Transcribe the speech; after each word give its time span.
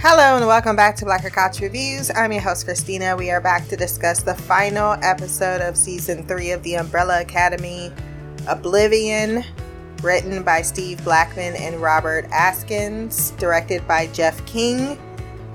Hello 0.00 0.36
and 0.36 0.46
welcome 0.46 0.76
back 0.76 0.94
to 0.94 1.04
Blacker 1.04 1.28
Couch 1.28 1.58
Reviews. 1.58 2.08
I'm 2.14 2.30
your 2.30 2.40
host 2.40 2.66
Christina. 2.66 3.16
We 3.16 3.32
are 3.32 3.40
back 3.40 3.66
to 3.66 3.76
discuss 3.76 4.22
the 4.22 4.32
final 4.32 4.92
episode 5.02 5.60
of 5.60 5.76
season 5.76 6.24
three 6.28 6.52
of 6.52 6.62
The 6.62 6.76
Umbrella 6.76 7.20
Academy, 7.20 7.92
Oblivion, 8.46 9.42
written 10.00 10.44
by 10.44 10.62
Steve 10.62 11.02
Blackman 11.02 11.56
and 11.56 11.82
Robert 11.82 12.26
Askins, 12.26 13.36
directed 13.38 13.88
by 13.88 14.06
Jeff 14.12 14.46
King. 14.46 14.96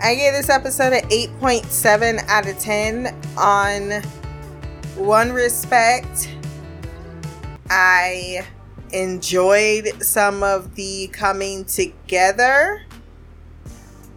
I 0.03 0.13
gave 0.13 0.33
this 0.33 0.49
episode 0.49 0.91
an 0.91 1.07
8.7 1.07 2.27
out 2.27 2.45
of 2.45 2.59
10 2.59 3.15
on 3.37 4.01
one 4.97 5.31
respect. 5.31 6.35
I 7.69 8.45
enjoyed 8.91 10.03
some 10.03 10.43
of 10.43 10.75
the 10.75 11.07
coming 11.13 11.63
together 11.63 12.81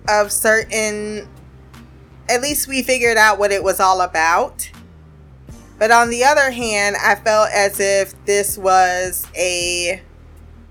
of 0.08 0.32
certain 0.32 1.28
at 2.28 2.42
least 2.42 2.68
we 2.68 2.82
figured 2.82 3.16
out 3.16 3.38
what 3.38 3.52
it 3.52 3.62
was 3.62 3.80
all 3.80 4.00
about. 4.00 4.70
But 5.78 5.90
on 5.90 6.10
the 6.10 6.24
other 6.24 6.50
hand, 6.50 6.96
I 7.00 7.14
felt 7.16 7.50
as 7.52 7.78
if 7.80 8.14
this 8.24 8.56
was 8.56 9.26
a 9.36 10.02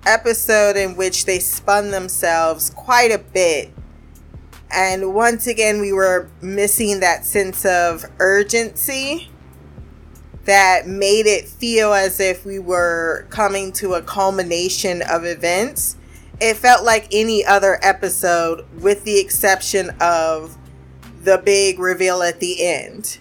episode 0.06 0.76
in 0.76 0.96
which 0.96 1.26
they 1.26 1.40
spun 1.40 1.92
themselves 1.92 2.70
quite 2.72 3.12
a 3.12 3.20
bit. 3.20 3.72
And 4.72 5.14
once 5.14 5.48
again, 5.48 5.80
we 5.80 5.94
were 5.94 6.30
missing 6.42 7.00
that 7.00 7.24
sense 7.24 7.66
of 7.66 8.06
urgency 8.20 9.30
that 10.46 10.88
made 10.88 11.26
it 11.26 11.48
feel 11.48 11.94
as 11.94 12.20
if 12.20 12.46
we 12.46 12.60
were 12.60 13.26
coming 13.30 13.72
to 13.74 13.94
a 13.94 14.02
culmination 14.02 15.02
of 15.04 15.24
events 15.24 15.98
it 16.42 16.56
felt 16.56 16.84
like 16.84 17.08
any 17.12 17.46
other 17.46 17.80
episode, 17.82 18.66
with 18.80 19.04
the 19.04 19.20
exception 19.20 19.92
of 20.02 20.58
the 21.24 21.42
big 21.44 21.80
reveal 21.80 22.22
at 22.22 22.40
the 22.40 22.66
end. 22.66 23.20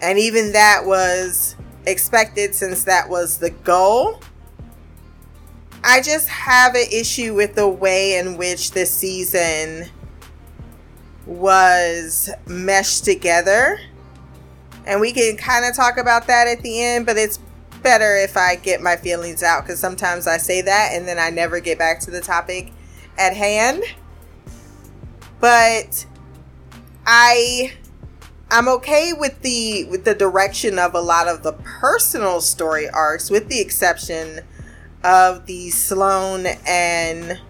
And 0.00 0.18
even 0.18 0.52
that 0.52 0.82
was 0.84 1.56
expected 1.86 2.54
since 2.54 2.84
that 2.84 3.08
was 3.08 3.38
the 3.38 3.50
goal. 3.50 4.20
I 5.82 6.00
just 6.00 6.28
have 6.28 6.74
an 6.74 6.86
issue 6.92 7.34
with 7.34 7.54
the 7.54 7.68
way 7.68 8.18
in 8.18 8.36
which 8.36 8.72
this 8.72 8.92
season 8.92 9.90
was 11.26 12.30
meshed 12.46 13.04
together. 13.04 13.78
And 14.86 15.00
we 15.00 15.12
can 15.12 15.36
kind 15.36 15.64
of 15.64 15.74
talk 15.74 15.96
about 15.96 16.26
that 16.26 16.46
at 16.46 16.60
the 16.62 16.82
end, 16.82 17.06
but 17.06 17.16
it's 17.16 17.38
better 17.84 18.16
if 18.16 18.36
I 18.36 18.56
get 18.56 18.80
my 18.80 18.96
feelings 18.96 19.44
out 19.44 19.62
because 19.62 19.78
sometimes 19.78 20.26
I 20.26 20.38
say 20.38 20.62
that 20.62 20.90
and 20.94 21.06
then 21.06 21.20
I 21.20 21.30
never 21.30 21.60
get 21.60 21.78
back 21.78 22.00
to 22.00 22.10
the 22.10 22.20
topic 22.20 22.72
at 23.16 23.36
hand. 23.36 23.84
But 25.38 26.06
I 27.06 27.74
I'm 28.50 28.68
okay 28.68 29.12
with 29.12 29.42
the 29.42 29.84
with 29.84 30.04
the 30.04 30.14
direction 30.14 30.78
of 30.78 30.94
a 30.94 31.00
lot 31.00 31.28
of 31.28 31.42
the 31.42 31.52
personal 31.52 32.40
story 32.40 32.88
arcs 32.88 33.30
with 33.30 33.48
the 33.48 33.60
exception 33.60 34.40
of 35.04 35.46
the 35.46 35.70
Sloane 35.70 36.46
and 36.66 37.40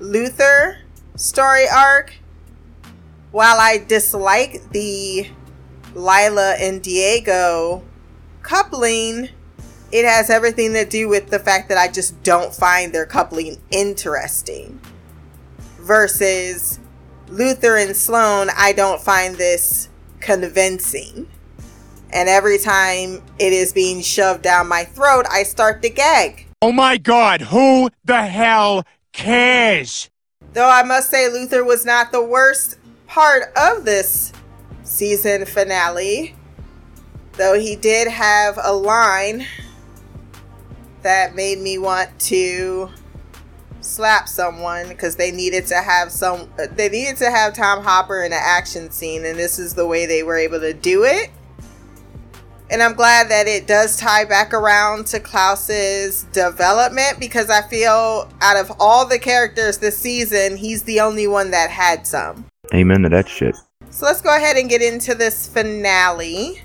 Luther 0.00 0.78
story 1.14 1.66
arc. 1.68 2.14
While 3.30 3.58
I 3.60 3.78
dislike 3.78 4.70
the 4.70 5.30
Lila 5.94 6.54
and 6.58 6.82
Diego 6.82 7.82
coupling, 8.46 9.28
it 9.92 10.04
has 10.04 10.30
everything 10.30 10.72
to 10.72 10.84
do 10.84 11.08
with 11.08 11.30
the 11.30 11.38
fact 11.38 11.68
that 11.68 11.78
I 11.78 11.88
just 11.88 12.22
don't 12.22 12.54
find 12.54 12.92
their 12.92 13.06
coupling 13.06 13.60
interesting. 13.70 14.80
Versus 15.80 16.78
Luther 17.28 17.76
and 17.76 17.96
Sloane, 17.96 18.48
I 18.56 18.72
don't 18.72 19.00
find 19.00 19.34
this 19.34 19.88
convincing. 20.20 21.28
And 22.10 22.28
every 22.28 22.58
time 22.58 23.20
it 23.38 23.52
is 23.52 23.72
being 23.72 24.00
shoved 24.00 24.42
down 24.42 24.68
my 24.68 24.84
throat, 24.84 25.26
I 25.30 25.42
start 25.42 25.82
to 25.82 25.90
gag. 25.90 26.46
Oh 26.62 26.72
my 26.72 26.96
god, 26.98 27.40
who 27.40 27.90
the 28.04 28.22
hell 28.22 28.84
cares? 29.12 30.08
Though 30.52 30.70
I 30.70 30.84
must 30.84 31.10
say, 31.10 31.28
Luther 31.28 31.64
was 31.64 31.84
not 31.84 32.12
the 32.12 32.24
worst 32.24 32.78
part 33.08 33.52
of 33.56 33.84
this 33.84 34.32
season 34.84 35.44
finale. 35.46 36.35
Though 37.36 37.58
he 37.58 37.76
did 37.76 38.08
have 38.08 38.58
a 38.62 38.72
line 38.72 39.46
that 41.02 41.34
made 41.34 41.58
me 41.58 41.78
want 41.78 42.18
to 42.18 42.90
slap 43.80 44.28
someone 44.28 44.88
because 44.88 45.16
they 45.16 45.30
needed 45.30 45.66
to 45.66 45.76
have 45.76 46.10
some 46.10 46.50
they 46.72 46.88
needed 46.88 47.16
to 47.18 47.30
have 47.30 47.54
Tom 47.54 47.84
Hopper 47.84 48.22
in 48.24 48.32
an 48.32 48.40
action 48.42 48.90
scene 48.90 49.24
and 49.24 49.38
this 49.38 49.60
is 49.60 49.74
the 49.74 49.86
way 49.86 50.06
they 50.06 50.22
were 50.22 50.36
able 50.36 50.60
to 50.60 50.74
do 50.74 51.04
it. 51.04 51.30
And 52.68 52.82
I'm 52.82 52.94
glad 52.94 53.28
that 53.28 53.46
it 53.46 53.68
does 53.68 53.96
tie 53.96 54.24
back 54.24 54.52
around 54.52 55.06
to 55.08 55.20
Klaus's 55.20 56.24
development 56.32 57.20
because 57.20 57.48
I 57.48 57.62
feel 57.62 58.28
out 58.40 58.56
of 58.56 58.72
all 58.80 59.06
the 59.06 59.20
characters 59.20 59.78
this 59.78 59.96
season, 59.96 60.56
he's 60.56 60.82
the 60.82 60.98
only 60.98 61.28
one 61.28 61.52
that 61.52 61.70
had 61.70 62.08
some. 62.08 62.44
Amen 62.74 63.02
to 63.02 63.08
that 63.10 63.28
shit. 63.28 63.54
So 63.90 64.06
let's 64.06 64.20
go 64.20 64.36
ahead 64.36 64.56
and 64.56 64.68
get 64.68 64.82
into 64.82 65.14
this 65.14 65.46
finale. 65.48 66.60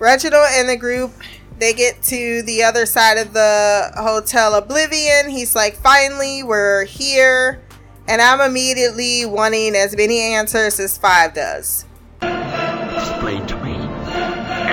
Reginald 0.00 0.46
and 0.52 0.66
the 0.66 0.78
group 0.78 1.12
they 1.58 1.74
get 1.74 2.02
to 2.04 2.40
the 2.42 2.62
other 2.62 2.86
side 2.86 3.18
of 3.18 3.34
the 3.34 3.92
hotel 3.96 4.54
Oblivion. 4.54 5.28
He's 5.28 5.54
like, 5.54 5.76
finally, 5.76 6.42
we're 6.42 6.86
here. 6.86 7.62
And 8.08 8.22
I'm 8.22 8.40
immediately 8.40 9.26
wanting 9.26 9.76
as 9.76 9.94
many 9.94 10.20
answers 10.20 10.80
as 10.80 10.96
Five 10.96 11.34
does. 11.34 11.84
Explain 12.22 13.46
to 13.46 13.62
me. 13.62 13.74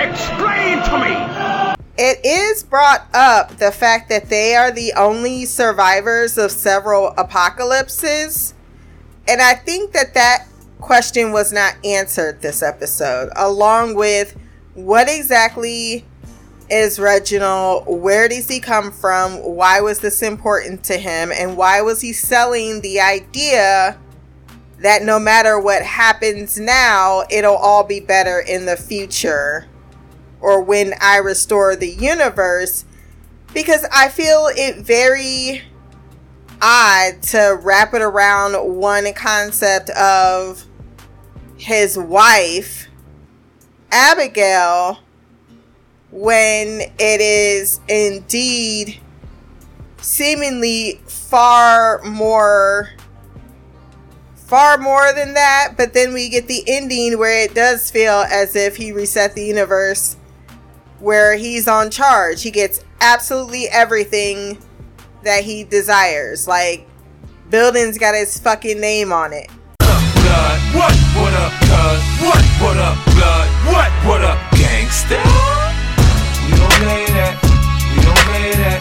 Explain 0.02 0.82
to 0.84 0.98
me! 0.98 1.74
It 1.98 2.24
is 2.24 2.64
brought 2.64 3.06
up 3.12 3.58
the 3.58 3.70
fact 3.70 4.08
that 4.08 4.30
they 4.30 4.54
are 4.54 4.70
the 4.70 4.94
only 4.94 5.44
survivors 5.44 6.38
of 6.38 6.50
several 6.50 7.08
apocalypses. 7.18 8.54
And 9.28 9.42
I 9.42 9.54
think 9.54 9.92
that 9.92 10.14
that 10.14 10.46
question 10.80 11.32
was 11.32 11.52
not 11.52 11.74
answered 11.84 12.40
this 12.40 12.62
episode, 12.62 13.30
along 13.36 13.94
with 13.94 14.34
what 14.84 15.08
exactly 15.08 16.04
is 16.70 17.00
Reginald? 17.00 17.84
Where 17.86 18.28
does 18.28 18.48
he 18.48 18.60
come 18.60 18.92
from? 18.92 19.36
Why 19.38 19.80
was 19.80 19.98
this 19.98 20.22
important 20.22 20.84
to 20.84 20.96
him? 20.96 21.32
And 21.32 21.56
why 21.56 21.80
was 21.80 22.00
he 22.00 22.12
selling 22.12 22.80
the 22.80 23.00
idea 23.00 23.98
that 24.80 25.02
no 25.02 25.18
matter 25.18 25.58
what 25.58 25.82
happens 25.82 26.60
now, 26.60 27.24
it'll 27.28 27.56
all 27.56 27.82
be 27.82 27.98
better 27.98 28.38
in 28.38 28.66
the 28.66 28.76
future 28.76 29.66
or 30.40 30.62
when 30.62 30.94
I 31.00 31.16
restore 31.16 31.74
the 31.74 31.90
universe? 31.90 32.84
Because 33.52 33.84
I 33.92 34.08
feel 34.08 34.48
it 34.52 34.76
very 34.76 35.62
odd 36.62 37.22
to 37.22 37.58
wrap 37.62 37.94
it 37.94 38.02
around 38.02 38.54
one 38.76 39.12
concept 39.14 39.90
of 39.90 40.64
his 41.56 41.98
wife 41.98 42.87
Abigail 43.90 45.00
when 46.10 46.80
it 46.98 47.20
is 47.20 47.80
indeed 47.88 49.00
seemingly 50.00 51.00
far 51.06 52.00
more 52.02 52.90
far 54.36 54.78
more 54.78 55.12
than 55.12 55.34
that 55.34 55.74
but 55.76 55.92
then 55.92 56.14
we 56.14 56.30
get 56.30 56.46
the 56.46 56.64
ending 56.66 57.18
where 57.18 57.44
it 57.44 57.54
does 57.54 57.90
feel 57.90 58.24
as 58.30 58.56
if 58.56 58.76
he 58.76 58.90
reset 58.90 59.34
the 59.34 59.44
universe 59.44 60.16
where 61.00 61.36
he's 61.36 61.68
on 61.68 61.90
charge 61.90 62.42
he 62.42 62.50
gets 62.50 62.82
absolutely 63.02 63.68
everything 63.68 64.56
that 65.22 65.44
he 65.44 65.64
desires 65.64 66.48
like 66.48 66.88
buildings 67.50 67.98
got 67.98 68.14
his 68.14 68.38
fucking 68.38 68.80
name 68.80 69.12
on 69.12 69.32
it? 69.32 69.50
What? 70.74 70.94
What 71.16 71.32
up? 71.34 71.52
What? 72.60 72.76
Up? 72.76 73.07
What? 73.68 73.90
What 74.06 74.24
up, 74.24 74.38
gangsta? 74.52 75.18
We 76.44 76.56
don't 76.56 76.72
play 76.80 77.06
that. 77.12 77.38
We 77.94 78.02
don't 78.02 78.18
play 78.26 78.52
that. 78.52 78.80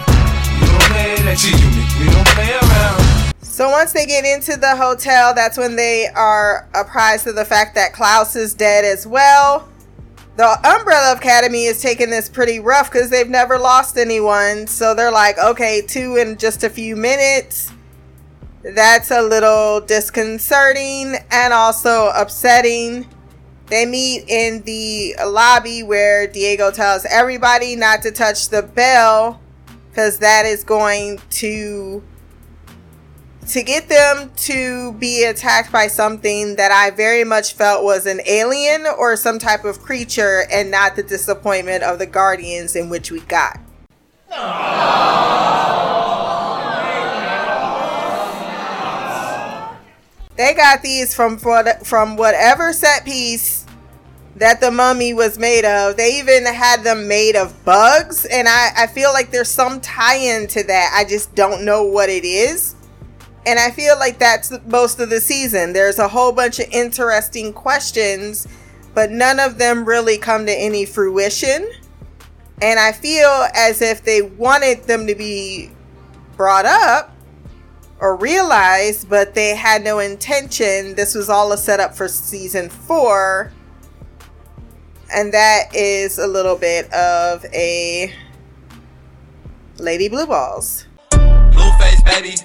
We 0.60 0.68
don't 0.68 0.84
play 0.84 1.16
that. 1.24 1.38
G-Unit. 1.38 1.90
We 2.00 2.06
don't 2.12 2.28
play 2.30 2.54
around. 2.56 3.36
So 3.44 3.70
once 3.70 3.92
they 3.92 4.06
get 4.06 4.26
into 4.26 4.58
the 4.58 4.76
hotel, 4.76 5.34
that's 5.34 5.58
when 5.58 5.76
they 5.76 6.08
are 6.16 6.68
apprised 6.74 7.28
of 7.28 7.36
the 7.36 7.46
fact 7.46 7.76
that 7.76 7.94
Klaus 7.94 8.36
is 8.36 8.54
dead 8.54 8.86
as 8.86 9.06
well. 9.06 9.68
The 10.38 10.48
Umbrella 10.68 11.18
Academy 11.18 11.66
is 11.66 11.82
taking 11.82 12.10
this 12.10 12.30
pretty 12.30 12.60
rough 12.60 12.92
because 12.92 13.10
they've 13.10 13.30
never 13.30 13.58
lost 13.58 13.98
anyone. 13.98 14.68
So 14.68 14.94
they're 14.94 15.12
like, 15.12 15.38
okay, 15.38 15.82
two 15.86 16.16
in 16.16 16.38
just 16.38 16.64
a 16.64 16.70
few 16.70 16.96
minutes 16.96 17.72
that's 18.76 19.12
a 19.12 19.22
little 19.22 19.82
disconcerting 19.82 21.16
and 21.32 21.54
also 21.54 22.10
upsetting. 22.16 23.08
They 23.68 23.86
meet 23.86 24.24
in 24.30 24.64
the 24.64 25.16
lobby 25.26 25.84
where 25.84 26.26
Diego 26.26 26.72
tells 26.72 27.06
everybody 27.06 27.76
not 27.76 28.02
to 28.04 28.12
touch 28.12 28.48
the 28.50 28.64
bell 28.64 29.42
because 29.90 30.20
that 30.20 30.46
is 30.46 30.64
going 30.64 31.20
to 31.32 32.02
to 33.48 33.64
get 33.64 33.88
them 33.88 34.32
to 34.36 34.92
be 34.94 35.24
attacked 35.24 35.72
by 35.72 35.88
something 35.88 36.58
that 36.58 36.72
I 36.72 36.92
very 36.92 37.24
much 37.24 37.54
felt 37.54 37.84
was 37.84 38.06
an 38.06 38.20
alien 38.26 38.86
or 38.86 39.16
some 39.16 39.40
type 39.40 39.64
of 39.64 39.80
creature 39.80 40.44
and 40.52 40.70
not 40.70 40.98
the 40.98 41.04
disappointment 41.04 41.84
of 41.84 41.98
the 41.98 42.06
Guardians 42.06 42.76
in 42.76 42.90
which 42.90 43.10
we 43.10 43.22
got. 43.22 43.60
They 50.38 50.54
got 50.54 50.84
these 50.84 51.14
from 51.16 51.38
from 51.38 52.16
whatever 52.16 52.72
set 52.72 53.04
piece 53.06 53.66
that 54.36 54.62
the 54.62 54.70
mummy 54.70 55.14
was 55.14 55.40
made 55.40 55.66
of. 55.66 55.98
They 55.98 56.20
even 56.20 56.46
had 56.46 56.84
them 56.84 57.08
made 57.08 57.36
of 57.36 57.66
bugs, 57.66 58.26
and 58.26 58.48
I, 58.48 58.70
I 58.78 58.88
feel 58.88 59.12
like 59.12 59.32
there's 59.32 59.50
some 59.50 59.82
tie 59.82 60.18
in 60.18 60.48
to 60.50 60.64
that. 60.64 60.94
I 60.96 61.06
just 61.10 61.34
don't 61.34 61.66
know 61.66 61.84
what 61.84 62.10
it 62.10 62.24
is. 62.24 62.76
And 63.48 63.58
I 63.58 63.72
feel 63.72 63.98
like 63.98 64.20
that's 64.20 64.52
most 64.66 65.00
of 65.00 65.10
the 65.10 65.22
season. 65.22 65.74
There's 65.74 66.00
a 66.00 66.08
whole 66.08 66.34
bunch 66.34 66.60
of 66.60 66.68
interesting 66.70 67.54
questions, 67.54 68.46
but 68.94 69.10
none 69.10 69.40
of 69.40 69.58
them 69.58 69.86
really 69.86 70.18
come 70.18 70.46
to 70.46 70.52
any 70.52 70.86
fruition. 70.86 71.68
And 72.62 72.80
I 72.80 72.92
feel 72.92 73.48
as 73.56 73.82
if 73.82 74.04
they 74.04 74.22
wanted 74.22 74.84
them 74.84 75.08
to 75.08 75.16
be 75.16 75.72
brought 76.36 76.66
up 76.66 77.17
or 78.00 78.16
realized, 78.16 79.10
but 79.10 79.34
they 79.34 79.56
had 79.56 79.84
no 79.84 80.00
intention. 80.00 80.96
This 80.96 81.16
was 81.16 81.30
all 81.30 81.52
a 81.52 81.58
setup 81.58 81.96
for 81.96 82.08
season 82.08 82.70
four. 82.70 83.52
And 85.14 85.34
that 85.34 85.74
is 85.74 86.20
a 86.20 86.28
little 86.28 86.56
bit 86.58 86.92
of 86.94 87.46
a 87.54 88.14
Lady 89.78 90.10
Blue 90.10 90.28
Balls. 90.28 90.86
Blueface, 91.12 92.04
baby. 92.06 92.36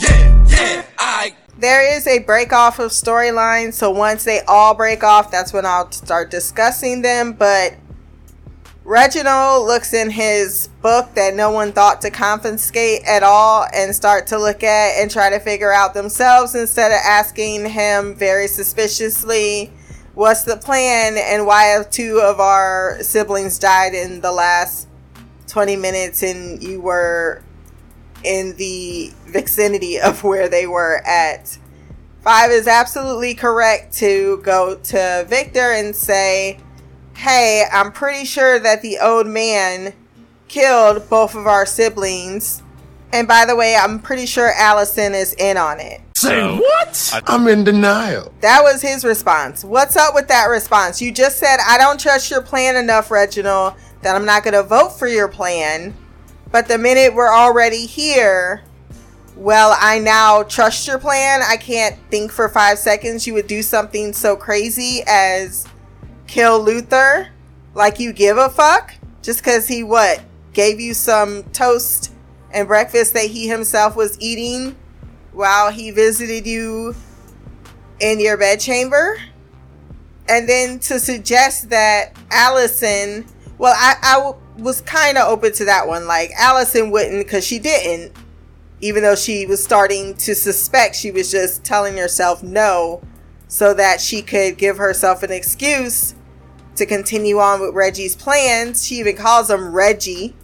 Yeah, 0.00 0.46
yeah, 0.48 0.84
I. 0.98 1.36
There 1.58 1.96
is 1.96 2.06
a 2.06 2.20
break 2.20 2.52
off 2.52 2.78
of 2.78 2.90
storyline, 2.90 3.72
so 3.72 3.90
once 3.90 4.24
they 4.24 4.40
all 4.48 4.74
break 4.74 5.04
off, 5.04 5.30
that's 5.30 5.52
when 5.52 5.66
I'll 5.66 5.92
start 5.92 6.30
discussing 6.30 7.02
them. 7.02 7.34
But 7.34 7.74
Reginald 8.92 9.66
looks 9.66 9.94
in 9.94 10.10
his 10.10 10.68
book 10.82 11.14
that 11.14 11.34
no 11.34 11.50
one 11.50 11.72
thought 11.72 12.02
to 12.02 12.10
confiscate 12.10 13.02
at 13.06 13.22
all 13.22 13.64
and 13.72 13.94
start 13.94 14.26
to 14.26 14.38
look 14.38 14.62
at 14.62 15.00
and 15.00 15.10
try 15.10 15.30
to 15.30 15.40
figure 15.40 15.72
out 15.72 15.94
themselves 15.94 16.54
instead 16.54 16.92
of 16.92 16.98
asking 17.02 17.70
him 17.70 18.14
very 18.14 18.46
suspiciously, 18.46 19.72
What's 20.12 20.42
the 20.42 20.58
plan 20.58 21.16
and 21.16 21.46
why 21.46 21.62
have 21.68 21.88
two 21.88 22.20
of 22.20 22.38
our 22.38 22.98
siblings 23.02 23.58
died 23.58 23.94
in 23.94 24.20
the 24.20 24.30
last 24.30 24.88
20 25.46 25.74
minutes 25.76 26.22
and 26.22 26.62
you 26.62 26.82
were 26.82 27.42
in 28.22 28.54
the 28.56 29.10
vicinity 29.24 29.98
of 30.00 30.22
where 30.22 30.50
they 30.50 30.66
were 30.66 31.00
at? 31.06 31.56
Five 32.20 32.50
is 32.50 32.68
absolutely 32.68 33.32
correct 33.34 33.94
to 33.94 34.42
go 34.44 34.76
to 34.76 35.24
Victor 35.30 35.72
and 35.72 35.96
say, 35.96 36.58
hey, 37.14 37.64
I'm 37.72 37.92
pretty 37.92 38.24
sure 38.24 38.58
that 38.58 38.82
the 38.82 38.98
old 38.98 39.26
man 39.26 39.94
killed 40.48 41.08
both 41.08 41.34
of 41.34 41.46
our 41.46 41.66
siblings. 41.66 42.62
And 43.12 43.28
by 43.28 43.44
the 43.44 43.56
way, 43.56 43.76
I'm 43.76 43.98
pretty 43.98 44.26
sure 44.26 44.52
Allison 44.56 45.14
is 45.14 45.34
in 45.34 45.56
on 45.56 45.80
it. 45.80 46.00
Say 46.16 46.56
what? 46.56 47.22
I'm 47.26 47.48
in 47.48 47.64
denial. 47.64 48.32
That 48.40 48.62
was 48.62 48.80
his 48.80 49.04
response. 49.04 49.64
What's 49.64 49.96
up 49.96 50.14
with 50.14 50.28
that 50.28 50.46
response? 50.46 51.02
You 51.02 51.12
just 51.12 51.38
said, 51.38 51.58
I 51.66 51.78
don't 51.78 51.98
trust 51.98 52.30
your 52.30 52.42
plan 52.42 52.76
enough, 52.76 53.10
Reginald, 53.10 53.74
that 54.02 54.14
I'm 54.14 54.24
not 54.24 54.44
going 54.44 54.54
to 54.54 54.62
vote 54.62 54.90
for 54.90 55.08
your 55.08 55.28
plan. 55.28 55.94
But 56.50 56.68
the 56.68 56.78
minute 56.78 57.14
we're 57.14 57.32
already 57.32 57.86
here, 57.86 58.62
well, 59.36 59.76
I 59.80 59.98
now 59.98 60.42
trust 60.44 60.86
your 60.86 60.98
plan. 60.98 61.40
I 61.42 61.56
can't 61.56 61.98
think 62.10 62.30
for 62.30 62.48
five 62.48 62.78
seconds 62.78 63.26
you 63.26 63.34
would 63.34 63.46
do 63.46 63.62
something 63.62 64.12
so 64.12 64.36
crazy 64.36 65.00
as 65.06 65.66
kill 66.32 66.62
Luther? 66.62 67.28
Like 67.74 68.00
you 68.00 68.12
give 68.12 68.38
a 68.38 68.48
fuck? 68.48 68.94
Just 69.20 69.40
because 69.40 69.68
he 69.68 69.82
what 69.84 70.22
gave 70.54 70.80
you 70.80 70.94
some 70.94 71.42
toast 71.52 72.12
and 72.52 72.66
breakfast 72.66 73.12
that 73.14 73.26
he 73.26 73.48
himself 73.48 73.96
was 73.96 74.18
eating 74.18 74.74
while 75.32 75.70
he 75.70 75.90
visited 75.90 76.46
you 76.46 76.94
in 78.00 78.18
your 78.18 78.38
bedchamber? 78.38 79.18
And 80.26 80.48
then 80.48 80.78
to 80.80 80.98
suggest 80.98 81.68
that 81.68 82.16
allison 82.30 83.26
well 83.58 83.74
i, 83.76 83.96
I 84.02 84.14
w- 84.14 84.36
was 84.56 84.80
kind 84.80 85.18
of 85.18 85.28
open 85.28 85.52
to 85.52 85.66
that 85.66 85.86
one. 85.86 86.06
Like 86.06 86.30
allison 86.38 86.90
wouldn't 86.90 87.26
because 87.26 87.46
she 87.46 87.58
didn't 87.58 88.16
even 88.80 89.02
though 89.02 89.14
she 89.14 89.44
was 89.44 89.62
starting 89.62 90.14
to 90.14 90.34
suspect 90.34 90.96
she 90.96 91.10
was 91.10 91.30
just 91.30 91.62
telling 91.62 91.98
herself 91.98 92.42
no 92.42 93.02
so 93.48 93.74
that 93.74 94.00
she 94.00 94.22
could 94.22 94.56
give 94.56 94.78
herself 94.78 95.22
an 95.22 95.30
excuse 95.30 96.14
to 96.76 96.86
continue 96.86 97.38
on 97.38 97.60
with 97.60 97.74
Reggie's 97.74 98.16
plans. 98.16 98.86
She 98.86 98.96
even 98.96 99.16
calls 99.16 99.50
him 99.50 99.72
Reggie. 99.72 100.34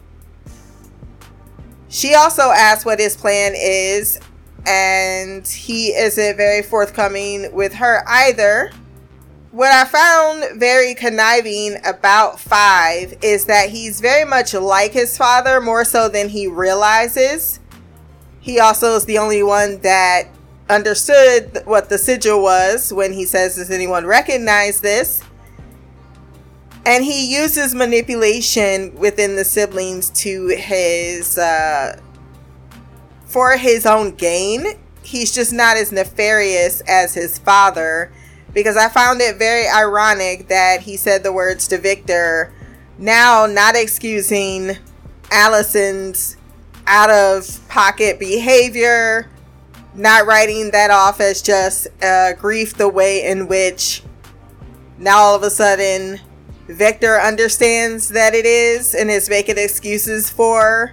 She 1.88 2.14
also 2.14 2.50
asks 2.50 2.84
what 2.84 2.98
his 2.98 3.16
plan 3.16 3.54
is, 3.56 4.20
and 4.66 5.46
he 5.46 5.88
isn't 5.88 6.36
very 6.36 6.62
forthcoming 6.62 7.52
with 7.54 7.74
her 7.74 8.02
either. 8.06 8.70
What 9.50 9.72
I 9.72 9.86
found 9.86 10.60
very 10.60 10.94
conniving 10.94 11.78
about 11.86 12.38
Five 12.38 13.14
is 13.22 13.46
that 13.46 13.70
he's 13.70 14.00
very 14.00 14.26
much 14.26 14.52
like 14.52 14.92
his 14.92 15.16
father, 15.16 15.60
more 15.60 15.86
so 15.86 16.08
than 16.10 16.28
he 16.28 16.46
realizes. 16.46 17.58
He 18.40 18.60
also 18.60 18.94
is 18.96 19.06
the 19.06 19.16
only 19.16 19.42
one 19.42 19.80
that 19.80 20.28
understood 20.68 21.62
what 21.64 21.88
the 21.88 21.96
sigil 21.96 22.42
was 22.42 22.92
when 22.92 23.14
he 23.14 23.24
says, 23.24 23.56
Does 23.56 23.70
anyone 23.70 24.04
recognize 24.04 24.82
this? 24.82 25.22
And 26.84 27.04
he 27.04 27.34
uses 27.34 27.74
manipulation 27.74 28.94
within 28.94 29.36
the 29.36 29.44
siblings 29.44 30.10
to 30.10 30.48
his 30.48 31.38
uh, 31.38 32.00
for 33.26 33.56
his 33.56 33.86
own 33.86 34.14
gain. 34.14 34.78
He's 35.02 35.34
just 35.34 35.52
not 35.52 35.76
as 35.76 35.92
nefarious 35.92 36.80
as 36.82 37.14
his 37.14 37.38
father 37.38 38.12
because 38.52 38.76
I 38.76 38.88
found 38.88 39.20
it 39.20 39.36
very 39.36 39.68
ironic 39.68 40.48
that 40.48 40.80
he 40.80 40.96
said 40.96 41.22
the 41.22 41.32
words 41.32 41.68
to 41.68 41.78
Victor, 41.78 42.52
now 42.98 43.46
not 43.46 43.76
excusing 43.76 44.76
Allison's 45.30 46.36
out 46.86 47.10
of 47.10 47.60
pocket 47.68 48.18
behavior, 48.18 49.30
not 49.94 50.26
writing 50.26 50.70
that 50.70 50.90
off 50.90 51.20
as 51.20 51.42
just 51.42 51.88
uh, 52.02 52.32
grief 52.34 52.74
the 52.74 52.88
way 52.88 53.24
in 53.24 53.46
which 53.46 54.02
now 54.98 55.18
all 55.18 55.36
of 55.36 55.42
a 55.42 55.50
sudden 55.50 56.20
Victor 56.68 57.18
understands 57.18 58.10
that 58.10 58.34
it 58.34 58.44
is 58.44 58.94
and 58.94 59.10
is 59.10 59.30
making 59.30 59.56
excuses 59.56 60.28
for. 60.28 60.92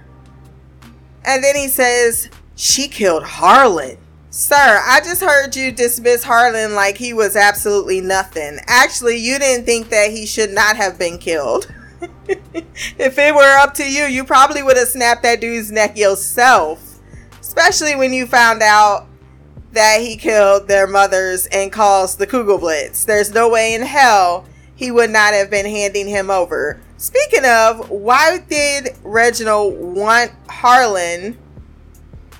And 1.24 1.44
then 1.44 1.54
he 1.54 1.68
says, 1.68 2.30
She 2.54 2.88
killed 2.88 3.24
Harlan. 3.24 3.98
Sir, 4.30 4.82
I 4.86 5.00
just 5.00 5.22
heard 5.22 5.54
you 5.54 5.72
dismiss 5.72 6.24
Harlan 6.24 6.74
like 6.74 6.96
he 6.96 7.12
was 7.12 7.36
absolutely 7.36 8.00
nothing. 8.00 8.58
Actually, 8.66 9.16
you 9.16 9.38
didn't 9.38 9.66
think 9.66 9.90
that 9.90 10.10
he 10.10 10.26
should 10.26 10.50
not 10.50 10.76
have 10.76 10.98
been 10.98 11.18
killed. 11.18 11.72
if 12.28 13.18
it 13.18 13.34
were 13.34 13.58
up 13.58 13.74
to 13.74 13.84
you, 13.84 14.04
you 14.04 14.24
probably 14.24 14.62
would 14.62 14.76
have 14.76 14.88
snapped 14.88 15.22
that 15.22 15.40
dude's 15.40 15.70
neck 15.70 15.96
yourself. 15.96 17.00
Especially 17.40 17.96
when 17.96 18.12
you 18.12 18.26
found 18.26 18.62
out 18.62 19.06
that 19.72 20.00
he 20.00 20.16
killed 20.16 20.68
their 20.68 20.86
mothers 20.86 21.46
and 21.46 21.72
caused 21.72 22.18
the 22.18 22.26
Kugelblitz. 22.26 23.04
There's 23.04 23.32
no 23.32 23.48
way 23.48 23.74
in 23.74 23.82
hell 23.82 24.46
he 24.76 24.90
would 24.90 25.10
not 25.10 25.34
have 25.34 25.50
been 25.50 25.66
handing 25.66 26.06
him 26.06 26.30
over. 26.30 26.80
Speaking 26.98 27.44
of, 27.44 27.90
why 27.90 28.38
did 28.38 28.90
Reginald 29.02 29.78
want 29.78 30.30
Harlan 30.48 31.36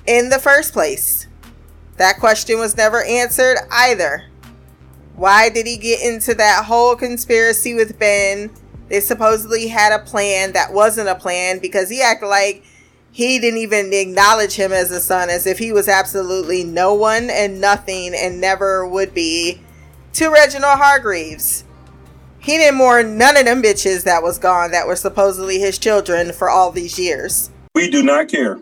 in 0.05 0.29
the 0.29 0.39
first 0.39 0.71
place? 0.71 1.27
That 1.97 2.19
question 2.19 2.59
was 2.59 2.77
never 2.77 3.03
answered 3.03 3.57
either. 3.71 4.25
Why 5.15 5.49
did 5.49 5.65
he 5.65 5.77
get 5.77 6.01
into 6.01 6.35
that 6.35 6.65
whole 6.65 6.95
conspiracy 6.95 7.73
with 7.73 7.97
Ben? 7.97 8.51
They 8.87 8.99
supposedly 8.99 9.67
had 9.67 9.91
a 9.91 10.05
plan 10.05 10.53
that 10.53 10.71
wasn't 10.71 11.09
a 11.09 11.15
plan 11.15 11.57
because 11.59 11.89
he 11.89 12.01
acted 12.01 12.27
like 12.27 12.63
he 13.11 13.39
didn't 13.39 13.59
even 13.59 13.91
acknowledge 13.91 14.53
him 14.53 14.71
as 14.71 14.91
a 14.91 14.99
son, 14.99 15.31
as 15.31 15.47
if 15.47 15.57
he 15.57 15.71
was 15.71 15.87
absolutely 15.87 16.63
no 16.63 16.93
one 16.93 17.31
and 17.31 17.59
nothing 17.59 18.13
and 18.15 18.39
never 18.39 18.87
would 18.87 19.13
be 19.15 19.59
to 20.13 20.29
Reginald 20.29 20.77
Hargreaves. 20.77 21.63
He 22.47 22.57
didn't 22.57 22.77
mourn 22.77 23.17
none 23.17 23.35
of 23.35 23.43
them 23.43 23.61
bitches 23.61 24.05
that 24.05 24.23
was 24.23 24.39
gone 24.39 24.71
that 24.71 24.87
were 24.87 24.95
supposedly 24.95 25.59
his 25.59 25.77
children 25.77 26.31
for 26.31 26.49
all 26.49 26.71
these 26.71 26.97
years. 26.97 27.49
We 27.75 27.91
do 27.91 28.01
not 28.01 28.29
care. 28.29 28.61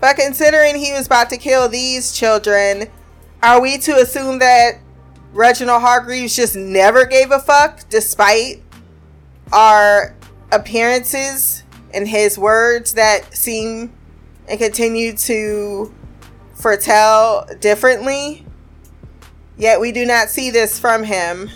But 0.00 0.16
considering 0.16 0.76
he 0.76 0.94
was 0.94 1.04
about 1.04 1.28
to 1.28 1.36
kill 1.36 1.68
these 1.68 2.12
children, 2.12 2.86
are 3.42 3.60
we 3.60 3.76
to 3.76 3.96
assume 3.96 4.38
that 4.38 4.78
Reginald 5.34 5.82
Hargreaves 5.82 6.34
just 6.34 6.56
never 6.56 7.04
gave 7.04 7.30
a 7.30 7.38
fuck 7.38 7.86
despite 7.90 8.62
our 9.52 10.16
appearances 10.50 11.62
and 11.92 12.08
his 12.08 12.38
words 12.38 12.94
that 12.94 13.36
seem 13.36 13.92
and 14.48 14.58
continue 14.58 15.14
to 15.14 15.92
foretell 16.56 17.46
differently. 17.60 18.44
Yet 19.56 19.80
we 19.80 19.92
do 19.92 20.04
not 20.04 20.28
see 20.28 20.50
this 20.50 20.78
from 20.78 21.04
him 21.04 21.50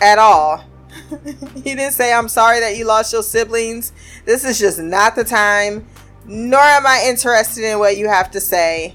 at 0.00 0.18
all. 0.18 0.64
he 1.54 1.74
didn't 1.74 1.92
say, 1.92 2.12
I'm 2.12 2.28
sorry 2.28 2.60
that 2.60 2.76
you 2.76 2.86
lost 2.86 3.12
your 3.12 3.22
siblings. 3.22 3.92
This 4.24 4.44
is 4.44 4.58
just 4.58 4.78
not 4.78 5.14
the 5.14 5.24
time, 5.24 5.86
nor 6.24 6.60
am 6.60 6.86
I 6.86 7.04
interested 7.06 7.64
in 7.64 7.78
what 7.78 7.96
you 7.96 8.08
have 8.08 8.30
to 8.32 8.40
say. 8.40 8.94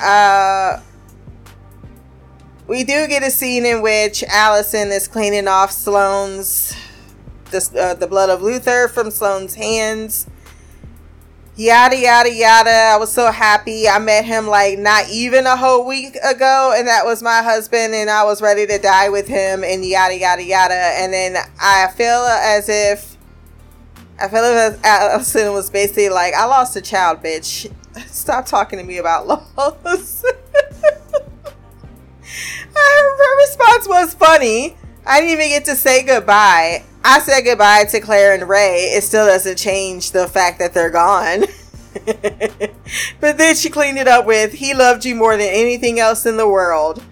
Uh, 0.00 0.80
we 2.66 2.84
do 2.84 3.06
get 3.06 3.22
a 3.22 3.30
scene 3.30 3.66
in 3.66 3.82
which 3.82 4.22
Allison 4.24 4.88
is 4.88 5.08
cleaning 5.08 5.48
off 5.48 5.72
Sloane's 5.72 6.74
the, 7.50 7.70
uh, 7.78 7.94
the 7.94 8.06
blood 8.06 8.30
of 8.30 8.42
Luther 8.42 8.88
from 8.88 9.10
Sloane's 9.10 9.54
hands. 9.56 10.26
Yada 11.60 11.94
yada 11.94 12.32
yada. 12.32 12.70
I 12.70 12.96
was 12.96 13.12
so 13.12 13.30
happy. 13.30 13.86
I 13.86 13.98
met 13.98 14.24
him 14.24 14.46
like 14.46 14.78
not 14.78 15.10
even 15.10 15.44
a 15.44 15.58
whole 15.58 15.86
week 15.86 16.16
ago, 16.24 16.72
and 16.74 16.88
that 16.88 17.04
was 17.04 17.22
my 17.22 17.42
husband, 17.42 17.94
and 17.94 18.08
I 18.08 18.24
was 18.24 18.40
ready 18.40 18.66
to 18.66 18.78
die 18.78 19.10
with 19.10 19.28
him, 19.28 19.62
and 19.62 19.84
yada 19.84 20.16
yada 20.16 20.42
yada. 20.42 20.72
And 20.72 21.12
then 21.12 21.36
I 21.60 21.88
feel 21.88 22.22
as 22.22 22.70
if 22.70 23.18
I 24.18 24.28
feel 24.28 24.42
as 24.42 24.80
Allison 24.82 25.52
was 25.52 25.68
basically 25.68 26.08
like, 26.08 26.32
"I 26.32 26.46
lost 26.46 26.76
a 26.76 26.80
child, 26.80 27.22
bitch. 27.22 27.70
Stop 28.06 28.46
talking 28.46 28.78
to 28.78 28.84
me 28.86 28.96
about 28.96 29.26
loss." 29.26 30.24
Her 32.74 33.36
response 33.36 33.86
was 33.86 34.14
funny. 34.14 34.78
I 35.04 35.20
didn't 35.20 35.32
even 35.32 35.48
get 35.48 35.66
to 35.66 35.76
say 35.76 36.04
goodbye. 36.04 36.84
I 37.02 37.20
said 37.20 37.42
goodbye 37.42 37.84
to 37.84 38.00
Claire 38.00 38.34
and 38.34 38.48
Ray. 38.48 38.92
It 38.94 39.02
still 39.02 39.26
doesn't 39.26 39.56
change 39.56 40.12
the 40.12 40.28
fact 40.28 40.58
that 40.58 40.74
they're 40.74 40.90
gone. 40.90 41.44
but 43.20 43.38
then 43.38 43.54
she 43.54 43.70
cleaned 43.70 43.98
it 43.98 44.06
up 44.06 44.26
with, 44.26 44.52
He 44.52 44.74
loved 44.74 45.04
you 45.04 45.14
more 45.14 45.36
than 45.36 45.48
anything 45.48 45.98
else 45.98 46.26
in 46.26 46.36
the 46.36 46.48
world. 46.48 47.02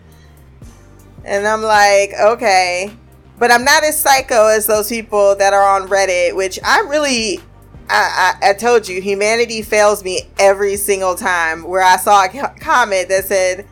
And 1.25 1.47
I'm 1.47 1.63
like, 1.63 2.13
okay. 2.21 2.93
But 3.39 3.51
I'm 3.51 3.65
not 3.65 3.85
as 3.85 4.01
psycho 4.01 4.49
as 4.49 4.67
those 4.67 4.89
people 4.89 5.37
that 5.37 5.53
are 5.53 5.63
on 5.63 5.89
Reddit, 5.89 6.35
which 6.35 6.59
I 6.65 6.81
really, 6.81 7.39
I, 7.89 8.37
I, 8.43 8.51
I 8.51 8.53
told 8.55 8.89
you, 8.89 9.01
humanity 9.01 9.63
fails 9.63 10.05
me 10.05 10.23
every 10.39 10.77
single 10.77 11.15
time. 11.15 11.63
Where 11.63 11.83
I 11.83 11.97
saw 11.97 12.25
a 12.25 12.29
comment 12.61 13.09
that 13.09 13.25
said, 13.25 13.67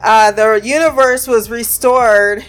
uh, 0.00 0.32
the 0.32 0.60
universe 0.62 1.26
was 1.26 1.50
restored 1.50 2.44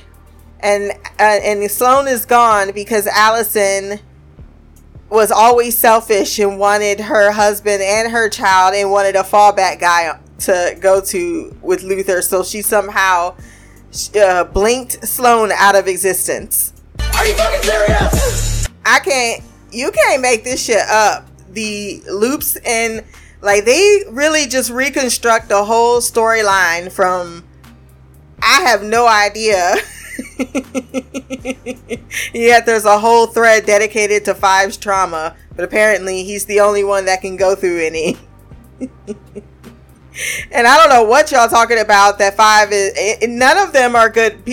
and 0.66 0.92
uh, 1.20 1.24
and 1.44 1.70
Sloane 1.70 2.08
is 2.08 2.26
gone 2.26 2.72
because 2.72 3.06
Allison 3.06 4.00
was 5.12 5.32
always 5.32 5.78
selfish 5.78 6.40
and 6.40 6.58
wanted 6.58 7.00
her 7.00 7.32
husband 7.32 7.84
and 7.84 8.12
her 8.12 8.30
child 8.30 8.74
and 8.74 8.90
wanted 8.90 9.16
a 9.16 9.22
fallback 9.22 9.80
guy 9.80 10.20
to 10.40 10.76
go 10.82 11.00
to 11.00 11.56
with 11.62 11.84
Luther, 11.84 12.22
so 12.24 12.44
she 12.44 12.64
somehow 12.64 13.36
uh, 14.20 14.44
blinked 14.46 15.08
Sloane 15.08 15.52
out 15.54 15.76
of 15.76 15.88
existence. 15.88 16.74
Are 17.00 17.26
you 17.28 17.36
fucking 17.36 17.62
serious? 17.62 18.68
I 18.84 19.00
can't. 19.00 19.44
You 19.72 19.92
can't 19.92 20.22
make 20.22 20.44
this 20.44 20.66
shit 20.66 20.82
up. 20.90 21.28
The 21.52 22.02
loops 22.10 22.58
and 22.66 23.06
like 23.42 23.66
they 23.66 24.02
really 24.10 24.48
just 24.48 24.72
reconstruct 24.72 25.48
the 25.48 25.64
whole 25.64 26.00
storyline 26.00 26.92
from. 26.92 27.44
I 28.42 28.62
have 28.62 28.82
no 28.82 29.08
idea. 29.08 29.76
Yet 32.34 32.66
there's 32.66 32.86
a 32.86 33.00
whole 33.00 33.28
thread 33.28 33.66
dedicated 33.66 34.26
to 34.26 34.36
Five's 34.36 34.78
trauma, 34.78 35.36
but 35.56 35.66
apparently 35.66 36.24
he's 36.24 36.46
the 36.46 36.60
only 36.60 36.84
one 36.84 37.06
that 37.06 37.22
can 37.22 37.36
go 37.36 37.56
through 37.56 37.86
any. 37.86 38.18
and 40.52 40.68
I 40.68 40.78
don't 40.78 40.90
know 40.90 41.04
what 41.04 41.32
y'all 41.32 41.50
talking 41.50 41.80
about. 41.80 42.20
That 42.20 42.36
Five 42.36 42.72
is. 42.72 42.94
It, 42.96 43.30
none 43.30 43.58
of 43.58 43.74
them 43.74 43.96
are 43.96 44.10
good. 44.10 44.48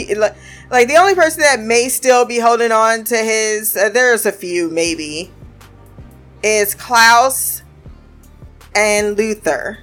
Like 0.71 0.89
the 0.89 0.97
only 0.97 1.15
person 1.15 1.41
that 1.41 1.61
may 1.61 1.89
still 1.89 2.25
be 2.25 2.39
holding 2.39 2.73
on 2.73 3.05
to 3.05 3.17
his. 3.17 3.77
Uh, 3.77 3.89
there's 3.89 4.27
a 4.27 4.33
few 4.33 4.71
maybe. 4.71 5.31
Is 6.43 6.75
Klaus 6.75 7.63
and 8.75 9.17
Luther 9.17 9.82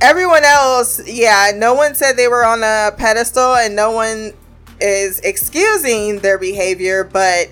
everyone 0.00 0.44
else, 0.44 1.06
yeah, 1.06 1.52
no 1.54 1.74
one 1.74 1.94
said 1.94 2.16
they 2.16 2.28
were 2.28 2.44
on 2.44 2.62
a 2.62 2.94
pedestal 2.96 3.54
and 3.54 3.74
no 3.74 3.90
one 3.90 4.32
is 4.80 5.20
excusing 5.20 6.20
their 6.20 6.38
behavior, 6.38 7.04
but 7.04 7.50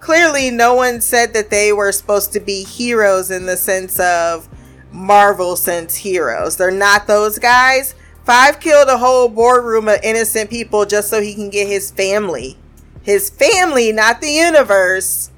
clearly 0.00 0.50
no 0.50 0.74
one 0.74 1.00
said 1.00 1.32
that 1.34 1.50
they 1.50 1.72
were 1.72 1.92
supposed 1.92 2.32
to 2.32 2.40
be 2.40 2.64
heroes 2.64 3.30
in 3.30 3.46
the 3.46 3.56
sense 3.56 3.98
of 3.98 4.48
Marvel 4.92 5.56
sense 5.56 5.94
heroes. 5.94 6.56
They're 6.56 6.70
not 6.70 7.06
those 7.06 7.38
guys. 7.38 7.94
Five 8.24 8.60
killed 8.60 8.88
a 8.88 8.98
whole 8.98 9.28
boardroom 9.28 9.88
of 9.88 10.00
innocent 10.02 10.50
people 10.50 10.84
just 10.84 11.08
so 11.08 11.20
he 11.20 11.34
can 11.34 11.50
get 11.50 11.68
his 11.68 11.90
family. 11.90 12.58
His 13.02 13.30
family, 13.30 13.92
not 13.92 14.20
the 14.20 14.30
universe, 14.30 15.30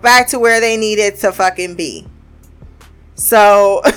back 0.00 0.28
to 0.28 0.38
where 0.38 0.60
they 0.60 0.76
needed 0.76 1.16
to 1.16 1.32
fucking 1.32 1.74
be. 1.74 2.06
So 3.14 3.82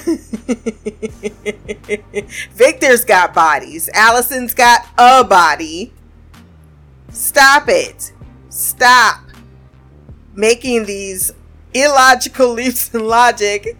Victor's 2.51 3.05
got 3.05 3.33
bodies. 3.33 3.89
Allison's 3.93 4.53
got 4.53 4.85
a 4.97 5.23
body. 5.23 5.93
Stop 7.09 7.69
it. 7.69 8.11
Stop 8.49 9.21
making 10.33 10.85
these 10.85 11.31
illogical 11.73 12.51
leaps 12.53 12.93
in 12.93 13.07
logic 13.07 13.77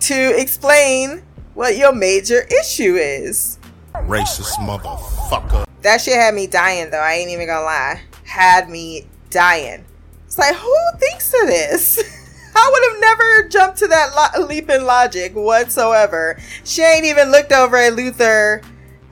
to 0.00 0.38
explain 0.38 1.22
what 1.54 1.76
your 1.76 1.94
major 1.94 2.46
issue 2.60 2.94
is. 2.96 3.58
Racist 3.94 4.56
motherfucker. 4.56 5.64
That 5.82 6.00
shit 6.00 6.14
had 6.14 6.34
me 6.34 6.46
dying 6.46 6.90
though. 6.90 7.00
I 7.00 7.14
ain't 7.14 7.30
even 7.30 7.46
gonna 7.46 7.64
lie. 7.64 8.02
Had 8.24 8.68
me 8.68 9.06
dying. 9.30 9.84
It's 10.26 10.38
like, 10.38 10.54
who 10.54 10.76
thinks 10.98 11.32
of 11.34 11.46
this? 11.46 12.20
I 12.56 12.70
would 12.72 12.92
have 12.92 13.00
never 13.00 13.48
jumped 13.48 13.78
to 13.78 13.88
that 13.88 14.14
lo- 14.38 14.46
leap 14.46 14.70
in 14.70 14.84
logic 14.84 15.32
whatsoever. 15.34 16.38
She 16.64 16.82
ain't 16.82 17.04
even 17.04 17.30
looked 17.30 17.52
over 17.52 17.76
at 17.76 17.94
Luther 17.94 18.62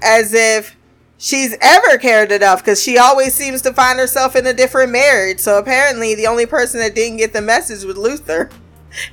as 0.01 0.35
if 0.35 0.77
she's 1.19 1.57
ever 1.61 1.99
cared 1.99 2.33
enough 2.33 2.61
because 2.61 2.83
she 2.83 2.99
always 2.99 3.35
seems 3.35 3.63
to 3.63 3.73
find 3.73 3.99
herself 3.99 4.37
in 4.37 4.47
a 4.47 4.53
different 4.53 4.93
marriage. 4.93 5.41
So 5.41 5.59
apparently, 5.59 6.15
the 6.15 6.27
only 6.27 6.47
person 6.47 6.81
that 6.81 6.95
didn't 6.95 7.19
get 7.19 7.33
the 7.33 7.43
message 7.43 7.85
was 7.85 7.97
Luther. 7.97 8.51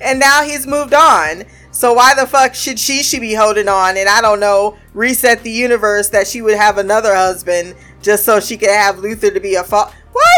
And 0.01 0.19
now 0.19 0.43
he's 0.43 0.67
moved 0.67 0.93
on. 0.93 1.45
So 1.71 1.93
why 1.93 2.13
the 2.13 2.27
fuck 2.27 2.53
should 2.53 2.77
she 2.77 3.01
she 3.01 3.17
be 3.17 3.33
holding 3.33 3.69
on 3.69 3.95
and 3.95 4.09
I 4.09 4.19
don't 4.19 4.41
know 4.41 4.77
reset 4.93 5.41
the 5.43 5.51
universe 5.51 6.09
that 6.09 6.27
she 6.27 6.41
would 6.41 6.57
have 6.57 6.77
another 6.77 7.15
husband 7.15 7.75
just 8.01 8.25
so 8.25 8.41
she 8.41 8.57
could 8.57 8.71
have 8.71 8.99
Luther 8.99 9.31
to 9.31 9.39
be 9.39 9.55
a 9.55 9.63
fa- 9.63 9.89
what? 10.11 10.28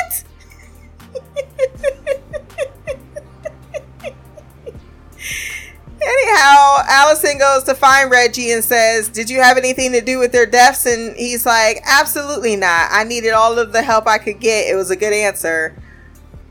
Anyhow, 6.42 6.84
Allison 6.88 7.38
goes 7.38 7.64
to 7.66 7.76
find 7.76 8.10
Reggie 8.10 8.52
and 8.52 8.64
says, 8.64 9.10
Did 9.10 9.30
you 9.30 9.42
have 9.42 9.58
anything 9.58 9.92
to 9.92 10.02
do 10.02 10.18
with 10.18 10.32
their 10.32 10.48
deaths? 10.48 10.88
And 10.88 11.16
he's 11.16 11.46
like, 11.46 11.82
Absolutely 11.86 12.56
not. 12.56 12.90
I 12.92 13.04
needed 13.04 13.34
all 13.34 13.60
of 13.60 13.72
the 13.74 13.84
help 13.84 14.08
I 14.08 14.18
could 14.18 14.40
get. 14.40 14.68
It 14.68 14.76
was 14.76 14.90
a 14.90 14.96
good 14.96 15.14
answer. 15.14 15.78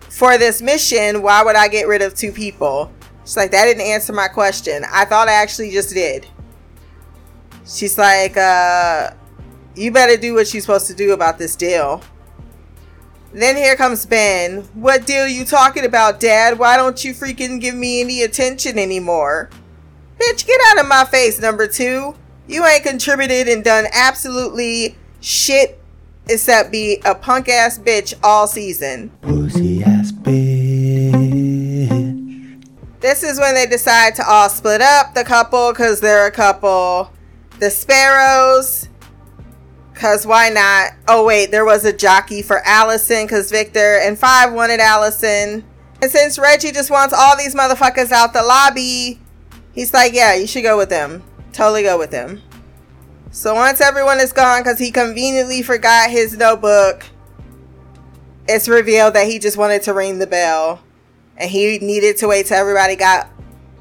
For 0.09 0.39
this 0.39 0.63
mission, 0.63 1.23
why 1.23 1.43
would 1.43 1.57
I 1.57 1.67
get 1.67 1.89
rid 1.89 2.03
of 2.03 2.15
two 2.15 2.31
people? 2.31 2.93
She's 3.25 3.37
like, 3.37 3.51
That 3.51 3.65
didn't 3.65 3.83
answer 3.83 4.13
my 4.13 4.29
question. 4.29 4.85
I 4.93 5.07
thought 5.07 5.27
I 5.27 5.33
actually 5.33 5.73
just 5.73 5.93
did. 5.93 6.25
She's 7.67 7.99
like, 7.99 8.37
uh, 8.37 9.11
You 9.75 9.91
better 9.91 10.17
do 10.17 10.35
what 10.35 10.55
you're 10.55 10.61
supposed 10.61 10.87
to 10.87 10.95
do 10.95 11.15
about 11.15 11.37
this 11.37 11.57
deal. 11.57 12.01
Then 13.33 13.57
here 13.57 13.75
comes 13.75 14.07
Ben. 14.07 14.63
What 14.75 15.05
deal 15.05 15.27
you 15.27 15.45
talking 15.45 15.85
about, 15.85 16.21
Dad? 16.21 16.61
Why 16.61 16.77
don't 16.77 17.05
you 17.05 17.13
freaking 17.13 17.61
give 17.61 17.75
me 17.75 18.01
any 18.01 18.23
attention 18.23 18.79
anymore? 18.79 19.51
Bitch, 20.21 20.47
get 20.47 20.61
out 20.69 20.81
of 20.81 20.87
my 20.87 21.05
face, 21.05 21.41
number 21.41 21.67
two. 21.67 22.15
You 22.47 22.67
ain't 22.67 22.85
contributed 22.85 23.49
and 23.49 23.65
done 23.65 23.87
absolutely 23.93 24.97
shit 25.21 25.81
except 26.29 26.71
be 26.71 27.01
a 27.05 27.15
punk 27.15 27.49
ass 27.49 27.79
bitch 27.79 28.15
all 28.23 28.47
season. 28.47 29.11
Pussy 29.23 29.83
ass 29.83 30.13
bitch. 30.13 31.11
This 33.01 33.23
is 33.23 33.41
when 33.41 33.55
they 33.55 33.67
decide 33.67 34.15
to 34.17 34.29
all 34.29 34.51
split 34.51 34.83
up, 34.83 35.15
the 35.15 35.25
couple, 35.25 35.73
because 35.73 36.01
they're 36.01 36.27
a 36.27 36.31
couple. 36.31 37.11
The 37.59 37.71
Sparrows 37.71 38.91
Cause 40.01 40.27
why 40.27 40.49
not? 40.49 40.93
Oh 41.09 41.27
wait, 41.27 41.51
there 41.51 41.67
was 41.67 41.85
a 41.85 41.93
jockey 41.93 42.41
for 42.41 42.67
Allison 42.67 43.27
because 43.27 43.51
Victor 43.51 43.99
and 43.99 44.19
Five 44.19 44.51
wanted 44.51 44.81
Allison. 44.81 45.63
And 46.01 46.11
since 46.11 46.39
Reggie 46.39 46.73
just 46.73 46.91
wants 46.91 47.13
all 47.13 47.37
these 47.37 47.55
motherfuckers 47.55 48.11
out 48.11 48.33
the 48.33 48.43
lobby, 48.43 49.20
he's 49.81 49.95
like, 49.95 50.13
yeah, 50.13 50.35
you 50.35 50.47
should 50.47 50.63
go 50.63 50.77
with 50.77 50.91
them. 50.91 51.23
Totally 51.55 51.83
go 51.83 51.97
with 51.99 52.11
them. 52.11 52.43
So 53.31 53.55
once 53.55 53.81
everyone 53.81 54.21
is 54.21 54.31
gone 54.31 54.63
because 54.63 54.79
he 54.79 54.91
conveniently 54.91 55.63
forgot 55.63 56.11
his 56.11 56.37
notebook, 56.37 57.07
it's 58.47 58.69
revealed 58.69 59.15
that 59.15 59.27
he 59.27 59.39
just 59.39 59.57
wanted 59.57 59.81
to 59.85 59.95
ring 59.95 60.19
the 60.19 60.27
bell 60.27 60.83
and 61.39 61.51
he 61.51 61.79
needed 61.79 62.19
to 62.19 62.29
wait 62.29 62.45
till 62.45 62.59
everybody 62.59 62.95
got 62.95 63.31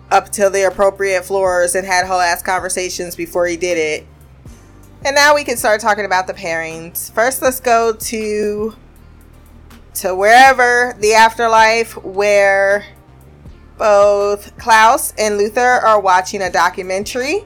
up 0.09 0.29
to 0.29 0.49
the 0.49 0.67
appropriate 0.67 1.25
floors 1.25 1.75
and 1.75 1.85
had 1.85 2.07
whole 2.07 2.21
ass 2.21 2.41
conversations 2.41 3.17
before 3.17 3.45
he 3.45 3.57
did 3.57 3.77
it. 3.77 4.07
And 5.03 5.13
now 5.15 5.35
we 5.35 5.43
can 5.43 5.57
start 5.57 5.81
talking 5.81 6.05
about 6.05 6.27
the 6.27 6.33
pairings. 6.33 7.11
First, 7.11 7.41
let's 7.41 7.59
go 7.59 7.91
to 7.91 8.73
to 9.95 10.15
wherever 10.15 10.95
the 10.99 11.15
afterlife 11.15 11.97
where 12.05 12.85
both 13.79 14.55
Klaus 14.57 15.13
and 15.17 15.37
Luther 15.37 15.61
are 15.61 15.99
watching 15.99 16.43
a 16.43 16.51
documentary. 16.51 17.45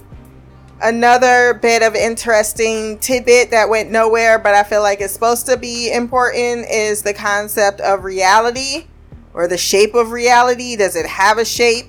Another 0.82 1.54
bit 1.54 1.82
of 1.82 1.96
interesting 1.96 3.00
tidbit 3.00 3.52
that 3.52 3.70
went 3.70 3.90
nowhere, 3.90 4.38
but 4.40 4.54
I 4.54 4.64
feel 4.64 4.82
like 4.82 5.00
it's 5.00 5.14
supposed 5.14 5.46
to 5.46 5.56
be 5.56 5.94
important 5.94 6.68
is 6.70 7.04
the 7.04 7.14
concept 7.14 7.80
of 7.80 8.04
reality 8.04 8.88
or 9.34 9.48
the 9.48 9.58
shape 9.58 9.94
of 9.94 10.12
reality. 10.12 10.76
Does 10.76 10.98
it 10.98 11.06
have 11.06 11.38
a 11.38 11.46
shape? 11.46 11.86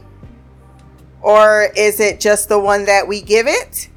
Or 1.23 1.71
is 1.75 1.99
it 1.99 2.21
just 2.21 2.49
the 2.49 2.61
one 2.61 2.85
that 2.85 3.09
we 3.09 3.23
give 3.23 3.47
it? 3.49 3.89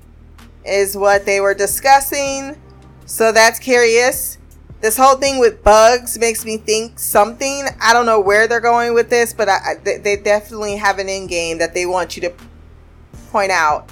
Is 0.66 0.98
what 0.98 1.25
they 1.25 1.42
were 1.42 1.54
discussing. 1.54 2.60
So 3.06 3.32
that's 3.32 3.60
curious. 3.60 4.38
This 4.88 4.96
whole 4.96 5.15
thing 5.15 5.38
with 5.38 5.65
bugs 5.65 6.17
makes 6.17 6.46
me 6.46 6.56
think 6.56 6.98
something. 6.98 7.67
I 7.82 7.91
don't 7.91 8.06
know 8.06 8.22
where 8.22 8.48
they're 8.48 8.62
going 8.62 8.94
with 8.94 9.10
this, 9.10 9.34
but 9.34 9.50
I, 9.50 9.74
they 9.84 10.15
definitely 10.15 10.77
have 10.77 10.98
an 10.98 11.10
end 11.10 11.27
game 11.27 11.58
that 11.58 11.74
they 11.74 11.86
want 11.86 12.15
you 12.15 12.22
to 12.22 12.34
point 13.32 13.51
out. 13.51 13.91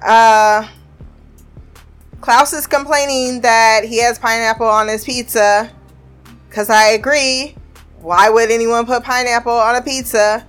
Uh, 0.00 0.68
Klaus 2.20 2.52
is 2.52 2.68
complaining 2.68 3.40
that 3.40 3.80
he 3.84 4.00
has 4.00 4.16
pineapple 4.16 4.68
on 4.68 4.86
his 4.86 5.04
pizza. 5.04 5.72
Because 6.48 6.70
I 6.70 6.90
agree. 6.90 7.56
Why 8.00 8.30
would 8.30 8.52
anyone 8.52 8.86
put 8.86 9.02
pineapple 9.02 9.50
on 9.50 9.74
a 9.74 9.82
pizza? 9.82 10.46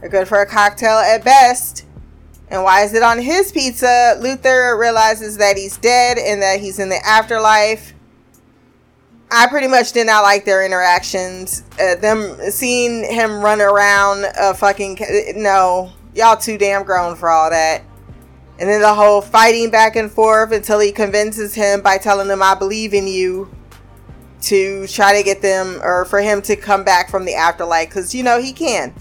They're 0.00 0.10
good 0.10 0.28
for 0.28 0.42
a 0.42 0.46
cocktail 0.46 0.98
at 0.98 1.24
best. 1.24 1.86
And 2.46 2.62
why 2.62 2.84
is 2.84 2.94
it 2.94 3.02
on 3.02 3.18
his 3.18 3.50
pizza? 3.50 4.16
Luther 4.20 4.78
realizes 4.78 5.38
that 5.38 5.56
he's 5.56 5.76
dead 5.76 6.18
and 6.18 6.40
that 6.40 6.60
he's 6.60 6.78
in 6.78 6.88
the 6.88 7.04
afterlife. 7.04 7.94
I 9.32 9.46
pretty 9.46 9.68
much 9.68 9.92
did 9.92 10.06
not 10.06 10.22
like 10.22 10.44
their 10.44 10.64
interactions. 10.64 11.62
Uh, 11.80 11.94
them 11.94 12.36
seeing 12.50 13.04
him 13.04 13.40
run 13.40 13.60
around 13.60 14.26
a 14.38 14.54
fucking 14.54 14.98
no, 15.36 15.92
y'all 16.14 16.36
too 16.36 16.58
damn 16.58 16.84
grown 16.84 17.14
for 17.14 17.28
all 17.28 17.50
that. 17.50 17.82
And 18.58 18.68
then 18.68 18.82
the 18.82 18.92
whole 18.92 19.22
fighting 19.22 19.70
back 19.70 19.96
and 19.96 20.10
forth 20.10 20.52
until 20.52 20.80
he 20.80 20.92
convinces 20.92 21.54
him 21.54 21.80
by 21.80 21.96
telling 21.96 22.28
him 22.28 22.42
I 22.42 22.54
believe 22.54 22.92
in 22.92 23.06
you 23.06 23.48
to 24.42 24.86
try 24.86 25.16
to 25.16 25.22
get 25.22 25.42
them 25.42 25.80
or 25.82 26.04
for 26.04 26.20
him 26.20 26.42
to 26.42 26.56
come 26.56 26.84
back 26.84 27.10
from 27.10 27.24
the 27.24 27.34
afterlife 27.34 27.88
because 27.88 28.14
you 28.14 28.22
know 28.22 28.40
he 28.40 28.52
can 28.52 28.94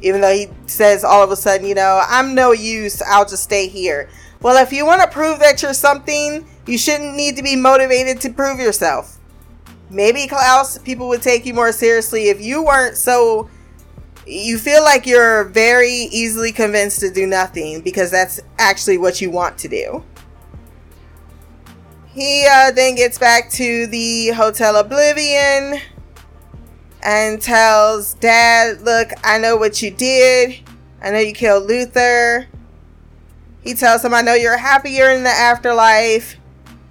even 0.00 0.20
though 0.20 0.32
he 0.32 0.48
says 0.66 1.04
all 1.04 1.22
of 1.22 1.30
a 1.30 1.36
sudden 1.36 1.66
you 1.66 1.74
know 1.74 2.02
i'm 2.08 2.34
no 2.34 2.50
use 2.52 3.00
i'll 3.02 3.24
just 3.24 3.44
stay 3.44 3.68
here 3.68 4.08
well 4.40 4.60
if 4.60 4.72
you 4.72 4.84
want 4.84 5.00
to 5.00 5.08
prove 5.08 5.38
that 5.38 5.62
you're 5.62 5.72
something 5.72 6.44
you 6.66 6.76
shouldn't 6.76 7.14
need 7.14 7.36
to 7.36 7.42
be 7.42 7.54
motivated 7.54 8.20
to 8.20 8.32
prove 8.32 8.58
yourself 8.58 9.18
maybe 9.92 10.26
klaus 10.26 10.78
people 10.78 11.08
would 11.08 11.22
take 11.22 11.46
you 11.46 11.54
more 11.54 11.72
seriously 11.72 12.28
if 12.28 12.40
you 12.40 12.64
weren't 12.64 12.96
so 12.96 13.48
you 14.26 14.56
feel 14.56 14.82
like 14.82 15.06
you're 15.06 15.44
very 15.44 15.90
easily 15.90 16.52
convinced 16.52 17.00
to 17.00 17.10
do 17.10 17.26
nothing 17.26 17.80
because 17.80 18.10
that's 18.10 18.40
actually 18.58 18.98
what 18.98 19.20
you 19.20 19.30
want 19.30 19.58
to 19.58 19.68
do 19.68 20.02
he 22.14 22.46
uh, 22.46 22.70
then 22.72 22.94
gets 22.94 23.18
back 23.18 23.48
to 23.52 23.86
the 23.86 24.28
Hotel 24.36 24.76
Oblivion 24.76 25.80
and 27.02 27.40
tells 27.40 28.14
Dad, 28.14 28.82
Look, 28.82 29.10
I 29.24 29.38
know 29.38 29.56
what 29.56 29.80
you 29.80 29.90
did. 29.90 30.60
I 31.02 31.10
know 31.10 31.18
you 31.18 31.32
killed 31.32 31.66
Luther. 31.66 32.48
He 33.62 33.72
tells 33.72 34.04
him, 34.04 34.12
I 34.12 34.20
know 34.20 34.34
you're 34.34 34.58
happier 34.58 35.10
in 35.10 35.22
the 35.22 35.30
afterlife. 35.30 36.36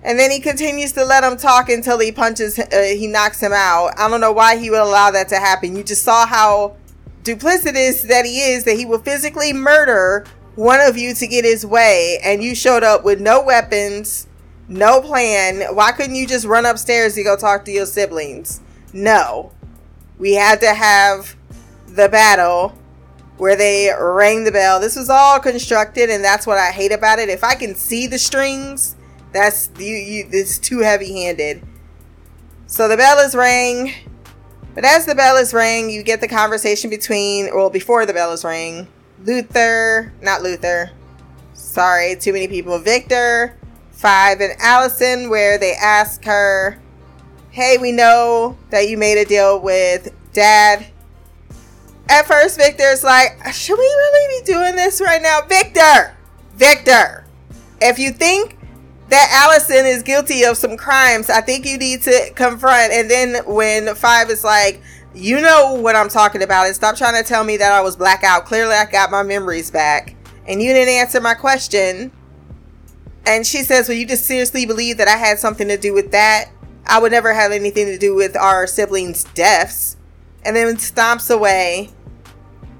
And 0.03 0.17
then 0.17 0.31
he 0.31 0.39
continues 0.39 0.93
to 0.93 1.05
let 1.05 1.23
him 1.23 1.37
talk 1.37 1.69
until 1.69 1.99
he 1.99 2.11
punches, 2.11 2.57
uh, 2.57 2.95
he 2.97 3.07
knocks 3.07 3.41
him 3.41 3.53
out. 3.53 3.93
I 3.97 4.09
don't 4.09 4.21
know 4.21 4.31
why 4.31 4.57
he 4.57 4.69
would 4.69 4.79
allow 4.79 5.11
that 5.11 5.29
to 5.29 5.35
happen. 5.35 5.75
You 5.75 5.83
just 5.83 6.03
saw 6.03 6.25
how 6.25 6.75
duplicitous 7.23 8.07
that 8.07 8.25
he 8.25 8.41
is, 8.41 8.63
that 8.63 8.77
he 8.77 8.85
will 8.85 8.99
physically 8.99 9.53
murder 9.53 10.25
one 10.55 10.79
of 10.79 10.97
you 10.97 11.13
to 11.13 11.27
get 11.27 11.45
his 11.45 11.65
way. 11.65 12.19
And 12.23 12.43
you 12.43 12.55
showed 12.55 12.83
up 12.83 13.03
with 13.03 13.21
no 13.21 13.43
weapons 13.43 14.27
no 14.71 15.01
plan. 15.01 15.75
Why 15.75 15.91
couldn't 15.91 16.15
you 16.15 16.25
just 16.25 16.45
run 16.45 16.65
upstairs 16.65 17.15
to 17.15 17.23
go 17.23 17.35
talk 17.35 17.65
to 17.65 17.71
your 17.71 17.85
siblings? 17.85 18.61
No. 18.93 19.51
We 20.17 20.33
had 20.33 20.61
to 20.61 20.73
have 20.73 21.35
the 21.87 22.07
battle 22.07 22.77
where 23.37 23.57
they 23.57 23.91
rang 23.99 24.45
the 24.45 24.51
bell. 24.51 24.79
This 24.79 24.95
was 24.95 25.09
all 25.09 25.39
constructed, 25.39 26.09
and 26.09 26.23
that's 26.23 26.47
what 26.47 26.57
I 26.57 26.71
hate 26.71 26.93
about 26.93 27.19
it. 27.19 27.27
If 27.27 27.43
I 27.43 27.55
can 27.55 27.75
see 27.75 28.07
the 28.07 28.17
strings, 28.17 28.95
that's 29.33 29.69
you. 29.77 29.95
you 29.95 30.29
it's 30.31 30.57
too 30.57 30.79
heavy-handed. 30.79 31.63
So 32.67 32.87
the 32.87 32.97
bell 32.97 33.19
is 33.19 33.35
rang, 33.35 33.93
but 34.73 34.85
as 34.85 35.05
the 35.05 35.15
bell 35.15 35.35
is 35.35 35.53
rang, 35.53 35.89
you 35.89 36.03
get 36.03 36.21
the 36.21 36.27
conversation 36.27 36.89
between. 36.89 37.53
Well, 37.53 37.69
before 37.69 38.05
the 38.05 38.13
bell 38.13 38.31
is 38.31 38.43
rang, 38.43 38.87
Luther, 39.23 40.13
not 40.21 40.41
Luther. 40.41 40.91
Sorry, 41.53 42.15
too 42.15 42.33
many 42.33 42.47
people. 42.47 42.79
Victor 42.79 43.57
5 43.91 44.41
and 44.41 44.53
Allison, 44.59 45.29
where 45.29 45.57
they 45.57 45.73
ask 45.73 46.23
her, 46.25 46.79
Hey, 47.51 47.77
we 47.77 47.91
know 47.91 48.57
that 48.69 48.87
you 48.87 48.97
made 48.97 49.17
a 49.17 49.25
deal 49.25 49.59
with 49.59 50.13
dad. 50.33 50.87
At 52.09 52.25
first, 52.25 52.57
Victor's 52.57 53.03
like, 53.03 53.37
Should 53.53 53.77
we 53.77 53.85
really 53.85 54.41
be 54.41 54.51
doing 54.51 54.75
this 54.75 55.01
right 55.01 55.21
now? 55.21 55.41
Victor! 55.47 56.15
Victor! 56.55 57.25
If 57.81 57.99
you 57.99 58.11
think 58.11 58.57
that 59.11 59.45
Allison 59.45 59.85
is 59.85 60.03
guilty 60.03 60.43
of 60.43 60.57
some 60.57 60.75
crimes, 60.75 61.29
I 61.29 61.41
think 61.41 61.65
you 61.65 61.77
need 61.77 62.01
to 62.03 62.31
confront. 62.35 62.91
And 62.91 63.09
then 63.09 63.45
when 63.45 63.93
Five 63.95 64.29
is 64.29 64.43
like, 64.43 64.81
You 65.13 65.39
know 65.39 65.73
what 65.73 65.95
I'm 65.95 66.09
talking 66.09 66.41
about, 66.41 66.65
and 66.65 66.75
stop 66.75 66.95
trying 66.95 67.21
to 67.21 67.27
tell 67.27 67.43
me 67.43 67.57
that 67.57 67.71
I 67.71 67.81
was 67.81 67.95
blackout. 67.95 68.45
Clearly, 68.45 68.73
I 68.73 68.85
got 68.85 69.11
my 69.11 69.23
memories 69.23 69.69
back. 69.69 70.15
And 70.47 70.61
you 70.61 70.73
didn't 70.73 70.95
answer 70.95 71.21
my 71.21 71.35
question 71.35 72.11
and 73.25 73.45
she 73.45 73.63
says, 73.63 73.87
Well, 73.87 73.97
you 73.97 74.05
just 74.07 74.25
seriously 74.25 74.65
believe 74.65 74.97
that 74.97 75.07
I 75.07 75.17
had 75.17 75.39
something 75.39 75.67
to 75.67 75.77
do 75.77 75.93
with 75.93 76.11
that? 76.11 76.51
I 76.85 76.99
would 76.99 77.11
never 77.11 77.33
have 77.33 77.51
anything 77.51 77.85
to 77.85 77.97
do 77.97 78.15
with 78.15 78.35
our 78.35 78.65
siblings' 78.65 79.23
deaths. 79.23 79.97
And 80.43 80.55
then 80.55 80.75
stomps 80.77 81.33
away. 81.33 81.91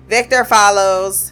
Victor 0.07 0.43
follows. 0.43 1.30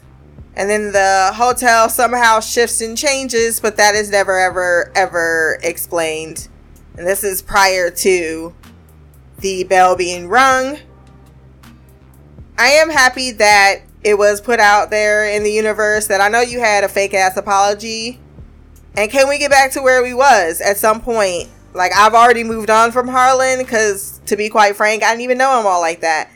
And 0.60 0.70
then 0.70 0.92
the 0.92 1.32
hotel 1.34 1.88
somehow 1.88 2.42
shifts 2.42 2.82
and 2.82 2.98
changes, 2.98 3.62
but 3.62 3.78
that 3.78 3.96
is 3.96 4.12
never, 4.12 4.38
ever, 4.38 4.92
ever 4.94 5.58
explained. 5.64 6.50
And 6.98 7.08
this 7.08 7.24
is 7.24 7.42
prior 7.42 7.90
to 7.90 8.54
the 9.40 9.64
bell 9.64 9.96
being 9.96 10.28
rung. 10.28 10.80
I 12.58 12.68
am 12.72 12.90
happy 12.90 13.32
that 13.32 13.84
it 14.04 14.18
was 14.18 14.42
put 14.42 14.60
out 14.60 14.90
there 14.90 15.24
in 15.24 15.44
the 15.44 15.52
universe 15.52 16.08
that 16.08 16.20
I 16.20 16.28
know 16.28 16.42
you 16.42 16.60
had 16.60 16.84
a 16.84 16.90
fake 16.90 17.14
ass 17.14 17.38
apology 17.38 18.20
and 18.98 19.10
can 19.10 19.30
we 19.30 19.38
get 19.38 19.50
back 19.50 19.72
to 19.72 19.82
where 19.82 20.04
we 20.04 20.14
was 20.14 20.60
at 20.60 20.76
some 20.76 21.00
point? 21.00 21.48
Like 21.74 21.94
I've 21.96 22.14
already 22.14 22.44
moved 22.44 22.70
on 22.70 22.92
from 22.92 23.08
Harlan 23.08 23.60
because, 23.60 24.20
to 24.26 24.36
be 24.36 24.50
quite 24.50 24.76
frank, 24.76 25.04
I 25.04 25.12
didn't 25.12 25.22
even 25.22 25.38
know 25.38 25.58
him 25.58 25.66
all 25.66 25.80
like 25.80 26.02
that. 26.02 26.30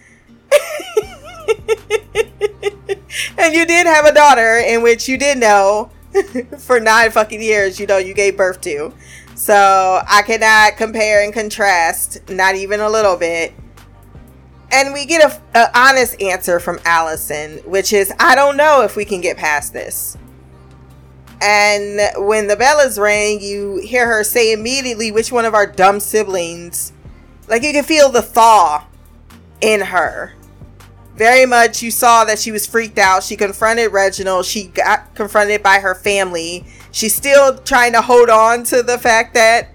and 3.37 3.53
you 3.53 3.65
did 3.65 3.87
have 3.87 4.05
a 4.05 4.13
daughter 4.13 4.57
in 4.57 4.81
which 4.81 5.07
you 5.07 5.17
did 5.17 5.37
know 5.37 5.89
for 6.59 6.79
nine 6.79 7.11
fucking 7.11 7.41
years. 7.41 7.79
You 7.79 7.87
know 7.87 7.97
you 7.97 8.13
gave 8.13 8.37
birth 8.37 8.61
to. 8.61 8.93
So 9.35 10.01
I 10.07 10.21
cannot 10.21 10.77
compare 10.77 11.23
and 11.23 11.33
contrast, 11.33 12.29
not 12.29 12.55
even 12.55 12.79
a 12.79 12.89
little 12.89 13.17
bit. 13.17 13.53
And 14.71 14.93
we 14.93 15.05
get 15.05 15.23
a, 15.23 15.59
a 15.59 15.77
honest 15.77 16.19
answer 16.21 16.59
from 16.59 16.79
Allison, 16.85 17.57
which 17.59 17.93
is, 17.93 18.11
I 18.19 18.35
don't 18.35 18.57
know 18.57 18.81
if 18.81 18.95
we 18.95 19.05
can 19.05 19.21
get 19.21 19.37
past 19.37 19.73
this. 19.73 20.17
And 21.41 22.25
when 22.25 22.47
the 22.47 22.55
bell 22.55 22.79
is 22.79 22.97
rang, 22.97 23.41
you 23.41 23.81
hear 23.83 24.07
her 24.07 24.23
say 24.23 24.53
immediately 24.53 25.11
which 25.11 25.31
one 25.31 25.45
of 25.45 25.53
our 25.53 25.67
dumb 25.67 25.99
siblings. 25.99 26.93
Like 27.47 27.63
you 27.63 27.73
can 27.73 27.83
feel 27.83 28.09
the 28.09 28.21
thaw 28.21 28.85
in 29.61 29.81
her. 29.81 30.33
Very 31.15 31.45
much 31.45 31.81
you 31.83 31.91
saw 31.91 32.25
that 32.25 32.39
she 32.39 32.51
was 32.51 32.65
freaked 32.65 32.97
out. 32.97 33.23
She 33.23 33.35
confronted 33.35 33.91
Reginald. 33.91 34.45
She 34.45 34.65
got 34.65 35.13
confronted 35.13 35.61
by 35.61 35.79
her 35.79 35.93
family. 35.93 36.65
She's 36.91 37.13
still 37.13 37.57
trying 37.59 37.93
to 37.93 38.01
hold 38.01 38.29
on 38.29 38.63
to 38.65 38.81
the 38.81 38.97
fact 38.97 39.35
that, 39.35 39.69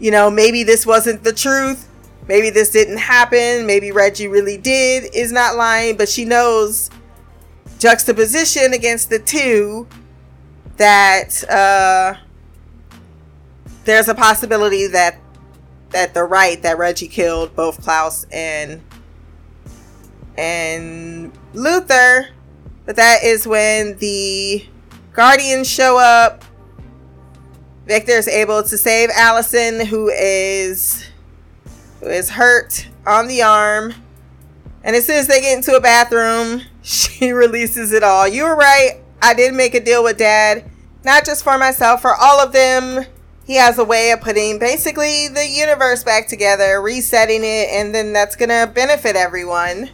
you 0.00 0.10
know, 0.10 0.30
maybe 0.30 0.64
this 0.64 0.84
wasn't 0.84 1.22
the 1.22 1.32
truth. 1.32 1.88
Maybe 2.26 2.50
this 2.50 2.70
didn't 2.70 2.98
happen. 2.98 3.66
Maybe 3.66 3.92
Reggie 3.92 4.28
really 4.28 4.56
did, 4.56 5.14
is 5.14 5.30
not 5.30 5.56
lying. 5.56 5.96
But 5.96 6.08
she 6.08 6.24
knows 6.24 6.90
juxtaposition 7.78 8.72
against 8.72 9.10
the 9.10 9.18
two 9.18 9.86
that 10.76 11.48
uh, 11.48 12.14
there's 13.84 14.08
a 14.08 14.14
possibility 14.14 14.86
that 14.88 15.18
that 15.90 16.12
they're 16.12 16.26
right 16.26 16.60
that 16.62 16.76
Reggie 16.76 17.06
killed 17.06 17.54
both 17.54 17.80
Klaus 17.80 18.26
and 18.32 18.82
and 20.36 21.32
Luther. 21.52 22.28
But 22.86 22.96
that 22.96 23.24
is 23.24 23.46
when 23.46 23.96
the 23.98 24.66
Guardians 25.12 25.68
show 25.68 25.98
up. 25.98 26.44
Victor 27.86 28.12
is 28.12 28.28
able 28.28 28.62
to 28.62 28.78
save 28.78 29.10
Allison, 29.10 29.86
who 29.86 30.08
is 30.08 31.06
who 32.00 32.08
is 32.08 32.30
hurt 32.30 32.88
on 33.06 33.28
the 33.28 33.42
arm. 33.42 33.94
And 34.82 34.94
as 34.94 35.06
soon 35.06 35.16
as 35.16 35.26
they 35.26 35.40
get 35.40 35.56
into 35.56 35.74
a 35.74 35.80
bathroom, 35.80 36.62
she 36.82 37.32
releases 37.32 37.92
it 37.92 38.02
all. 38.02 38.28
You 38.28 38.44
were 38.44 38.56
right. 38.56 39.00
I 39.22 39.32
did 39.32 39.54
make 39.54 39.74
a 39.74 39.80
deal 39.80 40.04
with 40.04 40.18
dad, 40.18 40.70
not 41.04 41.24
just 41.24 41.42
for 41.42 41.56
myself, 41.56 42.02
for 42.02 42.14
all 42.14 42.40
of 42.40 42.52
them. 42.52 43.06
He 43.46 43.56
has 43.56 43.78
a 43.78 43.84
way 43.84 44.10
of 44.10 44.20
putting 44.20 44.58
basically 44.58 45.28
the 45.28 45.46
universe 45.46 46.02
back 46.02 46.28
together, 46.28 46.80
resetting 46.80 47.42
it, 47.42 47.68
and 47.70 47.94
then 47.94 48.12
that's 48.12 48.36
going 48.36 48.48
to 48.48 48.70
benefit 48.72 49.16
everyone. 49.16 49.90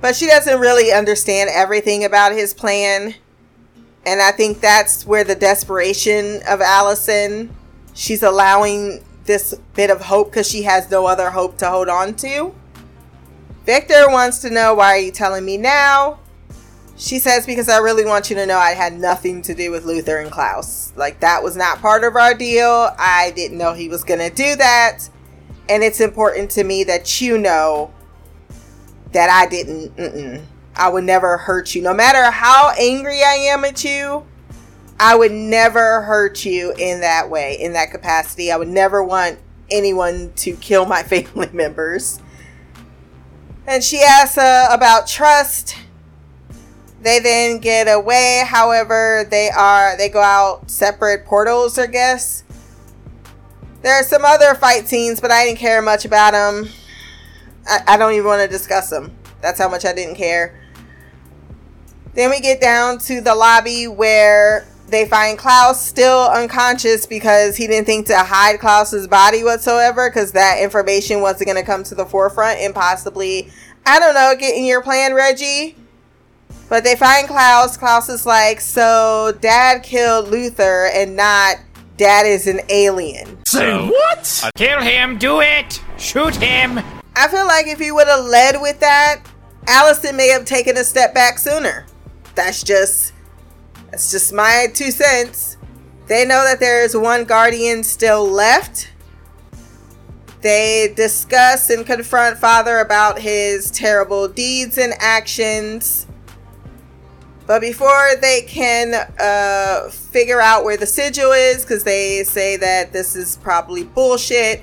But 0.00 0.14
she 0.14 0.26
doesn't 0.26 0.60
really 0.60 0.92
understand 0.92 1.50
everything 1.52 2.04
about 2.04 2.32
his 2.32 2.54
plan. 2.54 3.14
And 4.06 4.22
I 4.22 4.30
think 4.30 4.60
that's 4.60 5.06
where 5.06 5.24
the 5.24 5.34
desperation 5.34 6.40
of 6.48 6.60
Allison, 6.60 7.54
she's 7.94 8.22
allowing 8.22 9.04
this 9.24 9.54
bit 9.74 9.90
of 9.90 10.00
hope 10.00 10.30
because 10.30 10.48
she 10.48 10.62
has 10.62 10.90
no 10.90 11.06
other 11.06 11.30
hope 11.30 11.58
to 11.58 11.68
hold 11.68 11.88
on 11.88 12.14
to. 12.14 12.54
Victor 13.64 14.08
wants 14.08 14.38
to 14.38 14.50
know 14.50 14.74
why 14.74 14.94
are 14.94 14.98
you 14.98 15.12
telling 15.12 15.44
me 15.44 15.58
now? 15.58 16.18
She 16.96 17.18
says 17.18 17.46
because 17.46 17.68
I 17.68 17.78
really 17.78 18.04
want 18.04 18.30
you 18.30 18.36
to 18.36 18.46
know 18.46 18.56
I 18.56 18.70
had 18.70 18.94
nothing 18.94 19.42
to 19.42 19.54
do 19.54 19.70
with 19.70 19.84
Luther 19.84 20.18
and 20.18 20.32
Klaus. 20.32 20.92
Like 20.96 21.20
that 21.20 21.42
was 21.42 21.56
not 21.56 21.78
part 21.78 22.02
of 22.02 22.16
our 22.16 22.34
deal. 22.34 22.90
I 22.98 23.32
didn't 23.36 23.58
know 23.58 23.74
he 23.74 23.88
was 23.88 24.02
going 24.04 24.20
to 24.20 24.34
do 24.34 24.56
that. 24.56 25.08
And 25.68 25.84
it's 25.84 26.00
important 26.00 26.50
to 26.52 26.64
me 26.64 26.82
that 26.84 27.20
you 27.20 27.36
know 27.36 27.92
that 29.12 29.30
I 29.30 29.48
didn't 29.48 29.96
mm-mm. 29.96 30.44
I 30.78 30.88
would 30.88 31.04
never 31.04 31.36
hurt 31.36 31.74
you. 31.74 31.82
No 31.82 31.92
matter 31.92 32.30
how 32.30 32.72
angry 32.78 33.22
I 33.22 33.34
am 33.50 33.64
at 33.64 33.82
you, 33.82 34.24
I 35.00 35.16
would 35.16 35.32
never 35.32 36.02
hurt 36.02 36.44
you 36.44 36.72
in 36.78 37.00
that 37.00 37.28
way, 37.28 37.58
in 37.60 37.72
that 37.72 37.90
capacity. 37.90 38.52
I 38.52 38.56
would 38.56 38.68
never 38.68 39.02
want 39.02 39.38
anyone 39.70 40.32
to 40.36 40.54
kill 40.56 40.86
my 40.86 41.02
family 41.04 41.50
members. 41.52 42.20
And 43.66 43.82
she 43.82 44.00
asks 44.00 44.38
uh, 44.38 44.68
about 44.70 45.08
trust. 45.08 45.76
They 47.02 47.18
then 47.18 47.58
get 47.58 47.84
away. 47.84 48.44
However, 48.46 49.26
they 49.28 49.50
are 49.50 49.96
they 49.96 50.08
go 50.08 50.22
out 50.22 50.70
separate 50.70 51.26
portals, 51.26 51.78
I 51.78 51.86
guess. 51.86 52.44
There 53.82 53.94
are 53.94 54.02
some 54.02 54.24
other 54.24 54.54
fight 54.54 54.88
scenes, 54.88 55.20
but 55.20 55.30
I 55.30 55.44
didn't 55.44 55.58
care 55.58 55.82
much 55.82 56.04
about 56.04 56.32
them. 56.32 56.68
I, 57.68 57.94
I 57.94 57.96
don't 57.96 58.12
even 58.12 58.26
want 58.26 58.42
to 58.42 58.48
discuss 58.48 58.90
them. 58.90 59.16
That's 59.40 59.58
how 59.58 59.68
much 59.68 59.84
I 59.84 59.92
didn't 59.92 60.16
care. 60.16 60.58
Then 62.14 62.30
we 62.30 62.40
get 62.40 62.60
down 62.60 62.98
to 63.00 63.20
the 63.20 63.34
lobby 63.34 63.86
where 63.86 64.66
they 64.88 65.06
find 65.06 65.38
Klaus 65.38 65.84
still 65.84 66.28
unconscious 66.28 67.06
because 67.06 67.56
he 67.56 67.66
didn't 67.66 67.86
think 67.86 68.06
to 68.06 68.16
hide 68.16 68.58
Klaus's 68.58 69.06
body 69.06 69.44
whatsoever 69.44 70.08
because 70.08 70.32
that 70.32 70.60
information 70.60 71.20
wasn't 71.20 71.46
going 71.46 71.62
to 71.62 71.66
come 71.66 71.84
to 71.84 71.94
the 71.94 72.06
forefront 72.06 72.58
and 72.58 72.74
possibly, 72.74 73.50
I 73.86 74.00
don't 74.00 74.14
know, 74.14 74.34
get 74.38 74.56
in 74.56 74.64
your 74.64 74.82
plan, 74.82 75.14
Reggie. 75.14 75.76
But 76.68 76.84
they 76.84 76.96
find 76.96 77.28
Klaus. 77.28 77.76
Klaus 77.76 78.08
is 78.08 78.26
like, 78.26 78.60
so 78.60 79.36
dad 79.40 79.82
killed 79.82 80.28
Luther 80.28 80.90
and 80.92 81.16
not 81.16 81.56
dad 81.96 82.26
is 82.26 82.46
an 82.46 82.60
alien. 82.68 83.38
Say 83.46 83.88
what? 83.88 84.50
Kill 84.56 84.80
him, 84.80 85.18
do 85.18 85.40
it! 85.40 85.82
Shoot 85.98 86.36
him! 86.36 86.80
I 87.18 87.26
feel 87.26 87.48
like 87.48 87.66
if 87.66 87.80
he 87.80 87.90
would 87.90 88.06
have 88.06 88.26
led 88.26 88.62
with 88.62 88.78
that, 88.78 89.22
Allison 89.66 90.16
may 90.16 90.28
have 90.28 90.44
taken 90.44 90.76
a 90.76 90.84
step 90.84 91.12
back 91.14 91.36
sooner. 91.40 91.84
That's 92.36 92.62
just 92.62 93.12
that's 93.90 94.12
just 94.12 94.32
my 94.32 94.68
two 94.72 94.92
cents. 94.92 95.56
They 96.06 96.24
know 96.24 96.44
that 96.44 96.60
there 96.60 96.84
is 96.84 96.96
one 96.96 97.24
guardian 97.24 97.82
still 97.82 98.24
left. 98.24 98.92
They 100.42 100.92
discuss 100.94 101.70
and 101.70 101.84
confront 101.84 102.38
Father 102.38 102.78
about 102.78 103.18
his 103.18 103.72
terrible 103.72 104.28
deeds 104.28 104.78
and 104.78 104.94
actions. 105.00 106.06
But 107.48 107.60
before 107.60 108.10
they 108.20 108.42
can 108.42 108.94
uh, 109.18 109.90
figure 109.90 110.40
out 110.40 110.62
where 110.62 110.76
the 110.76 110.86
sigil 110.86 111.32
is, 111.32 111.62
because 111.62 111.82
they 111.82 112.22
say 112.22 112.56
that 112.58 112.92
this 112.92 113.16
is 113.16 113.38
probably 113.38 113.82
bullshit, 113.82 114.62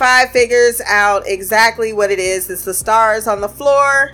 Five 0.00 0.30
figures 0.30 0.80
out 0.86 1.24
exactly 1.26 1.92
what 1.92 2.10
it 2.10 2.18
is. 2.18 2.48
It's 2.48 2.64
the 2.64 2.72
stars 2.72 3.26
on 3.26 3.42
the 3.42 3.50
floor. 3.50 4.12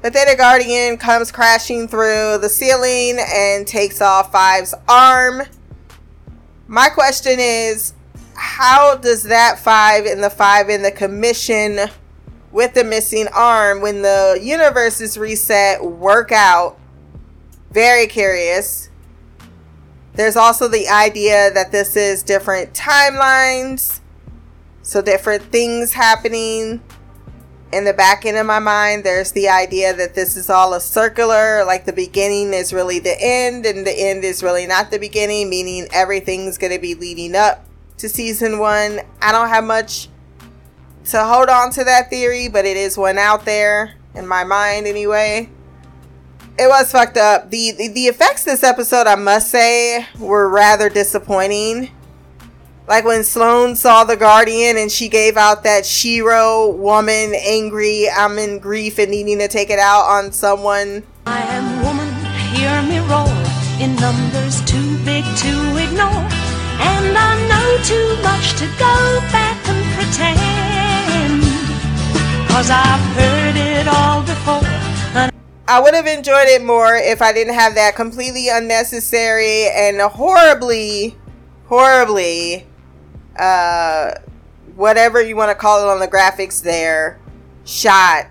But 0.00 0.12
then 0.12 0.28
a 0.28 0.36
guardian 0.36 0.96
comes 0.96 1.32
crashing 1.32 1.88
through 1.88 2.38
the 2.38 2.48
ceiling 2.48 3.18
and 3.18 3.66
takes 3.66 4.00
off 4.00 4.30
Five's 4.30 4.74
arm. 4.88 5.42
My 6.68 6.88
question 6.88 7.40
is 7.40 7.94
how 8.36 8.94
does 8.94 9.24
that 9.24 9.58
five 9.58 10.06
and 10.06 10.22
the 10.22 10.30
five 10.30 10.68
in 10.68 10.82
the 10.82 10.92
commission 10.92 11.80
with 12.52 12.74
the 12.74 12.84
missing 12.84 13.26
arm 13.34 13.80
when 13.80 14.02
the 14.02 14.38
universe 14.40 15.00
is 15.00 15.18
reset 15.18 15.84
work 15.84 16.30
out? 16.30 16.78
Very 17.72 18.06
curious. 18.06 18.89
There's 20.14 20.36
also 20.36 20.68
the 20.68 20.88
idea 20.88 21.50
that 21.52 21.72
this 21.72 21.96
is 21.96 22.22
different 22.22 22.72
timelines, 22.74 24.00
so 24.82 25.00
different 25.00 25.44
things 25.44 25.92
happening. 25.92 26.82
In 27.72 27.84
the 27.84 27.92
back 27.92 28.26
end 28.26 28.36
of 28.36 28.46
my 28.46 28.58
mind, 28.58 29.04
there's 29.04 29.30
the 29.30 29.48
idea 29.48 29.94
that 29.94 30.14
this 30.14 30.36
is 30.36 30.50
all 30.50 30.74
a 30.74 30.80
circular, 30.80 31.64
like 31.64 31.84
the 31.84 31.92
beginning 31.92 32.52
is 32.52 32.72
really 32.72 32.98
the 32.98 33.16
end, 33.20 33.64
and 33.64 33.86
the 33.86 33.92
end 33.92 34.24
is 34.24 34.42
really 34.42 34.66
not 34.66 34.90
the 34.90 34.98
beginning, 34.98 35.48
meaning 35.48 35.86
everything's 35.92 36.58
going 36.58 36.72
to 36.72 36.80
be 36.80 36.94
leading 36.94 37.36
up 37.36 37.64
to 37.98 38.08
season 38.08 38.58
one. 38.58 39.00
I 39.22 39.30
don't 39.30 39.48
have 39.48 39.62
much 39.62 40.08
to 41.10 41.24
hold 41.24 41.48
on 41.48 41.70
to 41.72 41.84
that 41.84 42.10
theory, 42.10 42.48
but 42.48 42.64
it 42.64 42.76
is 42.76 42.98
one 42.98 43.18
out 43.18 43.44
there 43.44 43.94
in 44.14 44.26
my 44.26 44.42
mind 44.42 44.88
anyway. 44.88 45.48
It 46.60 46.68
was 46.68 46.92
fucked 46.92 47.16
up. 47.16 47.48
The, 47.48 47.70
the 47.72 47.88
the 47.88 48.04
effects 48.08 48.44
this 48.44 48.62
episode, 48.62 49.06
I 49.06 49.14
must 49.14 49.50
say, 49.50 50.04
were 50.18 50.46
rather 50.46 50.90
disappointing. 50.90 51.90
Like 52.86 53.06
when 53.06 53.24
Sloane 53.24 53.76
saw 53.76 54.04
the 54.04 54.14
Guardian 54.14 54.76
and 54.76 54.92
she 54.92 55.08
gave 55.08 55.38
out 55.38 55.62
that 55.62 55.86
Shiro 55.86 56.68
woman 56.68 57.32
angry, 57.34 58.10
I'm 58.10 58.38
in 58.38 58.58
grief 58.58 58.98
and 58.98 59.10
needing 59.10 59.38
to 59.38 59.48
take 59.48 59.70
it 59.70 59.78
out 59.78 60.04
on 60.04 60.32
someone. 60.32 61.02
I 61.24 61.40
am 61.40 61.82
woman, 61.82 62.12
hear 62.52 62.82
me 62.82 62.98
roar. 63.08 63.24
In 63.80 63.96
numbers 63.96 64.60
too 64.66 64.98
big 65.02 65.24
to 65.24 65.52
ignore. 65.80 66.28
And 66.76 67.16
I 67.16 67.40
know 67.48 67.68
too 67.88 68.20
much 68.20 68.52
to 68.60 68.66
go 68.76 69.20
back 69.32 69.56
and 69.66 69.80
pretend. 69.96 71.40
Cause 72.50 72.68
I've 72.68 73.00
heard 73.16 73.56
it 73.56 73.88
all 73.88 74.20
before. 74.24 74.79
I 75.70 75.78
would 75.78 75.94
have 75.94 76.08
enjoyed 76.08 76.48
it 76.48 76.64
more 76.64 76.96
if 76.96 77.22
I 77.22 77.32
didn't 77.32 77.54
have 77.54 77.76
that 77.76 77.94
completely 77.94 78.48
unnecessary 78.48 79.68
and 79.70 80.00
horribly, 80.00 81.16
horribly, 81.66 82.66
uh, 83.38 84.14
whatever 84.74 85.22
you 85.22 85.36
want 85.36 85.50
to 85.50 85.54
call 85.54 85.88
it 85.88 85.88
on 85.88 86.00
the 86.00 86.08
graphics 86.08 86.60
there, 86.60 87.20
shot. 87.64 88.26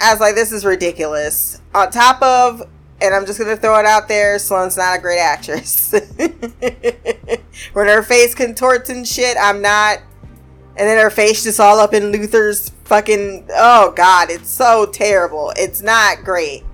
I 0.00 0.10
was 0.10 0.18
like, 0.18 0.34
this 0.34 0.50
is 0.50 0.64
ridiculous. 0.64 1.62
On 1.72 1.88
top 1.88 2.20
of, 2.20 2.68
and 3.00 3.14
I'm 3.14 3.26
just 3.26 3.38
gonna 3.38 3.56
throw 3.56 3.78
it 3.78 3.86
out 3.86 4.08
there, 4.08 4.36
Sloane's 4.40 4.76
not 4.76 4.98
a 4.98 5.00
great 5.00 5.20
actress. 5.20 5.92
when 7.74 7.86
her 7.86 8.02
face 8.02 8.34
contorts 8.34 8.90
and 8.90 9.06
shit, 9.06 9.36
I'm 9.40 9.62
not. 9.62 10.00
And 10.78 10.86
then 10.86 10.98
her 10.98 11.10
face 11.10 11.44
just 11.44 11.58
all 11.58 11.78
up 11.78 11.94
in 11.94 12.12
Luther's 12.12 12.70
fucking. 12.84 13.48
Oh 13.50 13.92
god, 13.96 14.30
it's 14.30 14.50
so 14.50 14.86
terrible. 14.86 15.52
It's 15.56 15.80
not 15.82 16.22
great. 16.22 16.64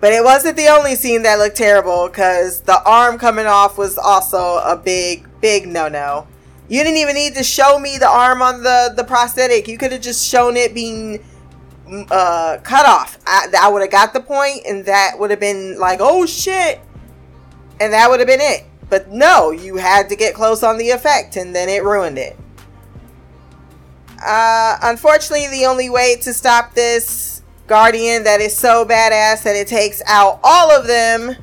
But 0.00 0.12
it 0.12 0.22
wasn't 0.22 0.56
the 0.56 0.68
only 0.68 0.94
scene 0.94 1.22
that 1.22 1.38
looked 1.38 1.56
terrible 1.56 2.08
because 2.08 2.60
the 2.60 2.82
arm 2.84 3.18
coming 3.18 3.46
off 3.46 3.76
was 3.78 3.98
also 3.98 4.58
a 4.58 4.76
big, 4.76 5.26
big 5.40 5.66
no 5.66 5.88
no. 5.88 6.26
You 6.68 6.84
didn't 6.84 6.98
even 6.98 7.14
need 7.14 7.34
to 7.34 7.42
show 7.42 7.78
me 7.78 7.96
the 7.98 8.08
arm 8.08 8.42
on 8.42 8.62
the, 8.62 8.92
the 8.94 9.02
prosthetic. 9.02 9.66
You 9.66 9.78
could 9.78 9.90
have 9.90 10.02
just 10.02 10.24
shown 10.26 10.56
it 10.56 10.74
being 10.74 11.24
uh, 12.10 12.58
cut 12.62 12.86
off. 12.86 13.18
I, 13.26 13.48
I 13.58 13.68
would 13.68 13.80
have 13.80 13.90
got 13.90 14.12
the 14.12 14.20
point, 14.20 14.66
and 14.66 14.84
that 14.84 15.18
would 15.18 15.30
have 15.30 15.40
been 15.40 15.78
like, 15.78 15.98
oh 16.02 16.26
shit. 16.26 16.80
And 17.80 17.92
that 17.92 18.10
would 18.10 18.20
have 18.20 18.26
been 18.26 18.40
it. 18.40 18.64
But 18.90 19.10
no, 19.10 19.50
you 19.50 19.76
had 19.76 20.08
to 20.10 20.16
get 20.16 20.34
close 20.34 20.62
on 20.62 20.78
the 20.78 20.90
effect, 20.90 21.36
and 21.36 21.54
then 21.54 21.68
it 21.68 21.82
ruined 21.82 22.18
it. 22.18 22.36
Uh, 24.24 24.78
unfortunately, 24.82 25.48
the 25.48 25.66
only 25.66 25.90
way 25.90 26.16
to 26.22 26.32
stop 26.32 26.74
this 26.74 27.42
Guardian 27.66 28.24
that 28.24 28.40
is 28.40 28.56
so 28.56 28.84
badass 28.84 29.42
that 29.44 29.54
it 29.56 29.68
takes 29.68 30.02
out 30.06 30.40
all 30.42 30.70
of 30.70 30.86
them. 30.86 31.36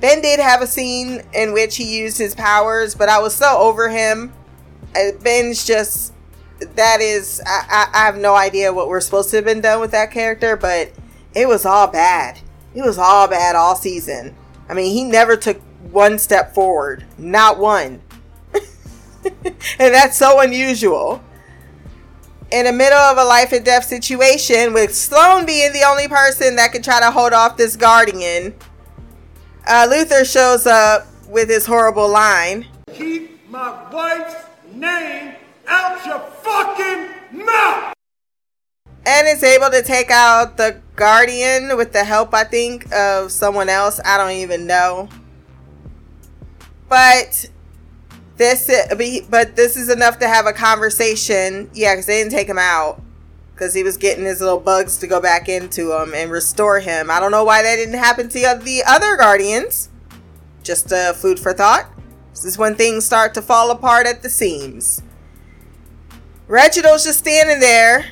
Ben 0.00 0.22
did 0.22 0.40
have 0.40 0.62
a 0.62 0.66
scene 0.66 1.22
in 1.34 1.52
which 1.52 1.76
he 1.76 1.98
used 1.98 2.18
his 2.18 2.34
powers, 2.34 2.94
but 2.94 3.08
I 3.08 3.18
was 3.20 3.34
so 3.34 3.58
over 3.58 3.88
him 3.88 4.32
Uh, 4.96 5.12
Ben's 5.22 5.64
just 5.66 6.12
that 6.76 7.00
is 7.00 7.40
I, 7.46 7.88
I, 7.92 8.00
I 8.02 8.06
have 8.06 8.16
no 8.18 8.34
idea 8.36 8.72
what 8.72 8.88
we're 8.88 9.00
supposed 9.00 9.30
to 9.30 9.36
have 9.36 9.44
been 9.44 9.60
done 9.60 9.80
with 9.80 9.92
that 9.92 10.10
character, 10.10 10.56
but 10.56 10.92
it 11.34 11.48
was 11.48 11.66
all 11.66 11.88
bad. 11.88 12.40
It 12.74 12.82
was 12.82 12.98
all 12.98 13.28
bad 13.28 13.56
all 13.56 13.76
season. 13.76 14.36
I 14.68 14.74
mean, 14.74 14.92
he 14.92 15.04
never 15.04 15.36
took 15.36 15.60
one 15.90 16.18
step 16.18 16.54
forward, 16.54 17.04
not 17.18 17.58
one. 17.58 18.02
and 19.24 19.94
that's 19.94 20.16
so 20.16 20.40
unusual. 20.40 21.22
In 22.50 22.64
the 22.64 22.72
middle 22.72 22.98
of 22.98 23.18
a 23.18 23.24
life 23.24 23.52
and 23.52 23.62
death 23.62 23.84
situation, 23.84 24.72
with 24.72 24.94
Sloane 24.94 25.44
being 25.44 25.72
the 25.72 25.82
only 25.82 26.08
person 26.08 26.56
that 26.56 26.72
can 26.72 26.80
try 26.82 26.98
to 26.98 27.10
hold 27.10 27.34
off 27.34 27.58
this 27.58 27.76
guardian, 27.76 28.54
uh, 29.66 29.86
Luther 29.90 30.24
shows 30.24 30.66
up 30.66 31.06
with 31.28 31.50
his 31.50 31.66
horrible 31.66 32.08
line. 32.08 32.66
Keep 32.94 33.50
my 33.50 33.92
wife's 33.92 34.34
name 34.72 35.34
out 35.66 36.06
your 36.06 36.20
fucking 36.20 37.44
mouth! 37.44 37.94
and 39.08 39.26
is 39.26 39.42
able 39.42 39.70
to 39.70 39.82
take 39.82 40.10
out 40.10 40.58
the 40.58 40.80
guardian 40.94 41.74
with 41.78 41.92
the 41.94 42.04
help 42.04 42.34
i 42.34 42.44
think 42.44 42.92
of 42.92 43.32
someone 43.32 43.68
else 43.70 43.98
i 44.04 44.18
don't 44.18 44.32
even 44.32 44.66
know 44.66 45.08
but 46.90 47.48
this 48.38 48.70
but 49.28 49.56
this 49.56 49.76
is 49.76 49.90
enough 49.90 50.18
to 50.20 50.28
have 50.28 50.46
a 50.46 50.52
conversation. 50.52 51.70
Yeah 51.74 51.94
because 51.94 52.06
they 52.06 52.20
didn't 52.20 52.32
take 52.32 52.48
him 52.48 52.58
out. 52.58 53.02
Because 53.52 53.74
he 53.74 53.82
was 53.82 53.96
getting 53.96 54.24
his 54.24 54.40
little 54.40 54.60
bugs 54.60 54.98
to 54.98 55.08
go 55.08 55.20
back 55.20 55.48
into 55.48 55.92
him 55.92 56.14
and 56.14 56.30
restore 56.30 56.78
him. 56.78 57.10
I 57.10 57.18
don't 57.18 57.32
know 57.32 57.42
why 57.42 57.62
that 57.62 57.76
didn't 57.76 57.98
happen 57.98 58.28
to 58.28 58.38
the 58.62 58.82
other 58.86 59.16
guardians. 59.16 59.88
Just 60.62 60.92
uh, 60.92 61.12
food 61.12 61.40
for 61.40 61.52
thought. 61.52 61.90
This 62.30 62.44
is 62.44 62.56
when 62.56 62.76
things 62.76 63.04
start 63.04 63.34
to 63.34 63.42
fall 63.42 63.72
apart 63.72 64.06
at 64.06 64.22
the 64.22 64.30
seams. 64.30 65.02
Reginald's 66.46 67.04
just 67.04 67.18
standing 67.18 67.58
there. 67.58 68.06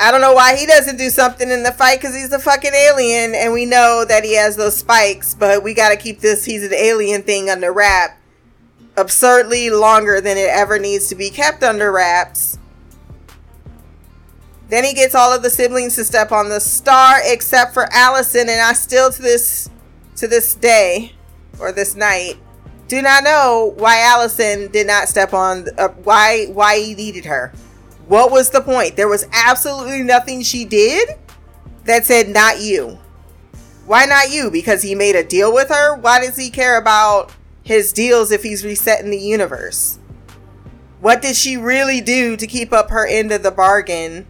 I 0.00 0.10
don't 0.10 0.20
know 0.20 0.34
why 0.34 0.56
he 0.56 0.66
doesn't 0.66 0.98
do 0.98 1.08
something 1.08 1.48
in 1.48 1.62
the 1.62 1.72
fight 1.72 2.00
because 2.00 2.14
he's 2.14 2.32
a 2.32 2.38
fucking 2.40 2.74
alien 2.74 3.34
and 3.34 3.52
we 3.52 3.64
know 3.64 4.04
that 4.06 4.24
he 4.24 4.34
has 4.34 4.56
those 4.56 4.76
spikes, 4.76 5.34
but 5.34 5.62
we 5.62 5.72
got 5.72 5.90
to 5.90 5.96
keep 5.96 6.20
this 6.20 6.44
he's 6.44 6.64
an 6.64 6.74
alien 6.74 7.22
thing 7.22 7.48
under 7.48 7.72
wrap 7.72 8.20
absurdly 8.96 9.70
longer 9.70 10.20
than 10.20 10.36
it 10.36 10.48
ever 10.50 10.78
needs 10.78 11.08
to 11.08 11.14
be 11.14 11.30
kept 11.30 11.62
under 11.62 11.92
wraps. 11.92 12.58
Then 14.68 14.84
he 14.84 14.94
gets 14.94 15.14
all 15.14 15.32
of 15.32 15.42
the 15.42 15.50
siblings 15.50 15.94
to 15.96 16.04
step 16.04 16.32
on 16.32 16.48
the 16.48 16.60
star 16.60 17.18
except 17.22 17.72
for 17.72 17.86
Allison 17.92 18.48
and 18.48 18.60
I 18.60 18.72
still 18.72 19.12
to 19.12 19.22
this 19.22 19.70
to 20.16 20.26
this 20.26 20.54
day 20.54 21.12
or 21.58 21.72
this 21.72 21.94
night 21.94 22.36
do 22.88 23.02
not 23.02 23.24
know 23.24 23.74
why 23.76 24.00
Allison 24.00 24.70
did 24.70 24.86
not 24.86 25.08
step 25.08 25.34
on 25.34 25.66
uh, 25.76 25.88
why 26.04 26.46
why 26.46 26.78
he 26.78 26.94
needed 26.94 27.24
her. 27.24 27.52
What 28.06 28.30
was 28.30 28.50
the 28.50 28.60
point? 28.60 28.96
There 28.96 29.08
was 29.08 29.26
absolutely 29.32 30.02
nothing 30.02 30.42
she 30.42 30.64
did 30.64 31.10
that 31.84 32.06
said, 32.06 32.28
not 32.28 32.60
you. 32.60 32.98
Why 33.86 34.04
not 34.06 34.30
you? 34.30 34.50
Because 34.50 34.82
he 34.82 34.94
made 34.94 35.16
a 35.16 35.24
deal 35.24 35.52
with 35.52 35.68
her? 35.70 35.96
Why 35.96 36.20
does 36.20 36.36
he 36.36 36.50
care 36.50 36.78
about 36.78 37.32
his 37.66 37.92
deals 37.92 38.30
if 38.30 38.44
he's 38.44 38.64
resetting 38.64 39.10
the 39.10 39.18
universe? 39.18 39.98
What 41.00 41.20
did 41.20 41.34
she 41.34 41.56
really 41.56 42.00
do 42.00 42.36
to 42.36 42.46
keep 42.46 42.72
up 42.72 42.90
her 42.90 43.04
end 43.04 43.32
of 43.32 43.42
the 43.42 43.50
bargain? 43.50 44.24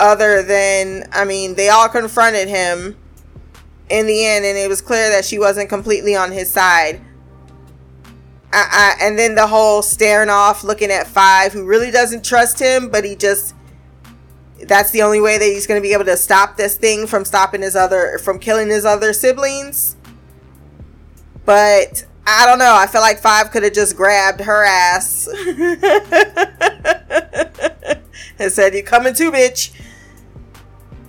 Other 0.00 0.42
than, 0.42 1.04
I 1.12 1.26
mean, 1.26 1.54
they 1.54 1.68
all 1.68 1.90
confronted 1.90 2.48
him 2.48 2.96
in 3.90 4.06
the 4.06 4.24
end, 4.24 4.46
and 4.46 4.56
it 4.56 4.70
was 4.70 4.80
clear 4.80 5.10
that 5.10 5.26
she 5.26 5.38
wasn't 5.38 5.68
completely 5.68 6.16
on 6.16 6.32
his 6.32 6.50
side. 6.50 7.02
I, 8.54 8.96
I, 8.98 9.04
and 9.04 9.18
then 9.18 9.34
the 9.34 9.46
whole 9.46 9.82
staring 9.82 10.30
off, 10.30 10.64
looking 10.64 10.90
at 10.90 11.06
Five, 11.06 11.52
who 11.52 11.66
really 11.66 11.90
doesn't 11.90 12.24
trust 12.24 12.58
him, 12.58 12.88
but 12.88 13.04
he 13.04 13.16
just 13.16 13.54
that's 14.66 14.92
the 14.92 15.02
only 15.02 15.20
way 15.20 15.36
that 15.36 15.44
he's 15.44 15.66
going 15.66 15.78
to 15.78 15.86
be 15.86 15.92
able 15.92 16.04
to 16.06 16.16
stop 16.16 16.56
this 16.56 16.76
thing 16.76 17.06
from 17.06 17.26
stopping 17.26 17.60
his 17.60 17.76
other 17.76 18.18
from 18.18 18.38
killing 18.38 18.68
his 18.68 18.86
other 18.86 19.12
siblings. 19.12 19.96
But 21.44 22.04
I 22.26 22.46
don't 22.46 22.58
know. 22.58 22.74
I 22.74 22.86
feel 22.86 23.00
like 23.00 23.18
Five 23.18 23.50
could 23.50 23.62
have 23.62 23.72
just 23.72 23.96
grabbed 23.96 24.40
her 24.42 24.64
ass 24.64 25.28
and 28.38 28.52
said, 28.52 28.74
"You 28.74 28.82
coming 28.82 29.14
too, 29.14 29.32
bitch." 29.32 29.72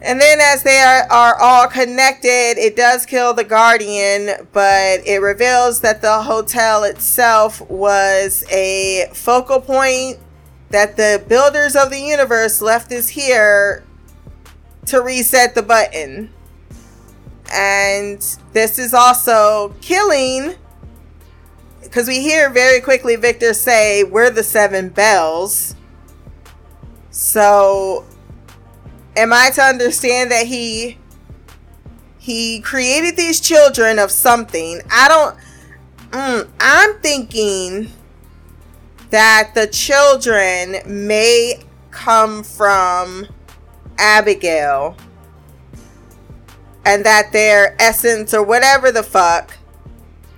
And 0.01 0.19
then, 0.19 0.39
as 0.41 0.63
they 0.63 0.79
are, 0.79 1.09
are 1.09 1.39
all 1.39 1.67
connected, 1.67 2.55
it 2.57 2.75
does 2.75 3.05
kill 3.05 3.33
the 3.33 3.45
guardian, 3.45 4.47
but 4.51 5.07
it 5.07 5.21
reveals 5.21 5.79
that 5.79 6.01
the 6.01 6.23
hotel 6.23 6.83
itself 6.83 7.61
was 7.69 8.43
a 8.51 9.07
focal 9.13 9.61
point 9.61 10.19
that 10.71 10.97
the 10.97 11.23
builders 11.29 11.77
of 11.77 11.89
the 11.89 11.99
universe 11.99 12.61
left 12.61 12.91
us 12.91 13.07
here 13.07 13.85
to 14.87 15.01
reset 15.01 15.55
the 15.55 15.61
button. 15.61 16.33
And 17.53 18.19
this 18.53 18.79
is 18.79 18.93
also 18.93 19.75
killing 19.81 20.55
because 21.93 22.07
we 22.07 22.21
hear 22.21 22.49
very 22.49 22.81
quickly 22.81 23.15
Victor 23.15 23.53
say, 23.53 24.03
We're 24.03 24.31
the 24.31 24.43
seven 24.43 24.89
bells. 24.89 25.75
So 27.11 28.05
am 29.15 29.31
I 29.31 29.51
to 29.51 29.61
understand 29.61 30.31
that 30.31 30.47
he 30.47 30.97
he 32.17 32.61
created 32.61 33.15
these 33.15 33.39
children 33.39 33.99
of 33.99 34.09
something? 34.09 34.81
I 34.89 35.07
don't. 35.07 35.37
Mm, 36.11 36.49
I'm 36.59 36.99
thinking 36.99 37.91
that 39.11 39.51
the 39.53 39.67
children 39.67 40.77
may 40.87 41.59
come 41.91 42.43
from 42.43 43.27
Abigail 43.99 44.97
and 46.85 47.05
that 47.05 47.31
their 47.31 47.75
essence 47.79 48.33
or 48.33 48.43
whatever 48.43 48.91
the 48.91 49.03
fuck. 49.03 49.57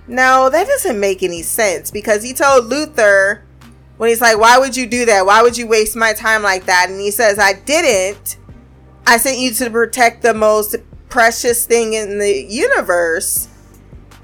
No, 0.06 0.48
that 0.50 0.66
doesn't 0.66 1.00
make 1.00 1.22
any 1.22 1.42
sense 1.42 1.90
because 1.90 2.22
he 2.22 2.32
told 2.32 2.66
Luther 2.66 3.44
when 3.96 4.08
he's 4.08 4.20
like, 4.20 4.38
Why 4.38 4.58
would 4.58 4.76
you 4.76 4.86
do 4.86 5.04
that? 5.06 5.26
Why 5.26 5.42
would 5.42 5.56
you 5.56 5.66
waste 5.66 5.96
my 5.96 6.12
time 6.12 6.42
like 6.42 6.66
that? 6.66 6.88
And 6.90 7.00
he 7.00 7.10
says, 7.10 7.38
I 7.38 7.54
didn't 7.54 8.36
I 9.08 9.18
sent 9.18 9.38
you 9.38 9.52
to 9.52 9.70
protect 9.70 10.22
the 10.22 10.34
most 10.34 10.74
precious 11.08 11.64
thing 11.64 11.94
in 11.94 12.18
the 12.18 12.42
universe. 12.42 13.48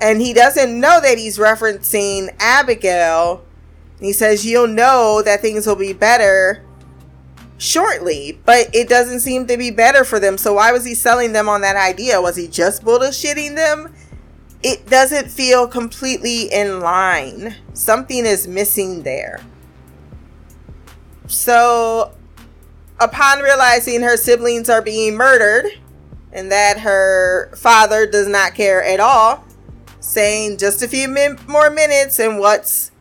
And 0.00 0.20
he 0.20 0.32
doesn't 0.32 0.78
know 0.80 1.00
that 1.00 1.18
he's 1.18 1.38
referencing 1.38 2.34
Abigail. 2.40 3.44
He 4.00 4.12
says, 4.12 4.44
You'll 4.44 4.66
know 4.66 5.22
that 5.24 5.40
things 5.40 5.66
will 5.68 5.76
be 5.76 5.92
better 5.92 6.64
shortly. 7.62 8.40
But 8.44 8.74
it 8.74 8.88
doesn't 8.88 9.20
seem 9.20 9.46
to 9.46 9.56
be 9.56 9.70
better 9.70 10.04
for 10.04 10.18
them. 10.18 10.36
So 10.36 10.54
why 10.54 10.72
was 10.72 10.84
he 10.84 10.94
selling 10.94 11.32
them 11.32 11.48
on 11.48 11.60
that 11.60 11.76
idea? 11.76 12.20
Was 12.20 12.36
he 12.36 12.48
just 12.48 12.84
bullshitting 12.84 13.54
them? 13.54 13.94
It 14.62 14.86
doesn't 14.86 15.30
feel 15.30 15.66
completely 15.66 16.52
in 16.52 16.80
line. 16.80 17.56
Something 17.72 18.26
is 18.26 18.46
missing 18.46 19.02
there. 19.02 19.40
So 21.26 22.14
upon 23.00 23.40
realizing 23.40 24.02
her 24.02 24.16
siblings 24.16 24.68
are 24.68 24.82
being 24.82 25.16
murdered 25.16 25.66
and 26.32 26.50
that 26.52 26.80
her 26.80 27.54
father 27.56 28.06
does 28.06 28.28
not 28.28 28.54
care 28.54 28.82
at 28.82 29.00
all, 29.00 29.44
saying 30.00 30.58
just 30.58 30.82
a 30.82 30.88
few 30.88 31.08
min- 31.08 31.38
more 31.48 31.70
minutes 31.70 32.18
and 32.18 32.38
what's 32.38 32.91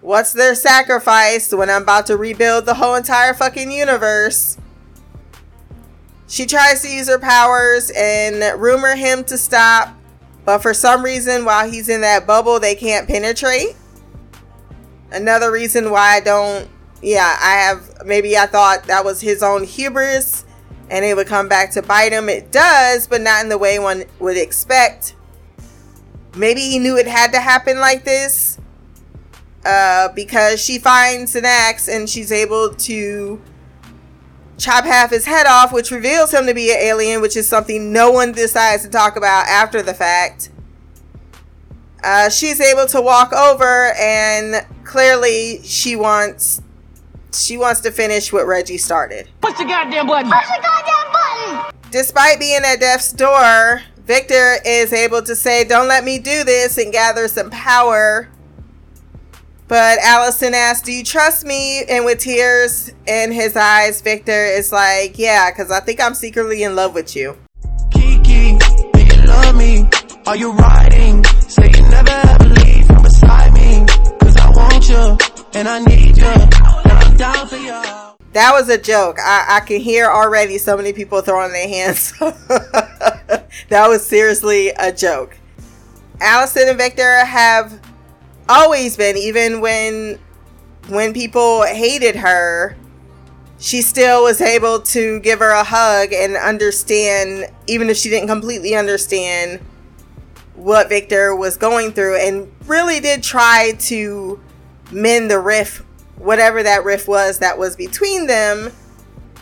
what's 0.00 0.32
their 0.32 0.54
sacrifice 0.54 1.52
when 1.52 1.68
I'm 1.70 1.82
about 1.82 2.06
to 2.06 2.16
rebuild 2.16 2.66
the 2.66 2.74
whole 2.74 2.94
entire 2.94 3.34
fucking 3.34 3.70
universe. 3.70 4.56
She 6.26 6.46
tries 6.46 6.82
to 6.82 6.88
use 6.88 7.08
her 7.08 7.18
powers 7.18 7.90
and 7.96 8.60
rumor 8.60 8.94
him 8.94 9.24
to 9.24 9.38
stop, 9.38 9.96
but 10.44 10.58
for 10.58 10.74
some 10.74 11.02
reason 11.02 11.44
while 11.44 11.70
he's 11.70 11.88
in 11.88 12.02
that 12.02 12.26
bubble 12.26 12.60
they 12.60 12.74
can't 12.74 13.08
penetrate. 13.08 13.76
Another 15.10 15.50
reason 15.50 15.90
why 15.90 16.16
I 16.16 16.20
don't 16.20 16.68
yeah, 17.00 17.36
I 17.40 17.52
have 17.52 18.04
maybe 18.04 18.36
I 18.36 18.46
thought 18.46 18.84
that 18.84 19.04
was 19.04 19.20
his 19.20 19.42
own 19.42 19.64
hubris 19.64 20.44
and 20.90 21.04
it 21.04 21.14
would 21.16 21.26
come 21.26 21.48
back 21.48 21.72
to 21.72 21.82
bite 21.82 22.12
him. 22.12 22.28
It 22.28 22.50
does, 22.50 23.06
but 23.06 23.20
not 23.20 23.42
in 23.42 23.48
the 23.48 23.58
way 23.58 23.78
one 23.78 24.04
would 24.20 24.36
expect. 24.36 25.14
Maybe 26.36 26.60
he 26.60 26.78
knew 26.78 26.96
it 26.96 27.06
had 27.06 27.32
to 27.32 27.40
happen 27.40 27.78
like 27.78 28.04
this 28.04 28.57
uh, 29.64 30.08
because 30.14 30.62
she 30.62 30.78
finds 30.78 31.34
an 31.34 31.44
axe 31.44 31.88
and 31.88 32.08
she's 32.08 32.32
able 32.32 32.74
to 32.74 33.40
chop 34.58 34.84
half 34.84 35.10
his 35.10 35.24
head 35.24 35.46
off, 35.46 35.72
which 35.72 35.90
reveals 35.90 36.32
him 36.32 36.46
to 36.46 36.54
be 36.54 36.70
an 36.70 36.78
alien, 36.78 37.20
which 37.20 37.36
is 37.36 37.48
something 37.48 37.92
no 37.92 38.10
one 38.10 38.32
decides 38.32 38.82
to 38.82 38.88
talk 38.88 39.16
about 39.16 39.46
after 39.46 39.82
the 39.82 39.94
fact. 39.94 40.50
Uh, 42.02 42.28
she's 42.28 42.60
able 42.60 42.86
to 42.86 43.00
walk 43.00 43.32
over, 43.32 43.92
and 43.98 44.66
clearly 44.84 45.60
she 45.62 45.96
wants 45.96 46.62
she 47.34 47.56
wants 47.56 47.80
to 47.80 47.90
finish 47.90 48.32
what 48.32 48.46
Reggie 48.46 48.78
started. 48.78 49.28
Push 49.40 49.58
the 49.58 49.64
goddamn 49.64 50.06
button! 50.06 50.30
Push 50.30 50.46
the 50.46 50.62
goddamn 50.62 51.12
button! 51.12 51.78
Despite 51.90 52.38
being 52.38 52.60
at 52.64 52.80
death's 52.80 53.12
door, 53.12 53.82
Victor 53.98 54.56
is 54.64 54.92
able 54.92 55.22
to 55.22 55.36
say, 55.36 55.64
Don't 55.64 55.88
let 55.88 56.04
me 56.04 56.18
do 56.18 56.44
this, 56.44 56.78
and 56.78 56.92
gather 56.92 57.28
some 57.28 57.50
power 57.50 58.28
But 59.68 59.98
Allison 59.98 60.54
asks, 60.54 60.82
Do 60.82 60.92
you 60.92 61.04
trust 61.04 61.44
me? 61.44 61.84
And 61.84 62.06
with 62.06 62.20
tears 62.20 62.90
in 63.06 63.30
his 63.30 63.54
eyes, 63.54 64.00
Victor 64.00 64.46
is 64.46 64.72
like, 64.72 65.18
Yeah, 65.18 65.50
because 65.50 65.70
I 65.70 65.80
think 65.80 66.00
I'm 66.00 66.14
secretly 66.14 66.62
in 66.62 66.74
love 66.74 66.94
with 66.94 67.14
you. 67.14 67.36
Kiki, 67.90 68.56
do 68.56 69.04
you 69.04 69.22
love 69.26 69.54
me? 69.56 69.86
Are 70.26 70.36
you 70.36 70.52
riding? 70.52 71.22
Say 71.24 71.70
you 71.76 71.82
never 71.82 72.10
ever 72.10 72.44
leave 72.44 72.86
from 72.86 73.02
beside 73.02 73.52
me. 73.52 73.84
Cause 74.20 74.36
I 74.36 74.50
want 74.50 74.88
you, 74.88 75.18
and 75.52 75.68
I 75.68 75.80
need 75.80 76.16
you, 76.16 76.24
and 76.24 76.92
I'm 76.92 77.16
down 77.18 77.46
for 77.46 77.56
you. 77.56 77.68
That 78.32 78.52
was 78.52 78.70
a 78.70 78.78
joke. 78.78 79.18
I, 79.18 79.56
I 79.56 79.60
can 79.60 79.80
hear 79.80 80.06
already 80.06 80.56
so 80.56 80.78
many 80.78 80.94
people 80.94 81.20
throwing 81.20 81.52
their 81.52 81.68
hands. 81.68 82.12
that 82.18 83.86
was 83.88 84.06
seriously 84.06 84.68
a 84.70 84.92
joke. 84.92 85.36
Allison 86.20 86.68
and 86.68 86.78
Victor 86.78 87.24
have 87.24 87.80
always 88.48 88.96
been, 88.96 89.16
even 89.16 89.60
when 89.60 90.18
when 90.88 91.12
people 91.12 91.64
hated 91.64 92.16
her, 92.16 92.76
she 93.58 93.82
still 93.82 94.22
was 94.22 94.40
able 94.40 94.80
to 94.80 95.20
give 95.20 95.40
her 95.40 95.50
a 95.50 95.64
hug 95.64 96.12
and 96.12 96.36
understand, 96.36 97.52
even 97.66 97.90
if 97.90 97.96
she 97.96 98.08
didn't 98.08 98.28
completely 98.28 98.74
understand 98.74 99.60
what 100.54 100.88
Victor 100.88 101.34
was 101.34 101.56
going 101.56 101.92
through, 101.92 102.16
and 102.16 102.50
really 102.66 103.00
did 103.00 103.22
try 103.22 103.72
to 103.78 104.40
mend 104.90 105.30
the 105.30 105.38
rift, 105.38 105.82
whatever 106.16 106.62
that 106.62 106.84
rift 106.84 107.06
was 107.06 107.38
that 107.38 107.58
was 107.58 107.76
between 107.76 108.26
them, 108.26 108.72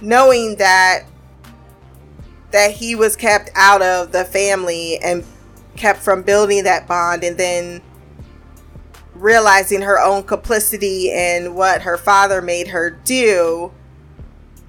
knowing 0.01 0.57
that 0.57 1.05
that 2.51 2.73
he 2.73 2.95
was 2.95 3.17
kept 3.17 3.51
out 3.55 3.83
of 3.83 4.13
the 4.13 4.25
family 4.25 4.99
and 4.99 5.25
kept 5.77 5.99
from 5.99 6.23
building 6.23 6.65
that 6.65 6.87
bond 6.89 7.23
and 7.23 7.37
then 7.37 7.83
realizing 9.21 9.83
her 9.83 10.01
own 10.01 10.23
complicity 10.23 11.11
in 11.11 11.55
what 11.55 11.83
her 11.83 11.97
father 11.97 12.41
made 12.41 12.69
her 12.69 12.91
do 12.91 13.73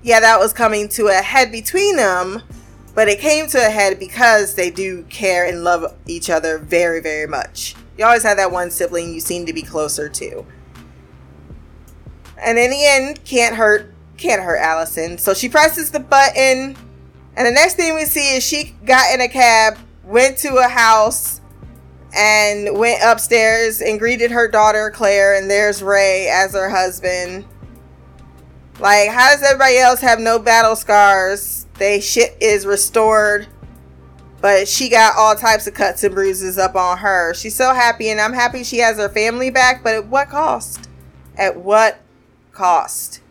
yeah 0.04 0.20
that 0.20 0.40
was 0.40 0.54
coming 0.54 0.88
to 0.88 1.08
a 1.08 1.22
head 1.22 1.52
between 1.52 1.96
them 1.96 2.42
but 2.98 3.08
it 3.08 3.20
came 3.20 3.46
to 3.46 3.60
a 3.60 3.70
head 3.70 4.00
because 4.00 4.56
they 4.56 4.72
do 4.72 5.04
care 5.04 5.46
and 5.46 5.64
love 5.64 5.96
each 6.08 6.32
other 6.32 6.58
very 6.58 7.00
very 7.00 7.28
much. 7.28 7.76
You 7.96 8.04
always 8.04 8.24
have 8.24 8.38
that 8.38 8.52
one 8.52 8.72
sibling 8.72 9.14
you 9.14 9.20
seem 9.20 9.46
to 9.46 9.54
be 9.54 9.62
closer 9.62 10.10
to. 10.10 10.44
And 12.44 12.58
in 12.58 12.72
the 12.72 12.84
end 12.84 13.24
can't 13.24 13.56
hurt 13.56 13.94
can't 14.18 14.42
hurt 14.42 14.58
allison. 14.58 15.20
So 15.20 15.36
she 15.36 15.48
presses 15.48 15.92
the 15.92 16.00
button 16.00 16.76
and 17.36 17.46
the 17.46 17.52
next 17.52 17.76
thing 17.76 17.94
we 17.94 18.06
see 18.06 18.36
is 18.36 18.44
she 18.44 18.74
got 18.84 19.14
in 19.14 19.22
a 19.22 19.28
cab 19.28 19.78
went 20.04 20.40
to 20.40 20.56
a 20.56 20.68
house 20.68 21.40
and 22.16 22.78
went 22.78 23.02
upstairs 23.04 23.82
and 23.82 24.00
greeted 24.00 24.32
her 24.32 24.48
daughter 24.48 24.92
Claire 24.92 25.36
and 25.36 25.50
there's 25.50 25.84
Ray 25.84 26.30
as 26.30 26.54
her 26.54 26.70
husband. 26.70 27.46
Like 28.80 29.10
how 29.10 29.32
does 29.32 29.44
everybody 29.44 29.78
else 29.78 30.02
have 30.02 30.20
no 30.20 30.40
battle 30.40 30.76
scars? 30.76 31.66
They 31.76 32.00
shit 32.00 32.38
is 32.42 32.66
restored. 32.66 33.48
But 34.40 34.68
she 34.68 34.88
got 34.88 35.16
all 35.18 35.36
types 35.36 35.66
of 35.66 35.74
cuts 35.74 36.04
and 36.04 36.14
bruises 36.14 36.60
up 36.60 36.76
on 36.76 37.00
her. 37.00 37.34
She's 37.34 37.56
so 37.56 37.74
happy 37.74 38.10
and 38.10 38.22
I'm 38.22 38.34
happy 38.34 38.64
she 38.64 38.78
has 38.80 38.98
her 38.98 39.10
family 39.10 39.50
back, 39.50 39.84
but 39.84 39.96
at 39.96 40.08
what 40.08 40.30
cost? 40.30 40.88
At 41.36 41.58
what 41.58 42.00
cost? 42.52 43.22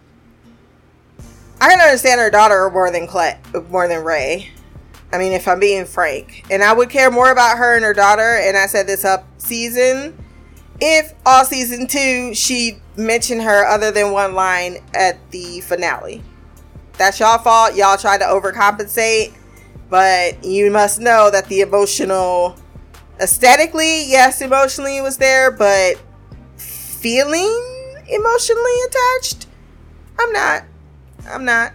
I 1.60 1.70
can 1.70 1.80
understand 1.80 2.20
her 2.20 2.30
daughter 2.30 2.68
more 2.70 2.90
than 2.90 3.08
more 3.70 3.88
than 3.88 4.04
Ray. 4.04 4.50
I 5.12 5.18
mean, 5.18 5.32
if 5.32 5.46
I'm 5.46 5.60
being 5.60 5.84
frank, 5.84 6.44
and 6.50 6.62
I 6.62 6.72
would 6.72 6.90
care 6.90 7.10
more 7.10 7.30
about 7.30 7.58
her 7.58 7.76
and 7.76 7.84
her 7.84 7.94
daughter, 7.94 8.38
and 8.42 8.56
I 8.56 8.66
said 8.66 8.86
this 8.86 9.04
up 9.04 9.24
season, 9.38 10.16
if 10.80 11.14
all 11.24 11.44
season 11.44 11.86
two 11.86 12.34
she 12.34 12.78
mentioned 12.96 13.42
her 13.42 13.64
other 13.66 13.90
than 13.90 14.12
one 14.12 14.34
line 14.34 14.78
at 14.94 15.18
the 15.30 15.60
finale. 15.60 16.22
That's 16.98 17.20
y'all 17.20 17.38
fault. 17.38 17.74
Y'all 17.74 17.96
tried 17.96 18.18
to 18.18 18.24
overcompensate, 18.24 19.34
but 19.90 20.42
you 20.44 20.70
must 20.70 20.98
know 20.98 21.30
that 21.30 21.46
the 21.46 21.60
emotional, 21.60 22.56
aesthetically, 23.20 24.10
yes, 24.10 24.40
emotionally 24.40 25.00
was 25.00 25.18
there, 25.18 25.50
but 25.50 26.00
feeling 26.56 27.62
emotionally 28.08 28.80
attached, 28.88 29.46
I'm 30.18 30.32
not. 30.32 30.64
I'm 31.28 31.44
not. 31.44 31.72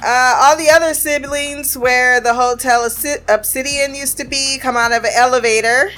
Uh, 0.00 0.34
all 0.42 0.56
the 0.56 0.70
other 0.70 0.94
siblings 0.94 1.76
where 1.76 2.20
the 2.20 2.32
hotel 2.32 2.88
Obsidian 3.28 3.96
used 3.96 4.16
to 4.16 4.24
be 4.24 4.56
come 4.60 4.76
out 4.76 4.92
of 4.92 5.02
an 5.02 5.10
elevator. 5.16 5.90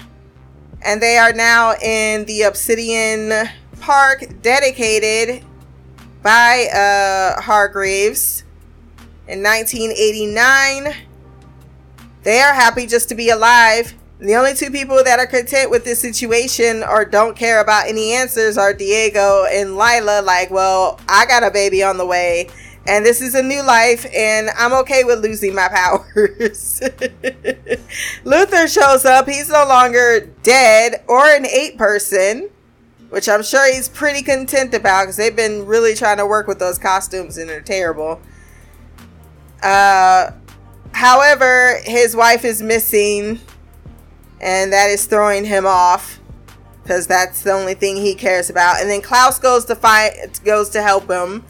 And 0.83 1.03
they 1.03 1.19
are 1.19 1.35
now 1.35 1.75
in 1.75 2.25
the 2.25 2.43
Obsidian 2.43 3.49
Park 3.81 4.25
dedicated 4.41 5.45
by 6.23 6.69
uh, 6.73 7.43
Hargreeves 7.43 8.45
in 9.29 9.43
1989. 9.43 10.95
They 12.23 12.41
are 12.41 12.55
happy 12.55 12.87
just 12.87 13.11
to 13.11 13.15
be 13.15 13.29
alive. 13.29 13.95
The 14.19 14.35
only 14.35 14.55
two 14.55 14.71
people 14.71 15.05
that 15.05 15.19
are 15.19 15.27
content 15.27 15.71
with 15.71 15.85
this 15.85 16.01
situation 16.01 16.83
or 16.83 17.05
don't 17.05 17.37
care 17.37 17.61
about 17.61 17.87
any 17.87 18.13
answers 18.13 18.57
are 18.57 18.73
Diego 18.73 19.45
and 19.51 19.77
Lila. 19.77 20.23
Like, 20.23 20.51
well, 20.51 20.99
I 21.07 21.27
got 21.27 21.43
a 21.43 21.51
baby 21.51 21.83
on 21.83 21.99
the 21.99 22.07
way 22.07 22.49
and 22.87 23.05
this 23.05 23.21
is 23.21 23.35
a 23.35 23.43
new 23.43 23.63
life 23.63 24.07
and 24.15 24.49
i'm 24.57 24.73
okay 24.73 25.05
with 25.05 25.23
losing 25.23 25.55
my 25.55 25.69
powers. 25.69 26.81
Luther 28.25 28.69
shows 28.69 29.05
up. 29.05 29.29
He's 29.29 29.49
no 29.49 29.67
longer 29.67 30.31
dead 30.43 31.05
or 31.07 31.27
an 31.27 31.47
ape 31.47 31.77
person 31.77 32.51
which 33.11 33.29
i'm 33.29 33.43
sure 33.43 33.73
he's 33.73 33.89
pretty 33.89 34.23
content 34.23 34.73
about 34.73 35.03
because 35.03 35.17
they've 35.17 35.37
been 35.37 35.67
really 35.67 35.95
trying 35.95 36.17
to 36.17 36.27
work 36.27 36.47
with 36.47 36.59
those 36.59 36.79
costumes 36.79 37.37
and 37.37 37.51
they're 37.51 37.61
terrible. 37.61 38.21
Uh, 39.63 40.31
however 40.93 41.81
his 41.85 42.17
wife 42.17 42.45
is 42.45 42.63
missing 42.63 43.39
and 44.41 44.73
that 44.73 44.89
is 44.89 45.05
throwing 45.05 45.45
him 45.45 45.67
off 45.67 46.19
because 46.83 47.07
that's 47.07 47.43
the 47.43 47.53
only 47.53 47.75
thing 47.75 47.97
he 47.97 48.15
cares 48.15 48.49
about. 48.49 48.81
And 48.81 48.89
then 48.89 49.03
klaus 49.03 49.39
goes 49.39 49.67
to 49.67 49.75
fight 49.75 50.41
goes 50.45 50.71
to 50.71 50.83
help 50.83 51.11
him 51.11 51.45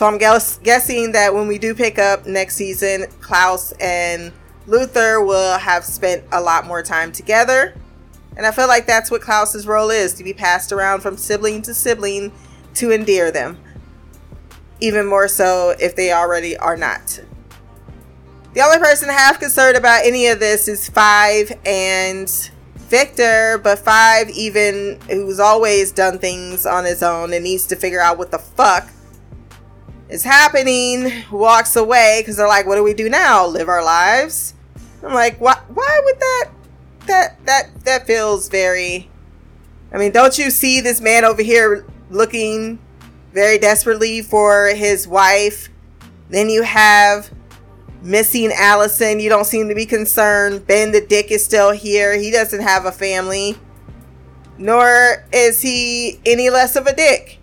so 0.00 0.06
I'm 0.06 0.16
guess- 0.16 0.58
guessing 0.62 1.12
that 1.12 1.34
when 1.34 1.46
we 1.46 1.58
do 1.58 1.74
pick 1.74 1.98
up 1.98 2.24
next 2.24 2.56
season, 2.56 3.04
Klaus 3.20 3.72
and 3.72 4.32
Luther 4.66 5.22
will 5.22 5.58
have 5.58 5.84
spent 5.84 6.24
a 6.32 6.40
lot 6.40 6.66
more 6.66 6.82
time 6.82 7.12
together. 7.12 7.74
And 8.34 8.46
I 8.46 8.50
feel 8.50 8.66
like 8.66 8.86
that's 8.86 9.10
what 9.10 9.20
Klaus's 9.20 9.66
role 9.66 9.90
is 9.90 10.14
to 10.14 10.24
be 10.24 10.32
passed 10.32 10.72
around 10.72 11.02
from 11.02 11.18
sibling 11.18 11.60
to 11.60 11.74
sibling 11.74 12.32
to 12.76 12.90
endear 12.90 13.30
them. 13.30 13.58
Even 14.80 15.04
more 15.04 15.28
so 15.28 15.74
if 15.78 15.94
they 15.96 16.14
already 16.14 16.56
are 16.56 16.78
not. 16.78 17.20
The 18.54 18.62
only 18.62 18.78
person 18.78 19.10
half 19.10 19.38
concerned 19.38 19.76
about 19.76 20.06
any 20.06 20.28
of 20.28 20.40
this 20.40 20.66
is 20.66 20.88
Five 20.88 21.52
and 21.66 22.50
Victor, 22.76 23.60
but 23.62 23.78
Five, 23.78 24.30
even 24.30 24.98
who's 25.10 25.38
always 25.38 25.92
done 25.92 26.18
things 26.18 26.64
on 26.64 26.86
his 26.86 27.02
own 27.02 27.34
and 27.34 27.44
needs 27.44 27.66
to 27.66 27.76
figure 27.76 28.00
out 28.00 28.16
what 28.16 28.30
the 28.30 28.38
fuck 28.38 28.88
is 30.10 30.24
happening, 30.24 31.24
walks 31.30 31.76
away 31.76 32.20
because 32.20 32.36
they're 32.36 32.48
like, 32.48 32.66
what 32.66 32.76
do 32.76 32.82
we 32.82 32.94
do 32.94 33.08
now? 33.08 33.46
Live 33.46 33.68
our 33.68 33.84
lives? 33.84 34.54
I'm 35.02 35.14
like, 35.14 35.40
why, 35.40 35.58
why 35.72 36.00
would 36.04 36.20
that, 36.20 36.50
that, 37.06 37.46
that, 37.46 37.84
that 37.84 38.06
feels 38.06 38.48
very, 38.48 39.08
I 39.92 39.98
mean, 39.98 40.12
don't 40.12 40.36
you 40.36 40.50
see 40.50 40.80
this 40.80 41.00
man 41.00 41.24
over 41.24 41.42
here 41.42 41.86
looking 42.10 42.78
very 43.32 43.58
desperately 43.58 44.20
for 44.20 44.68
his 44.74 45.08
wife? 45.08 45.68
Then 46.28 46.50
you 46.50 46.62
have 46.62 47.30
missing 48.02 48.50
Allison. 48.54 49.20
You 49.20 49.28
don't 49.28 49.46
seem 49.46 49.68
to 49.68 49.74
be 49.74 49.86
concerned. 49.86 50.66
Ben 50.66 50.92
the 50.92 51.00
dick 51.00 51.30
is 51.30 51.44
still 51.44 51.70
here. 51.70 52.16
He 52.16 52.30
doesn't 52.30 52.60
have 52.60 52.84
a 52.84 52.92
family. 52.92 53.56
Nor 54.58 55.24
is 55.32 55.62
he 55.62 56.20
any 56.26 56.50
less 56.50 56.76
of 56.76 56.86
a 56.86 56.94
dick. 56.94 57.39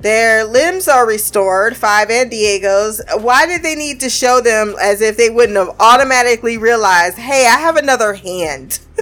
Their 0.00 0.44
limbs 0.44 0.86
are 0.86 1.06
restored, 1.06 1.76
Five 1.76 2.10
and 2.10 2.30
Diego's. 2.30 3.02
Why 3.18 3.46
did 3.46 3.62
they 3.62 3.74
need 3.74 3.98
to 4.00 4.08
show 4.08 4.40
them 4.40 4.76
as 4.80 5.00
if 5.00 5.16
they 5.16 5.28
wouldn't 5.28 5.58
have 5.58 5.74
automatically 5.80 6.56
realized, 6.56 7.18
hey, 7.18 7.46
I 7.46 7.58
have 7.58 7.76
another 7.76 8.14
hand? 8.14 8.78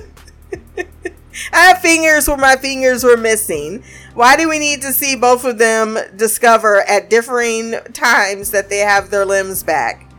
I 1.53 1.61
have 1.66 1.82
fingers 1.82 2.26
where 2.26 2.38
my 2.38 2.57
fingers 2.57 3.05
were 3.05 3.18
missing. 3.18 3.84
Why 4.14 4.36
do 4.36 4.49
we 4.49 4.59
need 4.59 4.80
to 4.82 4.92
see 4.92 5.16
both 5.16 5.44
of 5.44 5.59
them 5.59 5.99
discover 6.16 6.80
at 6.88 7.11
differing 7.11 7.74
times 7.92 8.51
that 8.53 8.70
they 8.70 8.78
have 8.78 9.11
their 9.11 9.26
limbs 9.26 9.62
back? 9.62 10.11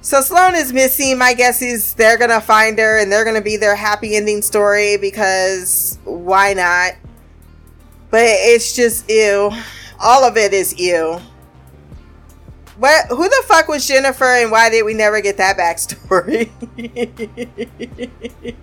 So 0.00 0.20
Sloane 0.20 0.56
is 0.56 0.72
missing. 0.72 1.18
My 1.18 1.34
guess 1.34 1.62
is 1.62 1.94
they're 1.94 2.18
going 2.18 2.30
to 2.30 2.40
find 2.40 2.78
her 2.78 2.98
and 2.98 3.10
they're 3.10 3.24
going 3.24 3.36
to 3.36 3.42
be 3.42 3.56
their 3.56 3.76
happy 3.76 4.16
ending 4.16 4.42
story 4.42 4.96
because 4.96 5.98
why 6.04 6.52
not? 6.54 6.94
But 8.16 8.24
it's 8.24 8.74
just 8.74 9.10
ew. 9.10 9.52
All 10.00 10.24
of 10.24 10.38
it 10.38 10.54
is 10.54 10.80
ew. 10.80 11.20
What? 12.78 13.08
Who 13.08 13.28
the 13.28 13.42
fuck 13.44 13.68
was 13.68 13.86
Jennifer, 13.86 14.24
and 14.24 14.50
why 14.50 14.70
did 14.70 14.86
we 14.86 14.94
never 14.94 15.20
get 15.20 15.36
that 15.36 15.58
backstory? 15.58 16.48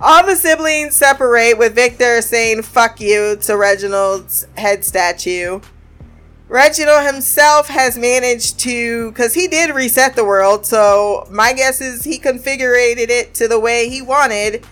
All 0.00 0.24
the 0.24 0.34
siblings 0.34 0.96
separate, 0.96 1.58
with 1.58 1.74
Victor 1.74 2.22
saying 2.22 2.62
"fuck 2.62 3.02
you" 3.02 3.36
to 3.42 3.58
Reginald's 3.58 4.46
head 4.56 4.82
statue. 4.82 5.60
Reginald 6.48 7.04
himself 7.04 7.68
has 7.68 7.98
managed 7.98 8.60
to, 8.60 9.10
because 9.10 9.34
he 9.34 9.46
did 9.46 9.74
reset 9.74 10.16
the 10.16 10.24
world. 10.24 10.64
So 10.64 11.28
my 11.30 11.52
guess 11.52 11.82
is 11.82 12.04
he 12.04 12.18
configured 12.18 12.96
it 12.96 13.34
to 13.34 13.46
the 13.46 13.60
way 13.60 13.90
he 13.90 14.00
wanted. 14.00 14.64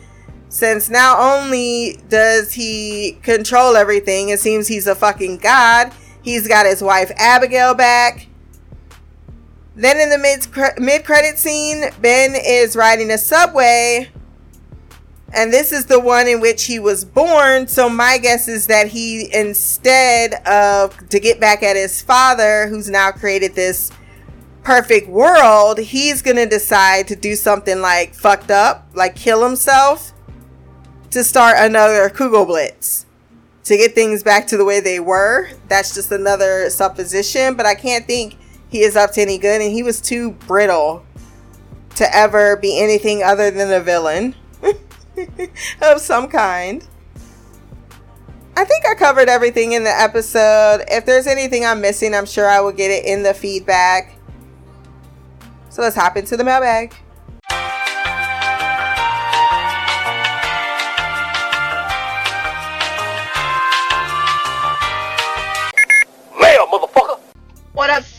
Since 0.50 0.90
not 0.90 1.20
only 1.20 2.00
does 2.08 2.52
he 2.52 3.18
control 3.22 3.76
everything, 3.76 4.30
it 4.30 4.40
seems 4.40 4.66
he's 4.66 4.88
a 4.88 4.96
fucking 4.96 5.38
god. 5.38 5.92
He's 6.22 6.48
got 6.48 6.66
his 6.66 6.82
wife 6.82 7.12
Abigail 7.16 7.72
back. 7.74 8.26
Then 9.76 9.98
in 9.98 10.10
the 10.10 10.18
mid 10.18 10.48
mid 10.78 11.04
credit 11.04 11.38
scene, 11.38 11.84
Ben 12.02 12.34
is 12.34 12.74
riding 12.74 13.12
a 13.12 13.16
subway, 13.16 14.10
and 15.32 15.52
this 15.52 15.70
is 15.70 15.86
the 15.86 16.00
one 16.00 16.26
in 16.26 16.40
which 16.40 16.64
he 16.64 16.80
was 16.80 17.04
born. 17.04 17.68
So 17.68 17.88
my 17.88 18.18
guess 18.18 18.48
is 18.48 18.66
that 18.66 18.88
he, 18.88 19.32
instead 19.32 20.34
of 20.48 21.08
to 21.10 21.20
get 21.20 21.38
back 21.38 21.62
at 21.62 21.76
his 21.76 22.02
father, 22.02 22.66
who's 22.66 22.90
now 22.90 23.12
created 23.12 23.54
this 23.54 23.92
perfect 24.64 25.08
world, 25.08 25.78
he's 25.78 26.22
gonna 26.22 26.46
decide 26.46 27.06
to 27.06 27.14
do 27.14 27.36
something 27.36 27.80
like 27.80 28.14
fucked 28.14 28.50
up, 28.50 28.88
like 28.94 29.14
kill 29.14 29.46
himself, 29.46 30.12
to 31.10 31.24
start 31.24 31.56
another 31.58 32.08
Kugelblitz 32.08 33.04
to 33.64 33.76
get 33.76 33.94
things 33.94 34.22
back 34.22 34.46
to 34.48 34.56
the 34.56 34.64
way 34.64 34.80
they 34.80 35.00
were. 35.00 35.48
That's 35.68 35.94
just 35.94 36.10
another 36.10 36.70
supposition, 36.70 37.54
but 37.54 37.66
I 37.66 37.74
can't 37.74 38.06
think 38.06 38.36
he 38.68 38.82
is 38.82 38.96
up 38.96 39.12
to 39.12 39.20
any 39.20 39.38
good, 39.38 39.60
and 39.60 39.72
he 39.72 39.82
was 39.82 40.00
too 40.00 40.32
brittle 40.32 41.04
to 41.96 42.16
ever 42.16 42.56
be 42.56 42.80
anything 42.80 43.22
other 43.22 43.50
than 43.50 43.72
a 43.72 43.80
villain 43.80 44.34
of 45.82 46.00
some 46.00 46.28
kind. 46.28 46.86
I 48.56 48.64
think 48.64 48.86
I 48.86 48.94
covered 48.94 49.28
everything 49.28 49.72
in 49.72 49.84
the 49.84 49.90
episode. 49.90 50.84
If 50.88 51.06
there's 51.06 51.26
anything 51.26 51.64
I'm 51.64 51.80
missing, 51.80 52.14
I'm 52.14 52.26
sure 52.26 52.48
I 52.48 52.60
will 52.60 52.72
get 52.72 52.90
it 52.90 53.04
in 53.04 53.22
the 53.22 53.34
feedback. 53.34 54.14
So 55.70 55.82
let's 55.82 55.96
hop 55.96 56.16
into 56.16 56.36
the 56.36 56.44
mailbag. 56.44 56.94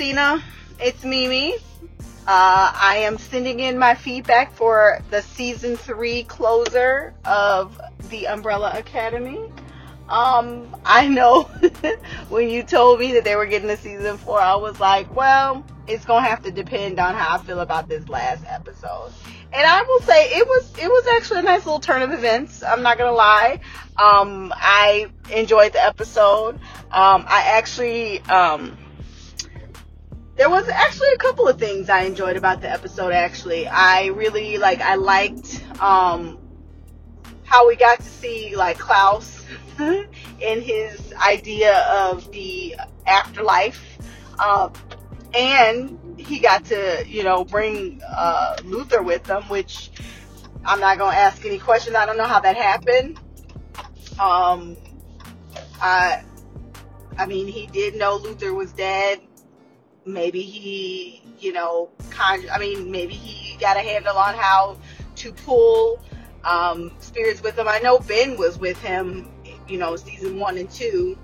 Cena? 0.02 0.44
It's 0.80 1.04
Mimi. 1.04 1.54
Uh, 1.54 2.72
I 2.74 3.04
am 3.04 3.20
sending 3.20 3.60
in 3.60 3.78
my 3.78 3.94
feedback 3.94 4.52
for 4.52 5.00
the 5.12 5.22
season 5.22 5.78
three 5.78 6.24
closer 6.24 7.14
of 7.24 7.80
the 8.10 8.28
Umbrella 8.28 8.74
Academy. 8.76 9.40
Um, 10.10 10.76
I 10.84 11.08
know 11.08 11.44
when 12.30 12.50
you 12.50 12.64
told 12.64 13.00
me 13.00 13.14
that 13.14 13.26
they 13.26 13.36
were 13.36 13.46
getting 13.46 13.70
a 13.70 13.78
season 13.78 14.18
four, 14.18 14.42
I 14.42 14.56
was 14.56 14.80
like, 14.80 15.16
well, 15.16 15.64
it's 15.86 16.04
gonna 16.04 16.26
have 16.28 16.42
to 16.46 16.52
depend 16.52 17.00
on 17.00 17.14
how 17.14 17.38
I 17.38 17.44
feel 17.44 17.60
about 17.60 17.88
this 17.88 18.10
last 18.10 18.44
episode. 18.48 19.12
And 19.54 19.68
I 19.68 19.84
will 19.84 20.02
say 20.02 20.30
it 20.32 20.48
was 20.48 20.74
it 20.80 20.88
was 20.88 21.06
actually 21.16 21.42
a 21.42 21.44
nice 21.44 21.64
little 21.68 21.80
turn 21.80 22.02
of 22.02 22.12
events. 22.12 22.64
I'm 22.64 22.82
not 22.82 22.98
gonna 22.98 23.12
lie. 23.12 23.60
Um, 23.98 24.52
I 24.58 25.12
enjoyed 25.32 25.74
the 25.74 25.86
episode. 25.86 26.56
Um, 26.92 27.24
I 27.28 27.44
actually 27.54 28.22
um, 28.22 28.76
there 30.38 30.50
was 30.50 30.68
actually 30.70 31.10
a 31.14 31.18
couple 31.18 31.48
of 31.48 31.60
things 31.60 31.90
I 31.90 32.04
enjoyed 32.04 32.38
about 32.38 32.62
the 32.62 32.70
episode. 32.70 33.12
Actually, 33.12 33.68
I 33.68 34.08
really 34.08 34.58
like 34.58 34.82
I 34.82 34.96
liked 34.96 35.64
um, 35.82 36.38
how 37.44 37.68
we 37.68 37.76
got 37.76 38.00
to 38.00 38.06
see 38.06 38.56
like 38.56 38.80
Klaus 38.80 39.46
in 39.80 40.62
his 40.62 41.14
idea 41.14 41.80
of 41.90 42.32
the 42.32 42.76
afterlife. 43.06 43.98
Um, 44.40 44.74
and 45.34 46.20
he 46.20 46.40
got 46.40 46.66
to, 46.66 47.04
you 47.08 47.24
know, 47.24 47.44
bring 47.44 48.02
uh, 48.08 48.58
Luther 48.64 49.02
with 49.02 49.28
him, 49.28 49.44
which 49.44 49.92
I'm 50.66 50.80
not 50.80 50.98
gonna 50.98 51.16
ask 51.16 51.46
any 51.46 51.60
questions. 51.60 51.96
I 51.96 52.06
don't 52.06 52.18
know 52.18 52.26
how 52.26 52.40
that 52.40 52.56
happened. 52.56 53.20
Um, 54.20 54.78
I, 55.82 56.24
I 57.18 57.26
mean, 57.26 57.48
he 57.48 57.68
did 57.68 57.96
know 57.96 58.18
Luther 58.18 58.54
was 58.54 58.72
dead. 58.72 59.22
Maybe 60.06 60.42
he, 60.42 61.22
you 61.40 61.54
know, 61.54 61.90
con- 62.10 62.50
I 62.52 62.58
mean, 62.58 62.90
maybe 62.92 63.14
he 63.14 63.58
got 63.58 63.78
a 63.78 63.82
handle 63.82 64.18
on 64.18 64.36
how 64.36 64.78
to 65.18 65.32
pull 65.32 66.02
um, 66.44 66.92
spirits 67.00 67.44
with 67.44 67.58
him. 67.58 67.68
I 67.68 67.80
know 67.80 68.00
Ben 68.00 68.38
was 68.38 68.58
with 68.58 68.82
him, 68.82 69.32
you 69.68 69.78
know, 69.78 69.96
season 69.96 70.40
one 70.40 70.58
and 70.58 70.70
two. 70.70 71.18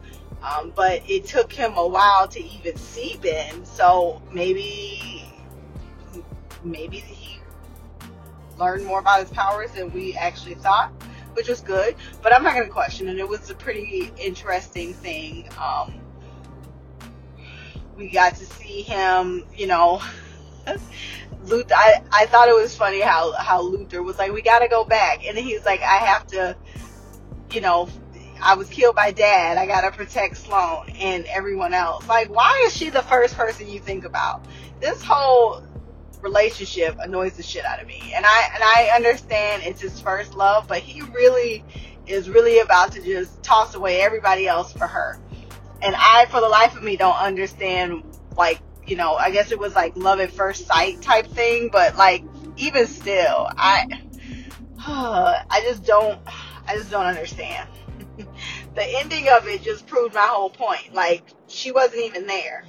Um, 0.44 0.72
but 0.76 1.02
it 1.10 1.26
took 1.26 1.52
him 1.52 1.74
a 1.76 1.88
while 1.88 2.28
to 2.28 2.40
even 2.40 2.78
see 2.78 3.18
Ben, 3.22 3.66
so 3.66 4.22
maybe 4.32 5.26
maybe 6.64 6.98
he 7.00 7.40
learned 8.58 8.86
more 8.86 9.00
about 9.00 9.22
his 9.22 9.30
powers 9.32 9.72
than 9.72 9.92
we 9.92 10.14
actually 10.16 10.56
thought, 10.56 10.92
which 11.34 11.48
was 11.48 11.62
good. 11.62 11.96
But 12.22 12.34
I'm 12.34 12.44
not 12.44 12.54
going 12.54 12.68
to 12.68 12.72
question 12.72 13.08
it. 13.08 13.18
It 13.18 13.28
was 13.28 13.50
a 13.50 13.56
pretty 13.56 14.12
interesting 14.18 14.94
thing. 14.94 15.50
Um, 15.60 16.00
we 17.98 18.10
got 18.10 18.36
to 18.36 18.46
see 18.46 18.82
him, 18.82 19.44
you 19.56 19.68
know. 19.68 20.02
Luther, 21.44 21.76
I, 21.76 22.04
I 22.12 22.26
thought 22.28 22.50
it 22.50 22.56
was 22.56 22.76
funny 22.76 23.02
how, 23.02 23.32
how 23.34 23.62
Luther 23.62 24.04
was 24.04 24.18
like, 24.18 24.32
we 24.32 24.42
got 24.42 24.60
to 24.60 24.68
go 24.68 24.84
back. 24.84 25.26
And 25.26 25.38
he 25.38 25.54
was 25.54 25.66
like, 25.66 25.82
I 25.82 25.98
have 25.98 26.28
to, 26.28 26.56
you 27.52 27.62
know, 27.62 27.90
I 28.42 28.56
was 28.56 28.70
killed 28.70 28.96
by 28.96 29.12
dad. 29.12 29.58
I 29.58 29.66
gotta 29.66 29.92
protect 29.92 30.38
Sloane 30.38 30.90
and 31.00 31.26
everyone 31.26 31.74
else. 31.74 32.08
Like, 32.08 32.30
why 32.30 32.64
is 32.68 32.76
she 32.76 32.90
the 32.90 33.02
first 33.02 33.36
person 33.36 33.68
you 33.68 33.80
think 33.80 34.06
about? 34.06 34.46
This 34.80 35.02
whole 35.02 35.64
relationship 36.22 36.98
annoys 37.00 37.34
the 37.34 37.44
shit 37.44 37.66
out 37.66 37.82
of 37.82 37.88
me. 37.88 38.14
And 38.16 38.26
I 38.26 38.50
and 38.54 38.64
I 38.64 38.92
understand 38.96 39.64
it's 39.64 39.82
his 39.82 40.00
first 40.00 40.36
love, 40.36 40.68
but 40.68 40.80
he 40.80 41.02
really 41.02 41.64
is 42.06 42.30
really 42.30 42.60
about 42.60 42.92
to 42.94 43.02
just 43.02 43.42
toss 43.44 43.76
away 43.76 44.02
everybody 44.02 44.48
else 44.48 44.72
for 44.72 44.88
her. 44.88 45.20
And 45.82 45.96
I, 45.96 46.26
for 46.30 46.42
the 46.42 46.50
life 46.50 46.76
of 46.76 46.84
me, 46.84 46.98
don't 46.98 47.18
understand. 47.18 48.04
Like, 48.36 48.60
you 48.86 48.96
know, 48.96 49.16
I 49.16 49.32
guess 49.32 49.52
it 49.52 49.60
was 49.60 49.76
like 49.76 49.96
love 49.96 50.20
at 50.20 50.32
first 50.32 50.68
sight 50.68 51.02
type 51.02 51.28
thing, 51.28 51.70
but 51.72 51.96
like 51.98 52.24
even 52.58 52.88
still, 52.88 53.50
I, 53.58 53.86
I 54.80 55.62
just 55.64 55.84
don't, 55.84 56.20
I 56.68 56.76
just 56.76 56.92
don't 56.92 57.06
understand 57.06 57.68
the 58.76 59.00
ending 59.00 59.28
of 59.30 59.48
it 59.48 59.62
just 59.62 59.88
proved 59.88 60.16
my 60.16 60.22
whole 60.22 60.50
point. 60.50 60.94
Like, 60.94 61.24
she 61.48 61.72
wasn't 61.72 62.04
even 62.06 62.28
there. 62.28 62.66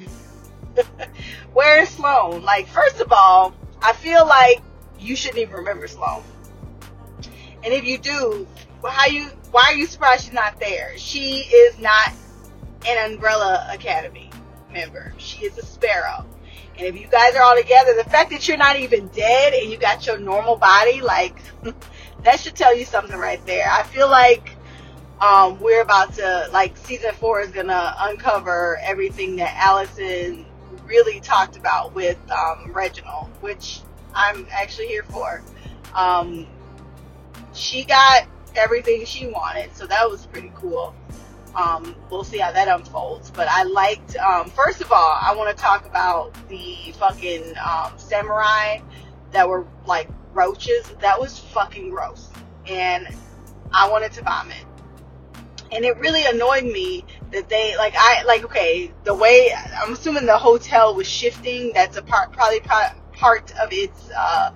Where's 1.53 1.89
Sloane? 1.91 2.43
Like, 2.43 2.67
first 2.69 3.01
of 3.01 3.13
all, 3.13 3.55
I 3.83 3.93
feel 3.93 4.27
like 4.27 4.61
you 4.99 5.17
shouldn't 5.17 5.39
even 5.39 5.55
remember 5.55 5.87
Sloane. 5.87 6.23
And 7.65 7.73
if 7.73 7.85
you 7.85 7.99
do, 7.99 8.47
how 8.85 9.07
you 9.07 9.31
why 9.51 9.65
are 9.69 9.75
you 9.75 9.87
surprised 9.87 10.25
she's 10.25 10.33
not 10.33 10.61
there? 10.61 10.97
She 10.97 11.39
is 11.39 11.79
not 11.79 12.13
an 12.87 13.12
Umbrella 13.12 13.68
Academy 13.72 14.31
member. 14.72 15.12
She 15.18 15.45
is 15.45 15.57
a 15.59 15.64
Sparrow. 15.64 16.26
And 16.76 16.87
if 16.87 17.01
you 17.01 17.09
guys 17.09 17.35
are 17.35 17.43
all 17.43 17.57
together, 17.57 17.95
the 17.95 18.09
fact 18.09 18.31
that 18.31 18.47
you're 18.47 18.57
not 18.57 18.79
even 18.79 19.09
dead 19.09 19.53
and 19.53 19.70
you 19.70 19.79
got 19.79 20.07
your 20.07 20.18
normal 20.18 20.57
body, 20.57 21.01
like 21.01 21.37
that 22.22 22.39
should 22.39 22.55
tell 22.55 22.76
you 22.76 22.85
something 22.85 23.18
right 23.18 23.45
there. 23.47 23.68
I 23.68 23.83
feel 23.83 24.09
like 24.09 24.53
um, 25.20 25.59
we're 25.59 25.83
about 25.83 26.14
to 26.14 26.49
like 26.53 26.76
season 26.76 27.12
four 27.14 27.41
is 27.41 27.51
gonna 27.51 27.95
uncover 27.99 28.79
everything 28.83 29.37
that 29.37 29.55
Allison 29.57 30.47
really 30.87 31.20
talked 31.20 31.57
about 31.57 31.95
with 31.95 32.18
um, 32.31 32.70
Reginald, 32.72 33.29
which 33.41 33.81
I'm 34.14 34.47
actually 34.51 34.87
here 34.87 35.03
for. 35.03 35.43
Um, 35.95 36.47
she 37.53 37.85
got 37.85 38.26
everything 38.55 39.05
she 39.05 39.26
wanted, 39.26 39.74
so 39.74 39.87
that 39.87 40.09
was 40.09 40.26
pretty 40.26 40.53
cool. 40.55 40.95
Um, 41.55 41.95
we'll 42.11 42.25
see 42.25 42.39
how 42.39 42.53
that 42.53 42.69
unfolds. 42.69 43.31
But 43.31 43.49
I 43.49 43.65
liked, 43.65 44.17
um, 44.17 44.51
first 44.51 44.81
of 44.81 44.93
all, 44.93 45.19
I 45.21 45.35
want 45.35 45.57
to 45.57 45.61
talk 45.61 45.87
about 45.87 46.33
the 46.49 46.93
fucking 46.99 47.55
um, 47.59 47.93
samurai 47.97 48.79
that 49.33 49.49
were 49.49 49.67
like 49.87 50.09
roaches. 50.33 50.87
That 51.01 51.19
was 51.19 51.39
fucking 51.39 51.91
gross, 51.91 52.29
and 52.67 53.09
I 53.73 53.89
wanted 53.89 54.13
to 54.13 54.23
vomit 54.23 54.65
and 55.73 55.85
it 55.85 55.97
really 55.99 56.25
annoyed 56.25 56.65
me 56.65 57.05
that 57.33 57.49
they 57.49 57.77
like 57.77 57.95
I 57.97 58.23
like 58.25 58.45
okay 58.45 58.93
the 59.05 59.15
way 59.15 59.53
I'm 59.77 59.93
assuming 59.93 60.27
the 60.27 60.39
hotel 60.39 60.95
was 60.95 61.07
shifting 61.07 61.73
that's 61.75 61.97
a 61.97 62.03
part 62.03 62.33
probably 62.33 62.61
part 62.61 63.53
of 63.59 63.73
its 63.73 64.11
uh, 64.17 64.53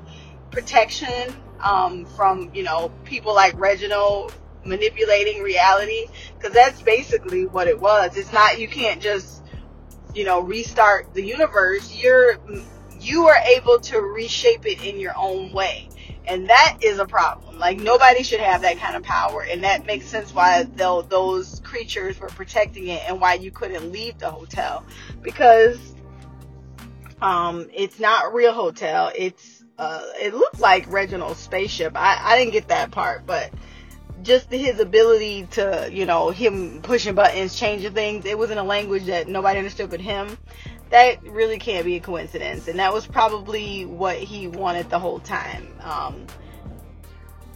protection 0.50 1.34
um, 1.60 2.04
from 2.04 2.50
you 2.54 2.62
know 2.62 2.90
people 3.04 3.34
like 3.34 3.58
Reginald 3.58 4.34
manipulating 4.64 5.42
reality 5.42 6.06
because 6.38 6.54
that's 6.54 6.80
basically 6.82 7.46
what 7.46 7.66
it 7.66 7.80
was 7.80 8.16
it's 8.16 8.32
not 8.32 8.60
you 8.60 8.68
can't 8.68 9.00
just 9.00 9.42
you 10.14 10.24
know, 10.24 10.40
restart 10.40 11.12
the 11.14 11.22
universe, 11.22 11.94
you're 11.96 12.38
you 13.00 13.26
are 13.26 13.38
able 13.46 13.80
to 13.80 14.00
reshape 14.00 14.66
it 14.66 14.84
in 14.84 15.00
your 15.00 15.16
own 15.16 15.52
way. 15.52 15.88
And 16.24 16.48
that 16.48 16.78
is 16.82 16.98
a 16.98 17.04
problem. 17.04 17.58
Like 17.58 17.80
nobody 17.80 18.22
should 18.22 18.40
have 18.40 18.62
that 18.62 18.78
kind 18.78 18.94
of 18.94 19.02
power, 19.02 19.42
and 19.42 19.64
that 19.64 19.86
makes 19.86 20.06
sense 20.06 20.32
why 20.32 20.64
those 20.64 21.60
creatures 21.64 22.20
were 22.20 22.28
protecting 22.28 22.88
it 22.88 23.02
and 23.08 23.20
why 23.20 23.34
you 23.34 23.50
couldn't 23.50 23.90
leave 23.90 24.18
the 24.18 24.30
hotel 24.30 24.84
because 25.22 25.78
um, 27.20 27.68
it's 27.72 27.98
not 27.98 28.32
real 28.34 28.52
hotel. 28.52 29.10
It's 29.16 29.64
uh, 29.78 30.02
it 30.20 30.34
looked 30.34 30.60
like 30.60 30.90
Reginald's 30.92 31.40
spaceship. 31.40 31.96
I, 31.96 32.18
I 32.20 32.38
didn't 32.38 32.52
get 32.52 32.68
that 32.68 32.92
part, 32.92 33.26
but 33.26 33.50
just 34.22 34.50
his 34.50 34.80
ability 34.80 35.46
to, 35.52 35.88
you 35.92 36.06
know, 36.06 36.30
him 36.30 36.80
pushing 36.82 37.14
buttons, 37.14 37.54
changing 37.56 37.92
things. 37.92 38.24
It 38.24 38.38
was 38.38 38.50
in 38.50 38.58
a 38.58 38.62
language 38.62 39.06
that 39.06 39.28
nobody 39.28 39.58
understood 39.58 39.90
but 39.90 40.00
him. 40.00 40.38
That 40.90 41.22
really 41.22 41.58
can't 41.58 41.84
be 41.84 41.96
a 41.96 42.00
coincidence, 42.00 42.68
and 42.68 42.78
that 42.78 42.92
was 42.92 43.06
probably 43.06 43.86
what 43.86 44.16
he 44.16 44.46
wanted 44.46 44.90
the 44.90 44.98
whole 44.98 45.20
time. 45.20 45.66
Um, 45.80 46.26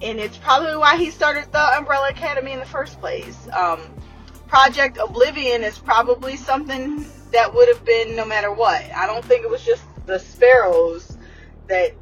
and 0.03 0.19
it's 0.19 0.37
probably 0.39 0.77
why 0.77 0.97
he 0.97 1.11
started 1.11 1.51
the 1.53 1.77
Umbrella 1.77 2.09
Academy 2.11 2.53
in 2.53 2.61
the 2.61 2.67
first 2.67 2.99
place. 3.01 3.49
Um, 3.53 3.81
Project 4.49 4.99
Oblivion 4.99 5.63
is 5.63 5.79
probably 5.79 6.37
something 6.37 7.05
that 7.33 7.55
would 7.55 7.69
have 7.69 7.85
been 7.85 8.17
no 8.17 8.25
matter 8.25 8.53
what. 8.53 8.83
I 8.95 9.07
don't 9.07 9.25
think 9.25 9.45
it 9.45 9.51
was 9.51 9.65
just 9.65 9.83
the 10.07 10.19
sparrows 10.19 11.19
that 11.69 11.93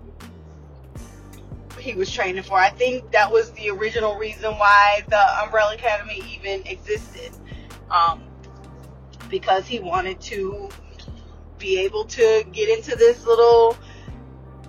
he 1.84 1.94
was 1.94 2.10
training 2.10 2.42
for. 2.42 2.54
I 2.54 2.70
think 2.70 3.12
that 3.12 3.30
was 3.30 3.52
the 3.52 3.70
original 3.70 4.16
reason 4.16 4.52
why 4.54 5.02
the 5.08 5.42
Umbrella 5.42 5.74
Academy 5.74 6.22
even 6.34 6.66
existed. 6.66 7.30
Um, 7.90 8.24
because 9.28 9.66
he 9.66 9.80
wanted 9.80 10.20
to 10.20 10.68
be 11.58 11.78
able 11.80 12.04
to 12.04 12.44
get 12.52 12.68
into 12.68 12.96
this 12.96 13.24
little 13.26 13.76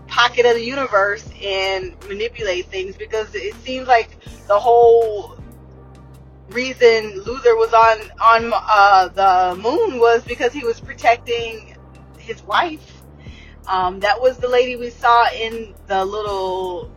pocket 0.08 0.46
of 0.46 0.56
the 0.56 0.64
universe 0.64 1.28
and 1.44 1.96
manipulate 2.08 2.68
things 2.68 2.96
because 2.96 3.34
it 3.34 3.54
seems 3.56 3.88
like 3.88 4.18
the 4.48 4.58
whole 4.58 5.38
reason 6.50 7.22
Luther 7.24 7.56
was 7.56 7.74
on 7.74 8.12
on 8.22 8.52
uh, 8.54 9.08
the 9.10 9.62
moon 9.62 10.00
was 10.00 10.24
because 10.24 10.54
he 10.54 10.64
was 10.64 10.80
protecting 10.80 11.76
his 12.18 12.44
wife. 12.44 13.02
Um, 13.68 14.00
that 14.02 14.22
was 14.22 14.38
the 14.38 14.48
lady 14.48 14.76
we 14.76 14.92
saw 14.92 15.28
in 15.32 15.74
the 15.88 16.06
little 16.06 16.92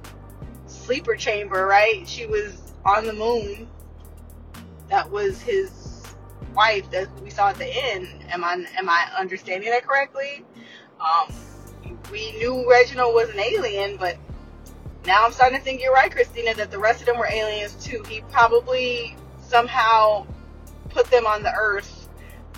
sleeper 0.89 1.17
chamber, 1.17 1.67
right? 1.67 2.09
She 2.09 2.25
was 2.25 2.73
on 2.83 3.05
the 3.05 3.13
moon. 3.13 3.69
That 4.89 5.11
was 5.11 5.39
his 5.43 6.03
wife 6.55 6.91
that 6.93 7.09
we 7.21 7.29
saw 7.29 7.51
at 7.51 7.57
the 7.57 7.69
end. 7.69 8.09
Am 8.31 8.43
I 8.43 8.65
am 8.79 8.89
I 8.89 9.11
understanding 9.19 9.69
that 9.69 9.87
correctly? 9.87 10.47
Um, 10.99 11.35
we 12.11 12.33
knew 12.39 12.69
Reginald 12.69 13.15
was 13.15 13.29
an 13.29 13.39
alien, 13.39 13.99
but 13.99 14.17
now 15.05 15.27
I'm 15.27 15.33
starting 15.33 15.59
to 15.59 15.65
think 15.65 15.83
you're 15.83 15.93
right, 15.93 16.11
Christina, 16.11 16.55
that 16.55 16.71
the 16.71 16.79
rest 16.79 17.01
of 17.01 17.07
them 17.07 17.19
were 17.19 17.29
aliens 17.31 17.75
too. 17.75 18.03
He 18.09 18.23
probably 18.33 19.15
somehow 19.43 20.27
put 20.89 21.11
them 21.11 21.27
on 21.27 21.43
the 21.43 21.53
earth, 21.53 22.09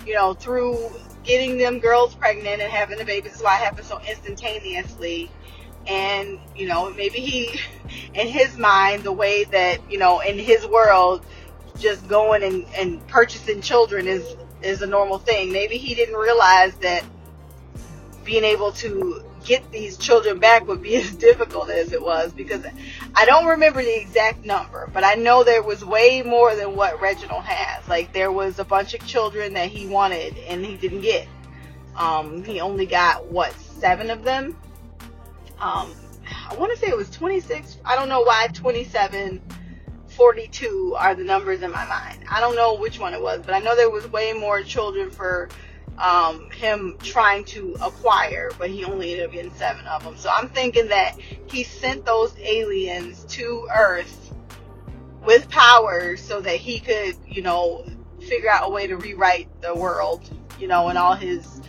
you 0.07 0.13
know, 0.13 0.33
through 0.33 0.89
getting 1.25 1.57
them 1.57 1.79
girls 1.79 2.15
pregnant 2.15 2.61
and 2.61 2.71
having 2.71 2.97
the 2.97 3.03
babies. 3.03 3.33
That's 3.33 3.43
why 3.43 3.57
it 3.57 3.63
happened 3.65 3.87
so 3.87 3.99
instantaneously 3.99 5.29
and 5.87 6.39
you 6.55 6.67
know 6.67 6.91
maybe 6.91 7.19
he 7.19 7.59
in 8.13 8.27
his 8.27 8.57
mind 8.57 9.03
the 9.03 9.11
way 9.11 9.43
that 9.45 9.79
you 9.91 9.97
know 9.97 10.19
in 10.19 10.37
his 10.37 10.65
world 10.67 11.25
just 11.79 12.07
going 12.07 12.43
and, 12.43 12.65
and 12.75 13.05
purchasing 13.07 13.61
children 13.61 14.07
is 14.07 14.35
is 14.61 14.81
a 14.81 14.87
normal 14.87 15.17
thing 15.17 15.51
maybe 15.51 15.77
he 15.77 15.95
didn't 15.95 16.15
realize 16.15 16.75
that 16.75 17.03
being 18.23 18.43
able 18.43 18.71
to 18.71 19.23
get 19.43 19.71
these 19.71 19.97
children 19.97 20.39
back 20.39 20.67
would 20.67 20.81
be 20.81 20.95
as 20.97 21.15
difficult 21.15 21.69
as 21.69 21.93
it 21.93 22.01
was 22.01 22.31
because 22.33 22.65
I 23.15 23.25
don't 23.25 23.47
remember 23.47 23.83
the 23.83 23.99
exact 23.99 24.45
number, 24.45 24.89
but 24.93 25.03
I 25.03 25.15
know 25.15 25.43
there 25.43 25.63
was 25.63 25.83
way 25.83 26.21
more 26.21 26.55
than 26.55 26.75
what 26.75 27.01
Reginald 27.01 27.43
has. 27.43 27.87
Like 27.87 28.13
there 28.13 28.31
was 28.31 28.59
a 28.59 28.65
bunch 28.65 28.93
of 28.93 29.05
children 29.05 29.53
that 29.53 29.69
he 29.69 29.87
wanted 29.87 30.37
and 30.37 30.65
he 30.65 30.77
didn't 30.77 31.01
get. 31.01 31.27
Um, 31.95 32.43
he 32.43 32.61
only 32.61 32.85
got 32.85 33.25
what 33.27 33.53
seven 33.53 34.09
of 34.09 34.23
them, 34.23 34.55
um, 35.61 35.93
I 36.49 36.55
want 36.55 36.71
to 36.73 36.77
say 36.77 36.87
it 36.87 36.97
was 36.97 37.09
26. 37.11 37.77
I 37.85 37.95
don't 37.95 38.09
know 38.09 38.21
why 38.21 38.47
27, 38.53 39.41
42 40.07 40.95
are 40.97 41.15
the 41.15 41.23
numbers 41.23 41.61
in 41.61 41.71
my 41.71 41.85
mind. 41.85 42.25
I 42.29 42.39
don't 42.39 42.55
know 42.55 42.75
which 42.75 42.99
one 42.99 43.13
it 43.13 43.21
was, 43.21 43.41
but 43.45 43.53
I 43.53 43.59
know 43.59 43.75
there 43.75 43.89
was 43.89 44.11
way 44.11 44.33
more 44.33 44.63
children 44.63 45.11
for 45.11 45.49
um, 45.97 46.49
him 46.51 46.97
trying 47.03 47.43
to 47.45 47.75
acquire, 47.81 48.49
but 48.57 48.69
he 48.69 48.83
only 48.83 49.11
ended 49.11 49.27
up 49.27 49.33
getting 49.33 49.53
seven 49.53 49.85
of 49.85 50.03
them. 50.03 50.17
So 50.17 50.29
I'm 50.33 50.49
thinking 50.49 50.87
that 50.87 51.15
he 51.47 51.63
sent 51.63 52.05
those 52.05 52.37
aliens 52.39 53.23
to 53.29 53.67
Earth 53.75 54.33
with 55.23 55.47
powers 55.49 56.21
so 56.21 56.41
that 56.41 56.55
he 56.55 56.79
could, 56.79 57.15
you 57.27 57.43
know, 57.43 57.85
figure 58.19 58.49
out 58.49 58.67
a 58.67 58.69
way 58.69 58.87
to 58.87 58.97
rewrite 58.97 59.47
the 59.61 59.75
world, 59.75 60.27
you 60.59 60.67
know, 60.67 60.87
and 60.89 60.97
all 60.97 61.13
his 61.13 61.61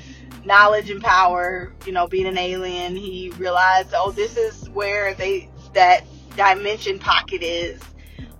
knowledge 0.44 0.90
and 0.90 1.02
power, 1.02 1.72
you 1.86 1.92
know, 1.92 2.06
being 2.06 2.26
an 2.26 2.38
alien, 2.38 2.96
he 2.96 3.30
realized, 3.38 3.92
oh, 3.96 4.10
this 4.10 4.36
is 4.36 4.68
where 4.70 5.14
they 5.14 5.48
that 5.74 6.04
dimension 6.36 6.98
pocket 6.98 7.42
is. 7.42 7.80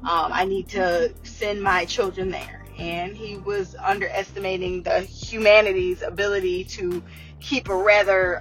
Um, 0.02 0.32
I 0.32 0.44
need 0.44 0.68
to 0.70 1.12
send 1.22 1.62
my 1.62 1.84
children 1.84 2.30
there. 2.30 2.64
And 2.78 3.16
he 3.16 3.36
was 3.36 3.76
underestimating 3.76 4.82
the 4.82 5.00
humanity's 5.00 6.02
ability 6.02 6.64
to 6.64 7.02
keep 7.40 7.68
a 7.68 7.76
rather 7.76 8.40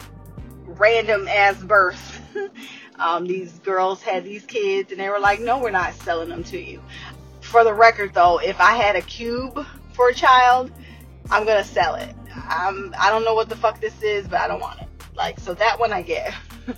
random 0.66 1.28
ass 1.28 1.62
birth. 1.62 2.22
um, 3.00 3.28
these 3.28 3.60
girls 3.60 4.02
had 4.02 4.24
these 4.24 4.46
kids, 4.46 4.92
and 4.92 5.00
they 5.00 5.10
were 5.10 5.20
like, 5.20 5.40
no, 5.40 5.60
we're 5.60 5.70
not 5.70 5.94
selling 5.96 6.30
them 6.30 6.44
to 6.46 6.60
you. 6.60 6.82
For 7.42 7.64
the 7.64 7.74
record, 7.74 8.14
though, 8.14 8.40
if 8.40 8.60
I 8.60 8.76
had 8.76 8.96
a 8.96 9.02
cube 9.02 9.66
for 9.94 10.10
a 10.10 10.14
child, 10.14 10.72
I'm 11.30 11.46
gonna 11.46 11.64
sell 11.64 11.96
it. 11.96 12.16
I'm 12.36 12.94
I 12.98 13.10
don't 13.10 13.24
know 13.24 13.34
what 13.34 13.50
the 13.50 13.56
fuck 13.56 13.80
this 13.80 14.02
is, 14.02 14.28
but 14.28 14.42
I 14.42 14.48
don't 14.48 14.60
want 14.60 14.82
it. 14.82 14.88
Like 15.16 15.40
so 15.40 15.54
that 15.54 15.80
one 15.80 15.92
I 15.92 16.02
get. 16.02 16.34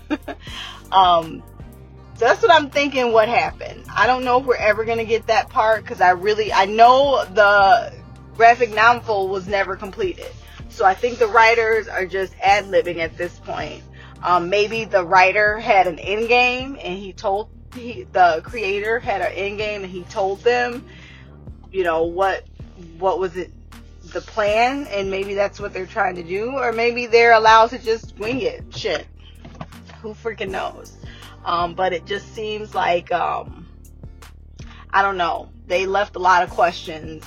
um 0.92 1.44
so 2.16 2.26
that's 2.26 2.42
what 2.42 2.52
I'm 2.52 2.70
thinking 2.70 3.12
what 3.12 3.28
happened. 3.28 3.86
I 3.94 4.08
don't 4.08 4.24
know 4.24 4.40
if 4.40 4.46
we're 4.46 4.56
ever 4.56 4.86
gonna 4.86 5.06
get 5.06 5.28
that 5.28 5.50
part 5.50 5.84
because 5.84 6.02
I 6.02 6.12
really 6.12 6.54
I 6.54 6.66
know 6.66 7.26
the 7.26 7.94
graphic 8.36 8.74
novel 8.74 9.28
was 9.28 9.48
never 9.48 9.76
completed. 9.76 10.32
So 10.70 10.86
I 10.86 10.94
think 10.94 11.20
the 11.20 11.28
writers 11.28 11.88
are 11.88 12.06
just 12.06 12.34
ad 12.42 12.66
libbing 12.66 12.98
at 12.98 13.18
this 13.18 13.38
point. 13.40 13.84
Um, 14.24 14.50
maybe 14.50 14.86
the 14.86 15.06
writer 15.06 15.60
had 15.60 15.86
an 15.86 16.00
end 16.00 16.28
game 16.28 16.78
and 16.82 16.98
he 16.98 17.14
told 17.14 17.50
he, 17.76 18.04
the 18.12 18.42
creator 18.44 19.00
had 19.00 19.22
an 19.22 19.32
end 19.34 19.58
game 19.58 19.84
and 19.84 19.92
he 19.92 20.04
told 20.04 20.42
them, 20.44 20.86
you 21.72 21.84
know, 21.84 22.04
what 22.04 22.46
what 22.98 23.20
was 23.20 23.36
it 23.36 23.52
the 24.14 24.22
plan 24.22 24.88
and 24.88 25.10
maybe 25.10 25.34
that's 25.34 25.60
what 25.60 25.74
they're 25.74 25.86
trying 25.86 26.16
to 26.16 26.24
do 26.24 26.52
or 26.52 26.72
maybe 26.72 27.08
they're 27.08 27.34
allowed 27.34 27.72
to 27.72 27.80
just 27.80 28.18
wing 28.18 28.42
it. 28.42 28.64
Shit. 28.76 29.08
Who 30.02 30.14
freaking 30.14 30.50
knows? 30.50 30.96
Um, 31.46 31.74
but 31.74 31.94
it 31.94 32.06
just 32.06 32.34
seems 32.34 32.74
like 32.74 33.12
um, 33.12 33.68
i 34.92 35.02
don't 35.02 35.18
know. 35.18 35.50
They 35.68 35.86
left 35.86 36.16
a 36.16 36.20
lot 36.20 36.44
of 36.44 36.50
questions 36.50 37.26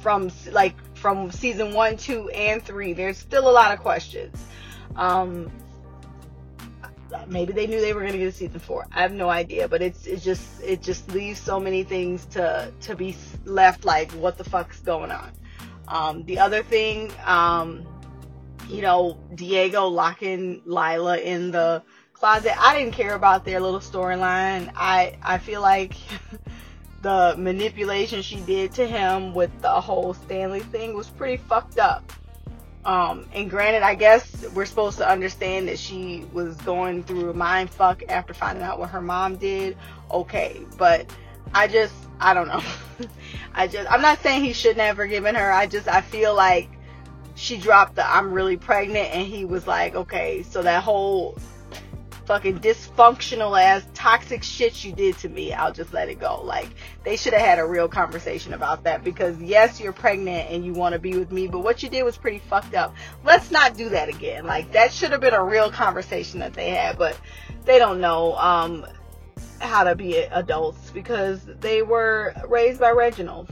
from 0.00 0.30
like 0.50 0.74
from 0.96 1.30
season 1.30 1.74
one 1.74 1.96
two 1.96 2.28
and 2.30 2.62
three. 2.62 2.92
There's 2.92 3.18
still 3.18 3.48
a 3.48 3.52
lot 3.52 3.72
of 3.72 3.80
questions. 3.80 4.44
Um, 4.96 5.50
maybe 7.26 7.52
they 7.52 7.66
knew 7.66 7.80
they 7.80 7.92
were 7.92 8.00
going 8.00 8.12
to 8.12 8.18
get 8.18 8.28
a 8.28 8.32
season 8.32 8.60
four. 8.60 8.86
I 8.92 9.02
have 9.02 9.12
no 9.12 9.28
idea 9.28 9.68
but 9.68 9.82
it's 9.82 10.06
it 10.06 10.20
just 10.22 10.62
it 10.62 10.82
just 10.82 11.10
leaves 11.12 11.38
so 11.38 11.60
many 11.60 11.84
things 11.84 12.24
to 12.26 12.72
to 12.82 12.96
be 12.96 13.16
left 13.44 13.84
like 13.84 14.10
what 14.12 14.38
the 14.38 14.44
fuck's 14.44 14.80
going 14.80 15.10
on 15.10 15.30
um, 15.90 16.24
the 16.24 16.38
other 16.38 16.62
thing, 16.62 17.12
um, 17.24 17.84
you 18.68 18.80
know, 18.80 19.18
Diego 19.34 19.86
locking 19.88 20.62
Lila 20.64 21.18
in 21.18 21.50
the 21.50 21.82
closet. 22.12 22.52
I 22.58 22.78
didn't 22.78 22.94
care 22.94 23.14
about 23.14 23.44
their 23.44 23.60
little 23.60 23.80
storyline. 23.80 24.70
I 24.76 25.16
I 25.22 25.38
feel 25.38 25.60
like 25.60 25.94
the 27.02 27.34
manipulation 27.36 28.22
she 28.22 28.40
did 28.40 28.72
to 28.74 28.86
him 28.86 29.34
with 29.34 29.50
the 29.60 29.80
whole 29.80 30.14
Stanley 30.14 30.60
thing 30.60 30.94
was 30.94 31.08
pretty 31.08 31.38
fucked 31.38 31.78
up. 31.78 32.12
Um, 32.84 33.26
and 33.34 33.50
granted, 33.50 33.82
I 33.82 33.94
guess 33.94 34.46
we're 34.54 34.64
supposed 34.64 34.98
to 34.98 35.08
understand 35.08 35.68
that 35.68 35.78
she 35.78 36.24
was 36.32 36.56
going 36.58 37.02
through 37.02 37.30
a 37.30 37.34
mind 37.34 37.68
fuck 37.68 38.02
after 38.08 38.32
finding 38.32 38.62
out 38.62 38.78
what 38.78 38.90
her 38.90 39.02
mom 39.02 39.36
did. 39.36 39.76
Okay, 40.10 40.62
but 40.78 41.06
I 41.54 41.66
just 41.68 41.94
I 42.20 42.34
don't 42.34 42.48
know. 42.48 42.62
I 43.54 43.66
just 43.66 43.90
I'm 43.90 44.02
not 44.02 44.22
saying 44.22 44.44
he 44.44 44.52
shouldn't 44.52 44.80
have 44.80 44.96
forgiven 44.96 45.34
her. 45.34 45.52
I 45.52 45.66
just 45.66 45.88
I 45.88 46.00
feel 46.00 46.34
like 46.34 46.68
she 47.34 47.56
dropped 47.56 47.96
the 47.96 48.06
I'm 48.06 48.32
really 48.32 48.56
pregnant 48.56 49.14
and 49.14 49.26
he 49.26 49.44
was 49.44 49.66
like, 49.66 49.94
okay, 49.94 50.42
so 50.42 50.62
that 50.62 50.82
whole 50.82 51.38
fucking 52.26 52.60
dysfunctional 52.60 53.60
ass 53.60 53.84
toxic 53.92 54.44
shit 54.44 54.84
you 54.84 54.92
did 54.92 55.18
to 55.18 55.28
me, 55.28 55.52
I'll 55.52 55.72
just 55.72 55.92
let 55.92 56.08
it 56.08 56.20
go. 56.20 56.40
Like 56.44 56.68
they 57.02 57.16
should 57.16 57.32
have 57.32 57.42
had 57.42 57.58
a 57.58 57.66
real 57.66 57.88
conversation 57.88 58.54
about 58.54 58.84
that 58.84 59.02
because 59.02 59.36
yes, 59.40 59.80
you're 59.80 59.92
pregnant 59.92 60.48
and 60.48 60.64
you 60.64 60.72
want 60.72 60.92
to 60.92 61.00
be 61.00 61.18
with 61.18 61.32
me, 61.32 61.48
but 61.48 61.60
what 61.60 61.82
you 61.82 61.88
did 61.88 62.04
was 62.04 62.16
pretty 62.16 62.38
fucked 62.38 62.74
up. 62.74 62.94
Let's 63.24 63.50
not 63.50 63.76
do 63.76 63.88
that 63.88 64.08
again. 64.08 64.46
Like 64.46 64.70
that 64.72 64.92
should 64.92 65.10
have 65.10 65.20
been 65.20 65.34
a 65.34 65.42
real 65.42 65.72
conversation 65.72 66.38
that 66.38 66.52
they 66.52 66.70
had, 66.70 66.98
but 66.98 67.18
they 67.64 67.78
don't 67.78 68.00
know 68.00 68.36
um 68.36 68.86
how 69.60 69.84
to 69.84 69.94
be 69.94 70.16
adults 70.16 70.90
because 70.90 71.44
they 71.60 71.82
were 71.82 72.34
raised 72.48 72.80
by 72.80 72.90
Reginald. 72.90 73.48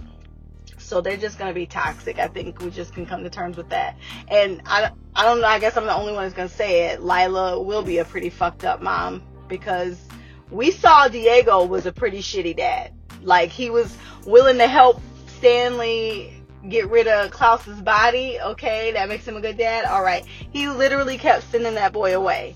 So 0.79 1.01
they're 1.01 1.17
just 1.17 1.39
gonna 1.39 1.53
be 1.53 1.67
toxic. 1.67 2.19
I 2.19 2.29
think 2.29 2.61
we 2.61 2.71
just 2.71 2.95
can 2.95 3.05
come 3.05 3.23
to 3.25 3.31
terms 3.31 3.57
with 3.57 3.69
that. 3.71 3.97
And 4.29 4.63
I, 4.65 4.91
I 5.15 5.25
don't 5.25 5.41
know. 5.41 5.47
I 5.47 5.59
guess 5.59 5.77
I'm 5.77 5.85
the 5.85 5.95
only 5.95 6.13
one 6.13 6.25
who's 6.25 6.33
gonna 6.33 6.49
say 6.49 6.87
it. 6.87 7.03
Lila 7.03 7.61
will 7.61 7.83
be 7.83 7.99
a 7.99 8.05
pretty 8.05 8.31
fucked 8.31 8.65
up 8.65 8.81
mom 8.81 9.23
because 9.49 10.01
we 10.51 10.71
saw 10.71 11.09
Diego 11.09 11.67
was 11.67 11.85
a 11.85 11.93
pretty 11.93 12.19
shitty 12.19 12.57
dad. 12.57 12.93
Like 13.23 13.51
he 13.51 13.69
was 13.69 13.95
willing 14.25 14.59
to 14.59 14.67
help 14.67 15.03
Stanley 15.39 16.43
get 16.69 16.89
rid 16.89 17.07
of 17.07 17.31
Klaus's 17.31 17.81
body. 17.83 18.39
Okay, 18.41 18.93
that 18.93 19.09
makes 19.09 19.27
him 19.27 19.37
a 19.37 19.41
good 19.41 19.59
dad. 19.59 19.85
All 19.85 20.03
right. 20.03 20.25
He 20.27 20.69
literally 20.69 21.19
kept 21.19 21.51
sending 21.51 21.75
that 21.75 21.93
boy 21.93 22.17
away 22.17 22.55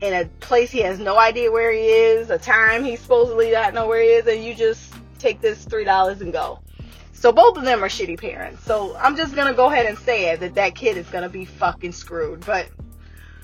in 0.00 0.14
a 0.14 0.24
place 0.40 0.70
he 0.70 0.80
has 0.80 0.98
no 0.98 1.18
idea 1.18 1.52
where 1.52 1.72
he 1.72 1.80
is, 1.80 2.30
a 2.30 2.38
time 2.38 2.84
he 2.84 2.96
supposedly 2.96 3.52
not 3.52 3.74
know 3.74 3.86
where 3.86 4.02
he 4.02 4.08
is, 4.08 4.26
and 4.26 4.42
you 4.42 4.54
just 4.54 4.92
take 5.18 5.40
this 5.40 5.64
three 5.64 5.84
dollars 5.84 6.20
and 6.20 6.32
go. 6.32 6.60
So 7.12 7.32
both 7.32 7.58
of 7.58 7.64
them 7.64 7.84
are 7.84 7.88
shitty 7.88 8.18
parents. 8.18 8.64
So 8.64 8.96
I'm 8.96 9.14
just 9.14 9.34
gonna 9.34 9.52
go 9.52 9.70
ahead 9.70 9.86
and 9.86 9.98
say 9.98 10.30
it 10.30 10.40
that 10.40 10.54
that 10.54 10.74
kid 10.74 10.96
is 10.96 11.06
gonna 11.08 11.28
be 11.28 11.44
fucking 11.44 11.92
screwed. 11.92 12.46
But 12.46 12.68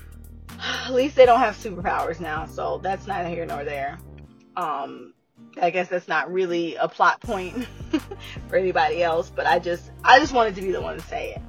at 0.59 0.93
least 0.93 1.15
they 1.15 1.25
don't 1.25 1.39
have 1.39 1.55
superpowers 1.55 2.19
now, 2.19 2.47
so 2.47 2.79
that's 2.79 3.05
neither 3.05 3.29
here 3.29 3.45
nor 3.45 3.63
there. 3.63 3.99
Um, 4.55 5.13
I 5.61 5.69
guess 5.69 5.89
that's 5.89 6.07
not 6.07 6.31
really 6.31 6.75
a 6.75 6.87
plot 6.87 7.21
point 7.21 7.67
for 8.49 8.55
anybody 8.55 9.03
else, 9.03 9.31
but 9.33 9.45
I 9.45 9.59
just 9.59 9.91
I 10.03 10.19
just 10.19 10.33
wanted 10.33 10.55
to 10.55 10.61
be 10.61 10.71
the 10.71 10.81
one 10.81 10.97
to 10.97 11.03
say 11.03 11.35
it. 11.35 11.41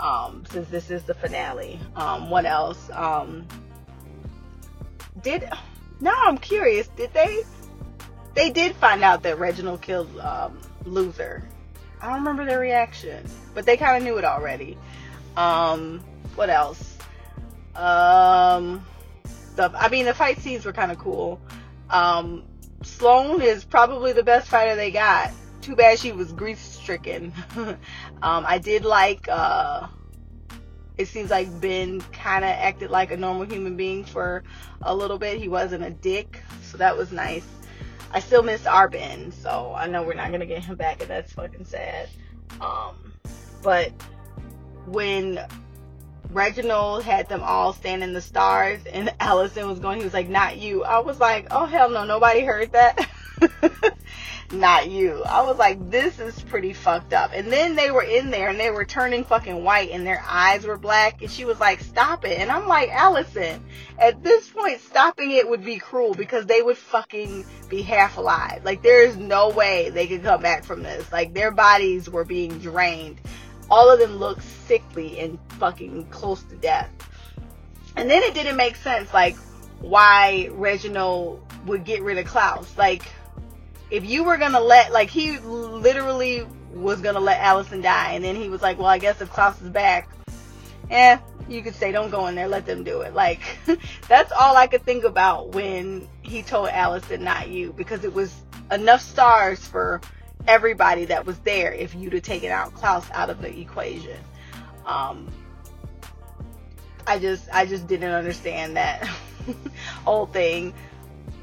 Um, 0.00 0.44
since 0.50 0.68
this 0.68 0.90
is 0.90 1.02
the 1.04 1.14
finale. 1.14 1.80
Um, 1.96 2.30
what 2.30 2.44
else? 2.44 2.88
Um, 2.92 3.46
did 5.22 5.48
now 6.00 6.14
I'm 6.26 6.38
curious. 6.38 6.88
Did 6.88 7.12
they? 7.12 7.42
They 8.34 8.50
did 8.50 8.74
find 8.76 9.02
out 9.02 9.22
that 9.24 9.38
Reginald 9.38 9.82
killed 9.82 10.16
um, 10.20 10.58
Luther. 10.84 11.42
I 12.00 12.06
don't 12.06 12.18
remember 12.18 12.44
their 12.44 12.60
reaction, 12.60 13.24
but 13.54 13.66
they 13.66 13.76
kind 13.76 13.96
of 13.96 14.04
knew 14.04 14.18
it 14.18 14.24
already. 14.24 14.78
Um, 15.36 16.04
what 16.36 16.50
else? 16.50 16.96
Um, 17.74 18.84
the 19.56 19.72
I 19.74 19.88
mean 19.88 20.06
the 20.06 20.14
fight 20.14 20.38
scenes 20.38 20.64
were 20.64 20.72
kind 20.72 20.92
of 20.92 20.98
cool. 20.98 21.40
Um, 21.90 22.44
Sloane 22.82 23.40
is 23.40 23.64
probably 23.64 24.12
the 24.12 24.22
best 24.22 24.48
fighter 24.48 24.76
they 24.76 24.90
got. 24.90 25.32
Too 25.62 25.74
bad 25.74 25.98
she 25.98 26.12
was 26.12 26.32
grief 26.32 26.60
stricken. 26.60 27.32
um, 27.56 27.76
I 28.22 28.58
did 28.58 28.84
like. 28.84 29.26
Uh, 29.28 29.88
it 30.98 31.06
seems 31.06 31.30
like 31.30 31.60
Ben 31.60 32.00
kind 32.12 32.44
of 32.44 32.50
acted 32.50 32.90
like 32.90 33.12
a 33.12 33.16
normal 33.16 33.44
human 33.44 33.76
being 33.76 34.04
for 34.04 34.42
a 34.82 34.94
little 34.94 35.18
bit. 35.18 35.38
He 35.38 35.48
wasn't 35.48 35.84
a 35.84 35.90
dick, 35.90 36.42
so 36.62 36.76
that 36.78 36.96
was 36.96 37.12
nice. 37.12 37.46
I 38.10 38.20
still 38.20 38.42
miss 38.42 38.66
our 38.66 38.88
Ben, 38.88 39.30
so 39.30 39.72
I 39.76 39.86
know 39.86 40.02
we're 40.02 40.14
not 40.14 40.32
gonna 40.32 40.46
get 40.46 40.64
him 40.64 40.76
back, 40.76 41.00
and 41.00 41.08
that's 41.08 41.32
fucking 41.32 41.64
sad. 41.64 42.08
Um, 42.60 43.12
but 43.62 43.92
when 44.86 45.38
Reginald 46.30 47.04
had 47.04 47.28
them 47.28 47.42
all 47.42 47.72
stand 47.72 48.02
in 48.02 48.12
the 48.12 48.20
stars, 48.20 48.80
and 48.86 49.12
Allison 49.20 49.68
was 49.68 49.78
going, 49.78 49.98
he 49.98 50.04
was 50.04 50.14
like, 50.14 50.28
"Not 50.28 50.58
you." 50.58 50.84
I 50.84 50.98
was 50.98 51.20
like, 51.20 51.46
"Oh 51.52 51.66
hell 51.66 51.90
no, 51.90 52.04
nobody 52.04 52.40
heard 52.40 52.72
that." 52.72 53.08
not 54.52 54.88
you. 54.90 55.22
I 55.24 55.42
was 55.42 55.58
like, 55.58 55.90
this 55.90 56.18
is 56.18 56.40
pretty 56.42 56.72
fucked 56.72 57.12
up. 57.12 57.32
And 57.34 57.52
then 57.52 57.76
they 57.76 57.90
were 57.90 58.02
in 58.02 58.30
there 58.30 58.48
and 58.48 58.58
they 58.58 58.70
were 58.70 58.84
turning 58.84 59.24
fucking 59.24 59.62
white 59.62 59.90
and 59.90 60.06
their 60.06 60.22
eyes 60.26 60.66
were 60.66 60.78
black. 60.78 61.20
And 61.22 61.30
she 61.30 61.44
was 61.44 61.60
like, 61.60 61.80
stop 61.80 62.24
it. 62.24 62.38
And 62.38 62.50
I'm 62.50 62.66
like, 62.66 62.90
Allison, 62.90 63.62
at 63.98 64.22
this 64.22 64.48
point, 64.48 64.80
stopping 64.80 65.30
it 65.32 65.48
would 65.48 65.64
be 65.64 65.78
cruel 65.78 66.14
because 66.14 66.46
they 66.46 66.62
would 66.62 66.78
fucking 66.78 67.44
be 67.68 67.82
half 67.82 68.16
alive. 68.16 68.64
Like, 68.64 68.82
there's 68.82 69.16
no 69.16 69.50
way 69.50 69.90
they 69.90 70.06
could 70.06 70.22
come 70.22 70.40
back 70.40 70.64
from 70.64 70.82
this. 70.82 71.10
Like, 71.12 71.34
their 71.34 71.50
bodies 71.50 72.08
were 72.08 72.24
being 72.24 72.58
drained. 72.58 73.20
All 73.70 73.90
of 73.90 73.98
them 73.98 74.16
looked 74.16 74.42
sickly 74.42 75.18
and 75.20 75.38
fucking 75.58 76.06
close 76.06 76.42
to 76.44 76.56
death. 76.56 76.90
And 77.96 78.08
then 78.08 78.22
it 78.22 78.32
didn't 78.32 78.56
make 78.56 78.76
sense, 78.76 79.12
like, 79.12 79.36
why 79.80 80.48
Reginald 80.52 81.42
would 81.66 81.84
get 81.84 82.02
rid 82.02 82.16
of 82.18 82.26
Klaus. 82.26 82.76
Like, 82.78 83.02
if 83.90 84.04
you 84.04 84.24
were 84.24 84.36
gonna 84.36 84.60
let 84.60 84.92
like 84.92 85.10
he 85.10 85.38
literally 85.38 86.46
was 86.74 87.00
gonna 87.00 87.20
let 87.20 87.40
Allison 87.40 87.80
die 87.80 88.12
and 88.12 88.24
then 88.24 88.36
he 88.36 88.48
was 88.48 88.62
like, 88.62 88.78
Well 88.78 88.86
I 88.86 88.98
guess 88.98 89.20
if 89.20 89.30
Klaus 89.30 89.60
is 89.60 89.70
back, 89.70 90.08
eh, 90.90 91.18
you 91.48 91.62
could 91.62 91.74
say 91.74 91.92
don't 91.92 92.10
go 92.10 92.26
in 92.26 92.34
there, 92.34 92.48
let 92.48 92.66
them 92.66 92.84
do 92.84 93.00
it. 93.00 93.14
Like 93.14 93.40
that's 94.08 94.32
all 94.32 94.56
I 94.56 94.66
could 94.66 94.82
think 94.82 95.04
about 95.04 95.54
when 95.54 96.08
he 96.22 96.42
told 96.42 96.68
Allison 96.68 97.24
not 97.24 97.48
you, 97.48 97.72
because 97.72 98.04
it 98.04 98.12
was 98.12 98.34
enough 98.70 99.00
stars 99.00 99.66
for 99.66 100.00
everybody 100.46 101.04
that 101.06 101.26
was 101.26 101.38
there 101.40 101.72
if 101.72 101.94
you'd 101.94 102.12
have 102.12 102.22
taken 102.22 102.50
out 102.50 102.74
Klaus 102.74 103.10
out 103.12 103.30
of 103.30 103.40
the 103.40 103.58
equation. 103.58 104.18
Um 104.84 105.28
I 107.06 107.18
just 107.18 107.48
I 107.52 107.64
just 107.64 107.86
didn't 107.86 108.12
understand 108.12 108.76
that 108.76 109.06
whole 110.04 110.26
thing. 110.26 110.74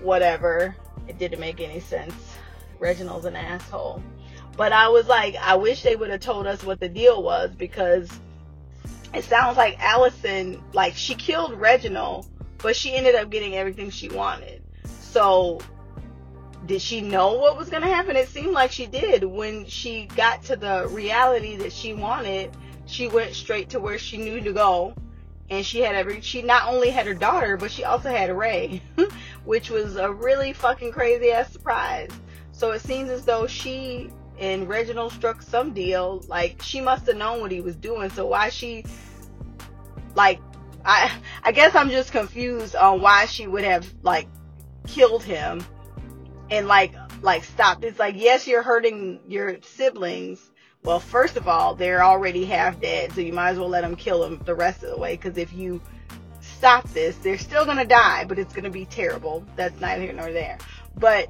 Whatever. 0.01 0.75
It 1.07 1.17
didn't 1.17 1.39
make 1.39 1.59
any 1.59 1.79
sense. 1.79 2.13
Reginald's 2.79 3.25
an 3.25 3.35
asshole. 3.35 4.01
But 4.57 4.71
I 4.71 4.89
was 4.89 5.07
like, 5.07 5.35
I 5.35 5.55
wish 5.55 5.83
they 5.83 5.95
would 5.95 6.09
have 6.09 6.21
told 6.21 6.47
us 6.47 6.63
what 6.63 6.79
the 6.79 6.89
deal 6.89 7.21
was 7.21 7.51
because 7.51 8.09
it 9.13 9.23
sounds 9.25 9.57
like 9.57 9.77
Allison, 9.79 10.61
like 10.73 10.95
she 10.95 11.15
killed 11.15 11.59
Reginald, 11.59 12.27
but 12.59 12.75
she 12.75 12.93
ended 12.93 13.15
up 13.15 13.29
getting 13.29 13.55
everything 13.55 13.89
she 13.89 14.09
wanted. 14.09 14.63
So 14.85 15.59
did 16.65 16.81
she 16.81 17.01
know 17.01 17.33
what 17.33 17.57
was 17.57 17.69
going 17.69 17.83
to 17.83 17.89
happen? 17.89 18.15
It 18.15 18.29
seemed 18.29 18.51
like 18.51 18.71
she 18.71 18.87
did. 18.87 19.23
When 19.23 19.65
she 19.65 20.07
got 20.15 20.43
to 20.43 20.55
the 20.55 20.87
reality 20.89 21.57
that 21.57 21.71
she 21.71 21.93
wanted, 21.93 22.55
she 22.85 23.07
went 23.07 23.33
straight 23.33 23.69
to 23.71 23.79
where 23.79 23.97
she 23.97 24.17
knew 24.17 24.41
to 24.41 24.53
go. 24.53 24.95
And 25.49 25.63
she 25.63 25.81
had 25.81 25.95
every, 25.95 26.21
she 26.21 26.41
not 26.41 26.67
only 26.67 26.89
had 26.89 27.05
her 27.05 27.13
daughter, 27.13 27.55
but 27.55 27.71
she 27.71 27.83
also 27.83 28.09
had 28.09 28.35
Ray, 28.35 28.81
which 29.45 29.69
was 29.69 29.95
a 29.95 30.11
really 30.11 30.53
fucking 30.53 30.91
crazy 30.91 31.31
ass 31.31 31.51
surprise. 31.51 32.09
So 32.55 32.71
it 32.71 32.81
seems 32.81 33.09
as 33.09 33.25
though 33.25 33.47
she 33.47 34.09
and 34.39 34.67
Reginald 34.67 35.11
struck 35.11 35.41
some 35.41 35.73
deal. 35.73 36.23
Like 36.27 36.61
she 36.61 36.79
must 36.79 37.05
have 37.07 37.17
known 37.17 37.41
what 37.41 37.51
he 37.51 37.59
was 37.59 37.75
doing. 37.75 38.09
So 38.09 38.25
why 38.27 38.49
she 38.49 38.85
like 40.15 40.39
I 40.85 41.11
I 41.43 41.51
guess 41.51 41.75
I'm 41.75 41.89
just 41.89 42.11
confused 42.13 42.75
on 42.75 43.01
why 43.01 43.25
she 43.25 43.45
would 43.45 43.65
have 43.65 43.85
like 44.03 44.27
killed 44.87 45.23
him 45.23 45.65
and 46.49 46.65
like 46.67 46.93
like 47.21 47.43
stopped. 47.43 47.83
It's 47.83 47.99
like 47.99 48.15
yes, 48.17 48.47
you're 48.47 48.63
hurting 48.63 49.19
your 49.27 49.57
siblings. 49.61 50.51
Well, 50.81 50.99
first 50.99 51.35
of 51.35 51.47
all, 51.47 51.75
they're 51.75 52.03
already 52.03 52.45
half 52.45 52.79
dead, 52.79 53.11
so 53.11 53.21
you 53.21 53.33
might 53.33 53.49
as 53.49 53.57
well 53.57 53.69
let 53.69 53.81
them 53.81 53.95
kill 53.95 54.21
them 54.21 54.39
the 54.45 54.53
rest 54.53 54.83
of 54.83 54.91
the 54.91 54.97
way. 54.97 55.17
Because 55.17 55.37
if 55.37 55.51
you 55.51 55.81
stop 56.39 56.87
this, 56.91 57.17
they're 57.17 57.39
still 57.39 57.65
gonna 57.65 57.85
die, 57.85 58.23
but 58.25 58.39
it's 58.39 58.53
gonna 58.53 58.69
be 58.69 58.85
terrible. 58.85 59.43
That's 59.57 59.77
neither 59.81 60.03
here 60.03 60.13
nor 60.13 60.31
there. 60.31 60.57
But 60.95 61.27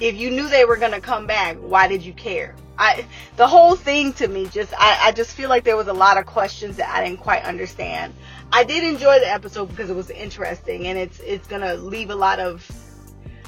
if 0.00 0.16
you 0.16 0.30
knew 0.30 0.48
they 0.48 0.64
were 0.64 0.76
going 0.76 0.92
to 0.92 1.00
come 1.00 1.26
back, 1.26 1.56
why 1.58 1.86
did 1.86 2.02
you 2.02 2.12
care? 2.14 2.56
I, 2.78 3.04
the 3.36 3.46
whole 3.46 3.76
thing 3.76 4.14
to 4.14 4.26
me 4.26 4.46
just, 4.46 4.72
I, 4.78 5.08
I 5.08 5.12
just 5.12 5.32
feel 5.32 5.50
like 5.50 5.64
there 5.64 5.76
was 5.76 5.88
a 5.88 5.92
lot 5.92 6.16
of 6.16 6.24
questions 6.24 6.78
that 6.78 6.88
I 6.88 7.04
didn't 7.04 7.20
quite 7.20 7.44
understand. 7.44 8.14
I 8.50 8.64
did 8.64 8.82
enjoy 8.82 9.20
the 9.20 9.30
episode 9.30 9.66
because 9.66 9.90
it 9.90 9.96
was 9.96 10.08
interesting 10.08 10.86
and 10.86 10.98
it's, 10.98 11.20
it's 11.20 11.46
going 11.46 11.60
to 11.60 11.74
leave 11.74 12.08
a 12.08 12.14
lot 12.14 12.40
of, 12.40 12.66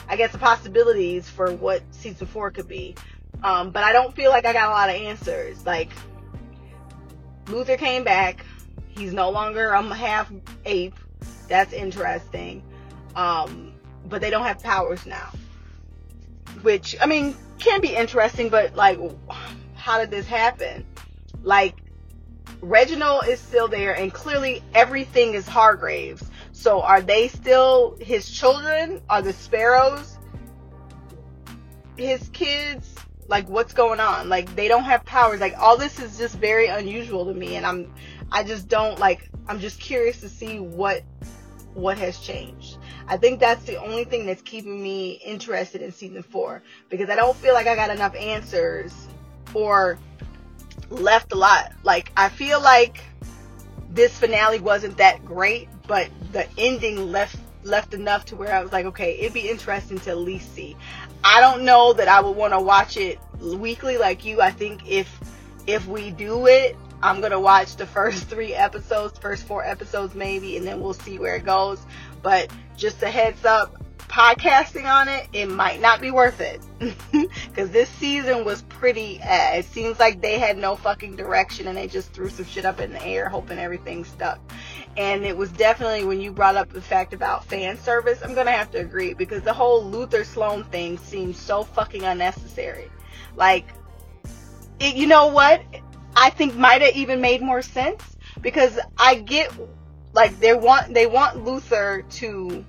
I 0.06 0.16
guess, 0.16 0.36
possibilities 0.36 1.28
for 1.30 1.54
what 1.54 1.82
season 1.92 2.26
four 2.26 2.50
could 2.50 2.68
be. 2.68 2.94
Um, 3.42 3.70
but 3.70 3.84
I 3.84 3.92
don't 3.92 4.14
feel 4.14 4.30
like 4.30 4.44
I 4.44 4.52
got 4.52 4.68
a 4.68 4.72
lot 4.72 4.90
of 4.90 4.96
answers. 4.96 5.64
Like, 5.64 5.90
Luther 7.48 7.78
came 7.78 8.04
back. 8.04 8.44
He's 8.88 9.14
no 9.14 9.30
longer 9.30 9.70
a 9.70 9.82
half 9.82 10.30
ape. 10.66 10.94
That's 11.48 11.72
interesting. 11.72 12.62
Um, 13.16 13.72
but 14.10 14.20
they 14.20 14.28
don't 14.28 14.44
have 14.44 14.62
powers 14.62 15.06
now 15.06 15.32
which 16.62 16.96
I 17.00 17.06
mean 17.06 17.36
can 17.58 17.80
be 17.80 17.94
interesting, 17.94 18.48
but 18.48 18.74
like, 18.74 18.98
how 19.74 19.98
did 19.98 20.10
this 20.10 20.26
happen? 20.26 20.86
Like, 21.42 21.76
Reginald 22.60 23.26
is 23.26 23.40
still 23.40 23.68
there, 23.68 23.94
and 23.94 24.12
clearly 24.12 24.62
everything 24.74 25.34
is 25.34 25.46
Hargreeves. 25.46 26.24
So 26.52 26.80
are 26.80 27.00
they 27.00 27.28
still 27.28 27.96
his 28.00 28.30
children? 28.30 29.02
Are 29.10 29.22
the 29.22 29.32
sparrows 29.32 30.18
his 31.96 32.28
kids? 32.30 32.94
Like, 33.28 33.48
what's 33.48 33.72
going 33.72 34.00
on? 34.00 34.28
Like, 34.28 34.54
they 34.56 34.68
don't 34.68 34.84
have 34.84 35.04
powers. 35.04 35.40
Like, 35.40 35.56
all 35.58 35.76
this 35.76 35.98
is 36.00 36.18
just 36.18 36.36
very 36.36 36.66
unusual 36.66 37.24
to 37.26 37.34
me, 37.34 37.56
and 37.56 37.66
I'm, 37.66 37.92
I 38.30 38.44
just 38.44 38.68
don't 38.68 38.98
like. 38.98 39.28
I'm 39.48 39.58
just 39.58 39.80
curious 39.80 40.20
to 40.20 40.28
see 40.28 40.60
what, 40.60 41.02
what 41.74 41.98
has 41.98 42.18
changed. 42.18 42.78
I 43.08 43.16
think 43.16 43.40
that's 43.40 43.64
the 43.64 43.76
only 43.76 44.04
thing 44.04 44.26
that's 44.26 44.42
keeping 44.42 44.82
me 44.82 45.20
interested 45.24 45.82
in 45.82 45.92
season 45.92 46.22
four 46.22 46.62
because 46.88 47.10
I 47.10 47.16
don't 47.16 47.36
feel 47.36 47.54
like 47.54 47.66
I 47.66 47.74
got 47.74 47.90
enough 47.90 48.14
answers 48.14 49.08
or 49.54 49.98
left 50.90 51.32
a 51.32 51.36
lot. 51.36 51.72
Like, 51.82 52.12
I 52.16 52.28
feel 52.28 52.60
like 52.60 53.02
this 53.90 54.18
finale 54.18 54.60
wasn't 54.60 54.96
that 54.98 55.24
great, 55.24 55.68
but 55.86 56.08
the 56.32 56.46
ending 56.58 57.12
left 57.12 57.36
left 57.64 57.94
enough 57.94 58.24
to 58.24 58.34
where 58.34 58.52
I 58.52 58.60
was 58.60 58.72
like, 58.72 58.86
okay, 58.86 59.18
it'd 59.20 59.34
be 59.34 59.48
interesting 59.48 60.00
to 60.00 60.10
at 60.10 60.18
least 60.18 60.52
see. 60.52 60.76
I 61.22 61.40
don't 61.40 61.64
know 61.64 61.92
that 61.92 62.08
I 62.08 62.20
would 62.20 62.36
want 62.36 62.52
to 62.52 62.60
watch 62.60 62.96
it 62.96 63.20
weekly 63.40 63.98
like 63.98 64.24
you. 64.24 64.40
I 64.40 64.50
think 64.50 64.88
if 64.88 65.20
if 65.66 65.86
we 65.86 66.10
do 66.10 66.46
it, 66.46 66.76
I'm 67.02 67.20
gonna 67.20 67.40
watch 67.40 67.76
the 67.76 67.86
first 67.86 68.24
three 68.24 68.54
episodes, 68.54 69.18
first 69.18 69.46
four 69.46 69.64
episodes 69.64 70.14
maybe, 70.14 70.56
and 70.56 70.66
then 70.66 70.80
we'll 70.80 70.94
see 70.94 71.18
where 71.18 71.36
it 71.36 71.44
goes. 71.44 71.80
But 72.22 72.50
just 72.76 73.02
a 73.02 73.10
heads 73.10 73.44
up, 73.44 73.82
podcasting 74.12 74.84
on 74.84 75.08
it, 75.08 75.26
it 75.32 75.46
might 75.48 75.80
not 75.80 76.00
be 76.00 76.10
worth 76.10 76.40
it. 76.40 76.60
Because 77.48 77.70
this 77.70 77.88
season 77.90 78.44
was 78.44 78.62
pretty, 78.62 79.20
uh, 79.20 79.56
it 79.56 79.66
seems 79.66 80.00
like 80.00 80.22
they 80.22 80.38
had 80.38 80.56
no 80.56 80.74
fucking 80.74 81.16
direction 81.16 81.68
and 81.68 81.76
they 81.76 81.86
just 81.86 82.12
threw 82.12 82.30
some 82.30 82.46
shit 82.46 82.64
up 82.64 82.80
in 82.80 82.92
the 82.92 83.04
air 83.04 83.28
hoping 83.28 83.58
everything 83.58 84.04
stuck. 84.04 84.40
And 84.96 85.24
it 85.24 85.36
was 85.36 85.50
definitely 85.52 86.04
when 86.04 86.20
you 86.20 86.32
brought 86.32 86.56
up 86.56 86.72
the 86.72 86.80
fact 86.80 87.12
about 87.12 87.44
fan 87.44 87.78
service, 87.78 88.20
I'm 88.22 88.34
going 88.34 88.46
to 88.46 88.52
have 88.52 88.70
to 88.72 88.78
agree 88.78 89.12
because 89.12 89.42
the 89.42 89.52
whole 89.52 89.84
Luther 89.84 90.24
Sloane 90.24 90.64
thing 90.64 90.98
seems 90.98 91.38
so 91.38 91.62
fucking 91.62 92.02
unnecessary. 92.02 92.90
Like, 93.36 93.66
it, 94.80 94.96
you 94.96 95.06
know 95.06 95.28
what? 95.28 95.62
I 96.16 96.30
think 96.30 96.56
might 96.56 96.82
have 96.82 96.96
even 96.96 97.20
made 97.20 97.42
more 97.42 97.62
sense 97.62 98.02
because 98.40 98.78
I 98.98 99.16
get 99.16 99.52
like 100.12 100.38
they 100.40 100.54
want 100.54 100.92
they 100.94 101.06
want 101.06 101.44
Luther 101.44 102.02
to 102.10 102.64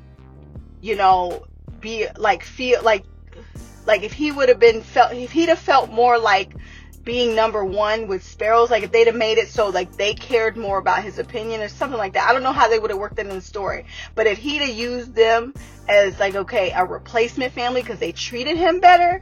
you 0.82 0.96
know 0.96 1.46
be 1.80 2.08
like 2.18 2.44
feel 2.44 2.82
like 2.84 3.06
like 3.86 4.04
if 4.04 4.14
he 4.14 4.32
would 4.32 4.50
have 4.50 4.60
been 4.60 4.82
felt 4.82 5.14
if 5.14 5.32
he'd 5.32 5.50
have 5.50 5.60
felt 5.60 5.90
more 5.90 6.18
like 6.18 6.54
being 7.04 7.36
number 7.36 7.66
one 7.66 8.08
with 8.08 8.24
sparrows 8.24 8.72
like 8.72 8.84
if 8.84 8.92
they'd 8.94 9.08
have 9.08 9.16
made 9.16 9.38
it 9.38 9.50
so 9.50 9.68
like 9.68 9.98
they 9.98 10.14
cared 10.14 10.56
more 10.56 10.78
about 10.78 11.04
his 11.04 11.20
opinion 11.20 11.60
or 11.60 11.68
something 11.68 11.98
like 11.98 12.14
that 12.14 12.30
i 12.30 12.32
don't 12.32 12.44
know 12.44 12.54
how 12.54 12.70
they 12.70 12.80
would 12.80 12.92
have 12.92 13.00
worked 13.00 13.20
it 13.20 13.28
in 13.28 13.36
the 13.36 13.42
story. 13.42 13.86
But 14.16 14.28
if 14.28 14.38
he'd 14.38 14.62
have 14.62 14.70
used 14.70 15.14
them 15.14 15.54
as 15.90 16.18
like 16.20 16.36
okay 16.36 16.72
a 16.72 16.86
replacement 16.86 17.52
family 17.52 17.82
because 17.82 18.00
they 18.00 18.14
treated 18.14 18.56
him 18.56 18.80
better 18.80 19.22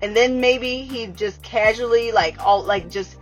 and 0.00 0.16
then 0.16 0.40
maybe 0.40 0.82
he 0.82 1.06
just 1.06 1.42
casually 1.42 2.12
like 2.12 2.44
all 2.44 2.62
like 2.64 2.90
just 2.90 3.16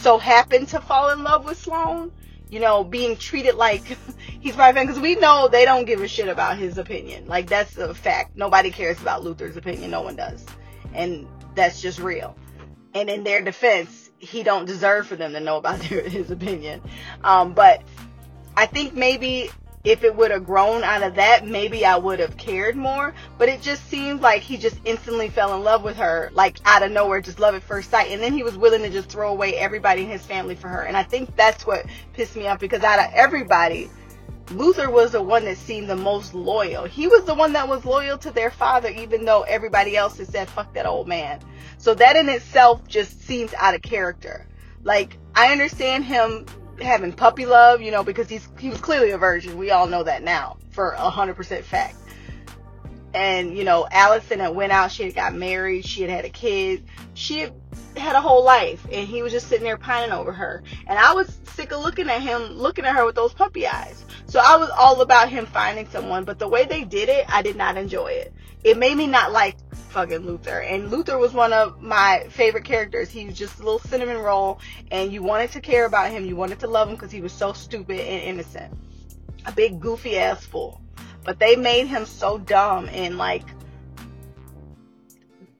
so 0.00 0.18
happened 0.18 0.68
to 0.68 0.80
fall 0.80 1.10
in 1.10 1.22
love 1.22 1.44
with 1.44 1.58
Sloane, 1.58 2.10
you 2.50 2.60
know, 2.60 2.84
being 2.84 3.16
treated 3.16 3.54
like 3.54 3.84
he's 4.40 4.56
my 4.56 4.72
friend 4.72 4.88
because 4.88 5.00
we 5.00 5.14
know 5.14 5.48
they 5.48 5.64
don't 5.64 5.84
give 5.84 6.00
a 6.00 6.08
shit 6.08 6.28
about 6.28 6.58
his 6.58 6.78
opinion. 6.78 7.26
Like 7.26 7.48
that's 7.48 7.76
a 7.78 7.94
fact. 7.94 8.36
Nobody 8.36 8.70
cares 8.70 9.00
about 9.00 9.22
Luther's 9.22 9.56
opinion. 9.56 9.90
No 9.90 10.02
one 10.02 10.16
does, 10.16 10.44
and 10.92 11.26
that's 11.54 11.80
just 11.80 11.98
real. 11.98 12.36
And 12.94 13.08
in 13.08 13.22
their 13.22 13.40
defense, 13.40 14.10
he 14.18 14.42
don't 14.42 14.64
deserve 14.64 15.06
for 15.06 15.16
them 15.16 15.32
to 15.32 15.40
know 15.40 15.56
about 15.56 15.80
their, 15.88 16.08
his 16.08 16.30
opinion. 16.30 16.82
Um, 17.24 17.52
but 17.52 17.82
I 18.56 18.66
think 18.66 18.94
maybe 18.94 19.50
if 19.82 20.04
it 20.04 20.14
would 20.14 20.30
have 20.30 20.44
grown 20.44 20.84
out 20.84 21.02
of 21.02 21.14
that, 21.14 21.46
maybe 21.46 21.86
I 21.86 21.96
would 21.96 22.18
have 22.18 22.36
cared 22.36 22.76
more. 22.76 23.14
But 23.38 23.48
it 23.48 23.62
just 23.62 23.86
seems 23.88 24.20
like 24.20 24.42
he 24.42 24.56
just 24.58 24.78
instantly 24.84 25.28
fell 25.28 25.54
in 25.54 25.64
love 25.64 25.82
with 25.82 25.96
her, 25.96 26.30
like 26.34 26.58
out 26.64 26.82
of 26.82 26.92
nowhere, 26.92 27.20
just 27.20 27.40
love 27.40 27.54
at 27.54 27.62
first 27.62 27.90
sight. 27.90 28.10
And 28.10 28.22
then 28.22 28.32
he 28.32 28.42
was 28.42 28.58
willing 28.58 28.82
to 28.82 28.90
just 28.90 29.08
throw 29.08 29.30
away 29.30 29.54
everybody 29.56 30.02
in 30.02 30.10
his 30.10 30.24
family 30.24 30.54
for 30.54 30.68
her. 30.68 30.82
And 30.82 30.96
I 30.96 31.02
think 31.02 31.34
that's 31.34 31.66
what 31.66 31.86
pissed 32.12 32.36
me 32.36 32.46
off 32.46 32.58
because 32.58 32.82
out 32.82 32.98
of 32.98 33.10
everybody, 33.14 33.90
Luther 34.50 34.90
was 34.90 35.12
the 35.12 35.22
one 35.22 35.44
that 35.44 35.56
seemed 35.56 35.88
the 35.88 35.96
most 35.96 36.34
loyal. 36.34 36.84
He 36.84 37.06
was 37.06 37.24
the 37.24 37.34
one 37.34 37.52
that 37.52 37.68
was 37.68 37.84
loyal 37.84 38.18
to 38.18 38.30
their 38.32 38.50
father, 38.50 38.88
even 38.88 39.24
though 39.24 39.42
everybody 39.42 39.96
else 39.96 40.18
had 40.18 40.28
said, 40.28 40.48
fuck 40.48 40.74
that 40.74 40.86
old 40.86 41.06
man. 41.06 41.40
So 41.78 41.94
that 41.94 42.16
in 42.16 42.28
itself 42.28 42.86
just 42.86 43.22
seems 43.22 43.54
out 43.54 43.74
of 43.74 43.82
character. 43.82 44.46
Like, 44.82 45.18
I 45.34 45.52
understand 45.52 46.04
him 46.04 46.46
having 46.82 47.12
puppy 47.12 47.46
love, 47.46 47.80
you 47.82 47.90
know, 47.90 48.02
because 48.02 48.28
he's 48.28 48.48
he 48.58 48.70
was 48.70 48.80
clearly 48.80 49.10
a 49.10 49.18
virgin. 49.18 49.56
We 49.56 49.70
all 49.70 49.86
know 49.86 50.02
that 50.02 50.22
now 50.22 50.56
for 50.70 50.92
a 50.92 51.10
hundred 51.10 51.34
percent 51.36 51.64
fact. 51.64 51.96
And 53.12 53.56
you 53.56 53.64
know, 53.64 53.86
Allison 53.90 54.40
had 54.40 54.54
went 54.54 54.72
out. 54.72 54.92
She 54.92 55.04
had 55.04 55.14
got 55.14 55.34
married. 55.34 55.84
She 55.84 56.02
had 56.02 56.10
had 56.10 56.24
a 56.24 56.30
kid. 56.30 56.84
She 57.14 57.40
had 57.40 57.52
had 57.96 58.16
a 58.16 58.20
whole 58.20 58.44
life, 58.44 58.86
and 58.90 59.06
he 59.06 59.22
was 59.22 59.32
just 59.32 59.48
sitting 59.48 59.64
there 59.64 59.76
pining 59.76 60.12
over 60.12 60.32
her. 60.32 60.62
And 60.86 60.98
I 60.98 61.12
was 61.12 61.38
sick 61.54 61.72
of 61.72 61.82
looking 61.82 62.08
at 62.08 62.22
him, 62.22 62.42
looking 62.52 62.84
at 62.84 62.94
her 62.94 63.04
with 63.04 63.14
those 63.14 63.32
puppy 63.32 63.66
eyes. 63.66 64.04
So 64.26 64.40
I 64.42 64.56
was 64.56 64.70
all 64.70 65.00
about 65.00 65.28
him 65.28 65.46
finding 65.46 65.88
someone. 65.88 66.24
But 66.24 66.38
the 66.38 66.48
way 66.48 66.64
they 66.64 66.84
did 66.84 67.08
it, 67.08 67.24
I 67.28 67.42
did 67.42 67.56
not 67.56 67.76
enjoy 67.76 68.12
it. 68.12 68.32
It 68.62 68.78
made 68.78 68.96
me 68.96 69.06
not 69.06 69.32
like 69.32 69.56
fucking 69.90 70.18
Luther. 70.18 70.60
And 70.60 70.90
Luther 70.90 71.18
was 71.18 71.32
one 71.32 71.52
of 71.52 71.80
my 71.80 72.26
favorite 72.30 72.64
characters. 72.64 73.10
He 73.10 73.26
was 73.26 73.36
just 73.36 73.58
a 73.58 73.62
little 73.62 73.78
cinnamon 73.80 74.18
roll, 74.18 74.60
and 74.90 75.12
you 75.12 75.22
wanted 75.22 75.50
to 75.52 75.60
care 75.60 75.86
about 75.86 76.10
him. 76.10 76.24
You 76.24 76.36
wanted 76.36 76.60
to 76.60 76.68
love 76.68 76.88
him 76.88 76.94
because 76.94 77.10
he 77.10 77.20
was 77.20 77.32
so 77.32 77.52
stupid 77.52 78.00
and 78.00 78.22
innocent. 78.22 78.72
A 79.46 79.52
big 79.52 79.80
goofy 79.80 80.18
ass 80.18 80.44
fool. 80.44 80.80
But 81.24 81.38
they 81.38 81.56
made 81.56 81.86
him 81.86 82.06
so 82.06 82.38
dumb 82.38 82.88
and 82.90 83.18
like 83.18 83.44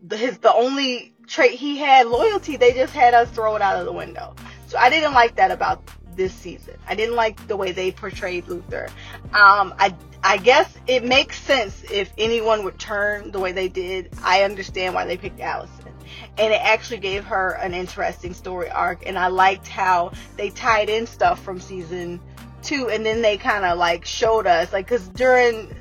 the, 0.03 0.17
his 0.17 0.39
the 0.39 0.53
only 0.53 1.15
trait 1.27 1.53
he 1.53 1.79
had 1.79 2.07
loyalty. 2.07 2.57
They 2.57 2.73
just 2.73 2.93
had 2.93 3.15
us 3.15 3.31
throw 3.31 3.57
it 3.57 3.63
out 3.63 3.79
of 3.79 3.87
the 3.87 3.93
window. 3.93 4.35
So 4.67 4.79
I 4.79 4.91
didn't 4.91 5.15
like 5.15 5.37
that 5.37 5.51
about 5.51 5.83
this 6.17 6.33
season. 6.33 6.75
I 6.89 6.95
didn't 6.95 7.17
like 7.17 7.47
the 7.47 7.57
way 7.57 7.73
they 7.73 7.93
portrayed 7.93 8.49
Luther. 8.49 8.89
Um, 9.33 9.75
I 9.79 9.95
I 10.23 10.37
guess 10.37 10.77
it 10.87 11.05
makes 11.05 11.41
sense 11.41 11.83
if 11.91 12.13
anyone 12.19 12.65
would 12.65 12.79
turn 12.79 13.31
the 13.31 13.39
way 13.39 13.53
they 13.53 13.69
did. 13.69 14.11
I 14.23 14.43
understand 14.43 14.95
why 14.95 15.07
they 15.07 15.17
picked 15.17 15.41
Allison. 15.41 15.95
And 16.37 16.53
it 16.53 16.61
actually 16.61 16.99
gave 16.99 17.25
her 17.25 17.53
an 17.53 17.73
interesting 17.73 18.35
story 18.35 18.69
arc. 18.69 19.07
And 19.07 19.19
I 19.19 19.29
liked 19.29 19.67
how 19.69 20.13
they 20.37 20.51
tied 20.51 20.91
in 20.91 21.07
stuff 21.07 21.43
from 21.43 21.59
season 21.59 22.21
two 22.63 22.89
and 22.89 23.05
then 23.05 23.23
they 23.23 23.37
kind 23.37 23.65
of 23.65 23.79
like 23.79 24.05
showed 24.05 24.47
us, 24.47 24.73
like, 24.73 24.87
because 24.87 25.09
during 25.09 25.75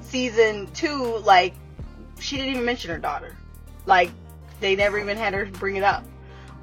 season 0.00 0.68
two, 0.72 1.18
like, 1.18 1.54
she 2.18 2.36
didn't 2.36 2.52
even 2.52 2.64
mention 2.64 2.90
her 2.90 2.98
daughter. 2.98 3.36
Like, 3.86 4.10
they 4.60 4.76
never 4.76 4.98
even 4.98 5.16
had 5.16 5.34
her 5.34 5.46
bring 5.46 5.76
it 5.76 5.82
up. 5.82 6.04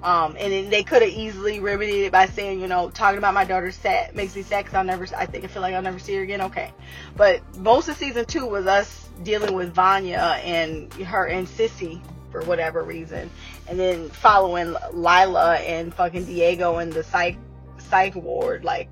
Um, 0.03 0.35
and 0.39 0.51
then 0.51 0.69
they 0.71 0.83
could 0.83 1.03
have 1.03 1.11
easily 1.11 1.59
remedied 1.59 2.05
it 2.05 2.11
by 2.11 2.25
saying, 2.25 2.59
you 2.59 2.67
know, 2.67 2.89
talking 2.89 3.19
about 3.19 3.35
my 3.35 3.43
daughter's 3.43 3.75
sad 3.75 4.15
makes 4.15 4.35
me 4.35 4.41
sad 4.41 4.65
because 4.65 4.75
I'll 4.75 4.83
never, 4.83 5.05
I 5.15 5.27
think 5.27 5.43
I 5.43 5.47
feel 5.47 5.61
like 5.61 5.75
I'll 5.75 5.81
never 5.83 5.99
see 5.99 6.15
her 6.15 6.23
again. 6.23 6.41
Okay. 6.41 6.73
But 7.15 7.41
most 7.57 7.87
of 7.87 7.97
season 7.97 8.25
two 8.25 8.47
was 8.47 8.65
us 8.65 9.09
dealing 9.21 9.53
with 9.53 9.73
Vanya 9.73 10.41
and 10.43 10.91
her 10.93 11.27
and 11.27 11.47
Sissy 11.47 12.01
for 12.31 12.41
whatever 12.45 12.83
reason. 12.83 13.29
And 13.67 13.79
then 13.79 14.09
following 14.09 14.75
Lila 14.91 15.57
and 15.57 15.93
fucking 15.93 16.25
Diego 16.25 16.79
in 16.79 16.89
the 16.89 17.03
psych, 17.03 17.37
psych 17.77 18.15
ward. 18.15 18.63
Like, 18.63 18.89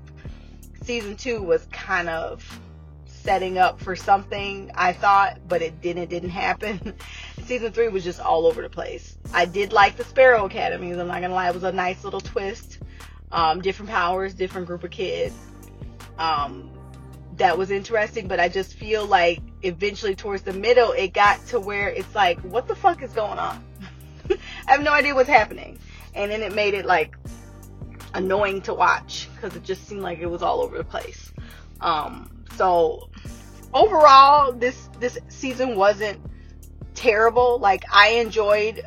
season 0.90 1.14
two 1.14 1.40
was 1.40 1.64
kind 1.70 2.08
of 2.08 2.60
setting 3.06 3.58
up 3.58 3.80
for 3.80 3.94
something 3.94 4.72
I 4.74 4.92
thought, 4.92 5.38
but 5.46 5.62
it 5.62 5.80
didn't, 5.80 6.02
it 6.02 6.10
didn't 6.10 6.30
happen. 6.30 6.94
season 7.44 7.70
three 7.70 7.86
was 7.86 8.02
just 8.02 8.18
all 8.18 8.44
over 8.44 8.60
the 8.60 8.68
place. 8.68 9.16
I 9.32 9.44
did 9.44 9.72
like 9.72 9.96
the 9.96 10.02
Sparrow 10.02 10.46
Academy. 10.46 10.90
I'm 10.90 11.06
not 11.06 11.20
gonna 11.20 11.32
lie, 11.32 11.48
it 11.48 11.54
was 11.54 11.62
a 11.62 11.70
nice 11.70 12.02
little 12.02 12.20
twist. 12.20 12.80
Um, 13.30 13.60
different 13.60 13.88
powers, 13.88 14.34
different 14.34 14.66
group 14.66 14.82
of 14.82 14.90
kids. 14.90 15.36
Um, 16.18 16.68
that 17.36 17.56
was 17.56 17.70
interesting, 17.70 18.26
but 18.26 18.40
I 18.40 18.48
just 18.48 18.74
feel 18.74 19.06
like 19.06 19.38
eventually 19.62 20.16
towards 20.16 20.42
the 20.42 20.52
middle, 20.52 20.90
it 20.90 21.12
got 21.12 21.46
to 21.46 21.60
where 21.60 21.88
it's 21.90 22.16
like, 22.16 22.40
what 22.40 22.66
the 22.66 22.74
fuck 22.74 23.00
is 23.00 23.12
going 23.12 23.38
on? 23.38 23.64
I 24.28 24.72
have 24.72 24.82
no 24.82 24.92
idea 24.92 25.14
what's 25.14 25.28
happening. 25.28 25.78
And 26.16 26.32
then 26.32 26.42
it 26.42 26.52
made 26.52 26.74
it 26.74 26.84
like 26.84 27.16
annoying 28.14 28.62
to 28.62 28.74
watch 28.74 29.28
because 29.34 29.56
it 29.56 29.62
just 29.62 29.86
seemed 29.86 30.02
like 30.02 30.18
it 30.18 30.26
was 30.26 30.42
all 30.42 30.60
over 30.60 30.78
the 30.78 30.84
place. 30.84 31.32
Um, 31.80 32.30
so 32.56 33.08
overall, 33.72 34.52
this 34.52 34.88
this 34.98 35.18
season 35.28 35.76
wasn't 35.76 36.20
terrible. 36.94 37.58
Like 37.58 37.84
I 37.92 38.14
enjoyed 38.14 38.84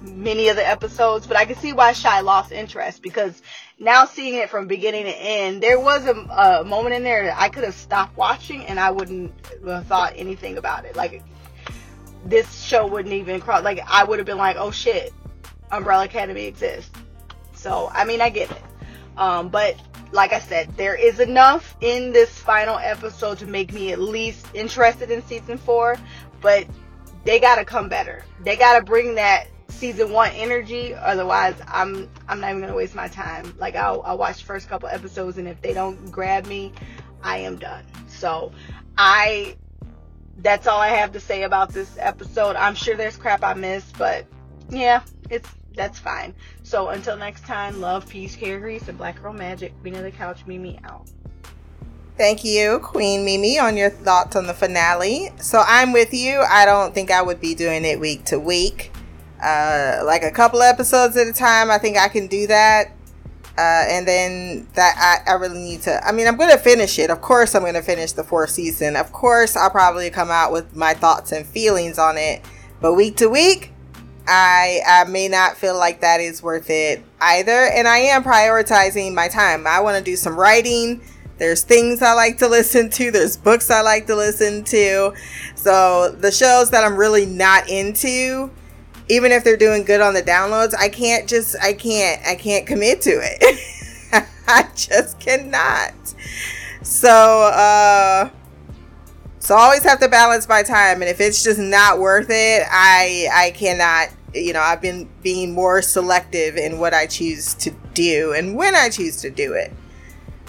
many 0.00 0.48
of 0.48 0.56
the 0.56 0.66
episodes, 0.66 1.26
but 1.26 1.36
I 1.36 1.44
can 1.44 1.56
see 1.56 1.72
why 1.72 1.92
Shy 1.92 2.20
lost 2.20 2.52
interest 2.52 3.02
because 3.02 3.40
now 3.78 4.04
seeing 4.04 4.34
it 4.34 4.50
from 4.50 4.66
beginning 4.66 5.04
to 5.04 5.10
end, 5.10 5.62
there 5.62 5.80
was 5.80 6.06
a, 6.06 6.12
a 6.12 6.64
moment 6.64 6.94
in 6.94 7.02
there 7.02 7.24
that 7.24 7.38
I 7.38 7.48
could 7.48 7.64
have 7.64 7.74
stopped 7.74 8.16
watching 8.16 8.66
and 8.66 8.78
I 8.78 8.90
wouldn't 8.90 9.32
have 9.66 9.86
thought 9.86 10.12
anything 10.16 10.58
about 10.58 10.84
it. 10.84 10.96
Like 10.96 11.22
this 12.24 12.62
show 12.62 12.86
wouldn't 12.86 13.14
even 13.14 13.40
cross. 13.40 13.64
Like 13.64 13.80
I 13.86 14.04
would 14.04 14.18
have 14.18 14.26
been 14.26 14.38
like, 14.38 14.56
oh 14.58 14.70
shit, 14.70 15.12
Umbrella 15.70 16.04
Academy 16.04 16.44
exists. 16.44 16.90
So 17.64 17.90
I 17.94 18.04
mean, 18.04 18.20
I 18.20 18.28
get 18.28 18.50
it. 18.50 18.62
Um, 19.16 19.48
but 19.48 19.76
like 20.12 20.34
I 20.34 20.38
said, 20.38 20.76
there 20.76 20.94
is 20.94 21.18
enough 21.18 21.74
in 21.80 22.12
this 22.12 22.28
final 22.28 22.76
episode 22.76 23.38
to 23.38 23.46
make 23.46 23.72
me 23.72 23.90
at 23.90 23.98
least 23.98 24.46
interested 24.52 25.10
in 25.10 25.22
season 25.22 25.56
four. 25.56 25.96
But 26.42 26.66
they 27.24 27.40
gotta 27.40 27.64
come 27.64 27.88
better. 27.88 28.22
They 28.42 28.56
gotta 28.56 28.84
bring 28.84 29.14
that 29.14 29.46
season 29.68 30.12
one 30.12 30.30
energy. 30.32 30.92
Otherwise, 30.92 31.54
I'm 31.66 32.10
I'm 32.28 32.38
not 32.38 32.50
even 32.50 32.60
gonna 32.60 32.74
waste 32.74 32.94
my 32.94 33.08
time. 33.08 33.54
Like 33.58 33.76
I'll, 33.76 34.02
I'll 34.02 34.18
watch 34.18 34.40
the 34.40 34.44
first 34.44 34.68
couple 34.68 34.90
episodes, 34.90 35.38
and 35.38 35.48
if 35.48 35.62
they 35.62 35.72
don't 35.72 36.10
grab 36.10 36.44
me, 36.44 36.70
I 37.22 37.38
am 37.38 37.56
done. 37.56 37.86
So 38.08 38.52
I 38.98 39.56
that's 40.36 40.66
all 40.66 40.80
I 40.80 40.88
have 40.88 41.12
to 41.12 41.20
say 41.20 41.44
about 41.44 41.72
this 41.72 41.96
episode. 41.98 42.56
I'm 42.56 42.74
sure 42.74 42.94
there's 42.94 43.16
crap 43.16 43.42
I 43.42 43.54
missed, 43.54 43.96
but 43.96 44.26
yeah, 44.68 45.00
it's 45.30 45.48
that's 45.74 45.98
fine. 45.98 46.34
So 46.62 46.88
until 46.88 47.16
next 47.16 47.44
time, 47.44 47.80
love, 47.80 48.08
peace, 48.08 48.36
care, 48.36 48.60
grease, 48.60 48.88
and 48.88 48.96
black 48.96 49.20
girl 49.20 49.32
magic. 49.32 49.78
Queen 49.80 49.94
of 49.94 50.02
the 50.02 50.10
couch, 50.10 50.46
Mimi 50.46 50.78
out. 50.84 51.10
Thank 52.16 52.44
you, 52.44 52.78
Queen 52.78 53.24
Mimi, 53.24 53.58
on 53.58 53.76
your 53.76 53.90
thoughts 53.90 54.36
on 54.36 54.46
the 54.46 54.54
finale. 54.54 55.30
So 55.40 55.64
I'm 55.66 55.92
with 55.92 56.14
you. 56.14 56.44
I 56.48 56.64
don't 56.64 56.94
think 56.94 57.10
I 57.10 57.20
would 57.20 57.40
be 57.40 57.56
doing 57.56 57.84
it 57.84 57.98
week 57.98 58.24
to 58.26 58.38
week. 58.38 58.92
Uh, 59.42 60.00
like 60.04 60.22
a 60.22 60.30
couple 60.30 60.62
episodes 60.62 61.16
at 61.16 61.26
a 61.26 61.32
time, 61.32 61.72
I 61.72 61.78
think 61.78 61.96
I 61.98 62.06
can 62.06 62.28
do 62.28 62.46
that. 62.46 62.92
Uh, 63.58 63.84
and 63.88 64.06
then 64.06 64.68
that 64.74 65.24
I, 65.26 65.32
I 65.32 65.34
really 65.34 65.58
need 65.58 65.82
to. 65.82 66.04
I 66.06 66.12
mean, 66.12 66.28
I'm 66.28 66.36
going 66.36 66.50
to 66.50 66.58
finish 66.58 66.98
it. 67.00 67.10
Of 67.10 67.20
course, 67.20 67.54
I'm 67.54 67.62
going 67.62 67.74
to 67.74 67.82
finish 67.82 68.12
the 68.12 68.24
fourth 68.24 68.50
season. 68.50 68.94
Of 68.96 69.12
course, 69.12 69.56
I'll 69.56 69.70
probably 69.70 70.08
come 70.10 70.30
out 70.30 70.52
with 70.52 70.74
my 70.74 70.94
thoughts 70.94 71.32
and 71.32 71.44
feelings 71.44 71.98
on 71.98 72.16
it. 72.16 72.44
But 72.80 72.94
week 72.94 73.16
to 73.16 73.28
week, 73.28 73.72
I 74.26 74.80
I 74.86 75.04
may 75.04 75.28
not 75.28 75.56
feel 75.56 75.76
like 75.76 76.00
that 76.00 76.20
is 76.20 76.42
worth 76.42 76.70
it 76.70 77.04
either. 77.20 77.50
And 77.72 77.86
I 77.86 77.98
am 77.98 78.24
prioritizing 78.24 79.14
my 79.14 79.28
time. 79.28 79.66
I 79.66 79.80
want 79.80 79.98
to 79.98 80.04
do 80.04 80.16
some 80.16 80.36
writing. 80.36 81.02
There's 81.38 81.62
things 81.62 82.00
I 82.02 82.14
like 82.14 82.38
to 82.38 82.48
listen 82.48 82.90
to. 82.90 83.10
There's 83.10 83.36
books 83.36 83.70
I 83.70 83.82
like 83.82 84.06
to 84.06 84.16
listen 84.16 84.64
to. 84.64 85.14
So 85.54 86.10
the 86.10 86.30
shows 86.30 86.70
that 86.70 86.84
I'm 86.84 86.96
really 86.96 87.26
not 87.26 87.68
into 87.68 88.50
even 89.08 89.32
if 89.32 89.44
they're 89.44 89.56
doing 89.56 89.84
good 89.84 90.00
on 90.00 90.14
the 90.14 90.22
downloads, 90.22 90.74
I 90.74 90.88
can't 90.88 91.28
just 91.28 91.56
I 91.62 91.72
can't 91.72 92.24
I 92.26 92.34
can't 92.34 92.66
commit 92.66 93.02
to 93.02 93.10
it. 93.10 94.26
I 94.48 94.68
just 94.74 95.20
cannot. 95.20 95.92
So 96.82 97.10
uh 97.10 98.30
so 99.44 99.54
I 99.54 99.60
always 99.60 99.82
have 99.84 100.00
to 100.00 100.08
balance 100.08 100.48
my 100.48 100.62
time 100.62 101.02
and 101.02 101.10
if 101.10 101.20
it's 101.20 101.44
just 101.44 101.58
not 101.58 101.98
worth 101.98 102.30
it, 102.30 102.62
I 102.70 103.28
I 103.32 103.50
cannot 103.50 104.08
you 104.34 104.52
know, 104.52 104.60
I've 104.60 104.82
been 104.82 105.08
being 105.22 105.52
more 105.52 105.80
selective 105.80 106.56
in 106.56 106.78
what 106.78 106.92
I 106.92 107.06
choose 107.06 107.54
to 107.54 107.70
do 107.94 108.32
and 108.32 108.56
when 108.56 108.74
I 108.74 108.88
choose 108.88 109.16
to 109.18 109.30
do 109.30 109.52
it. 109.52 109.72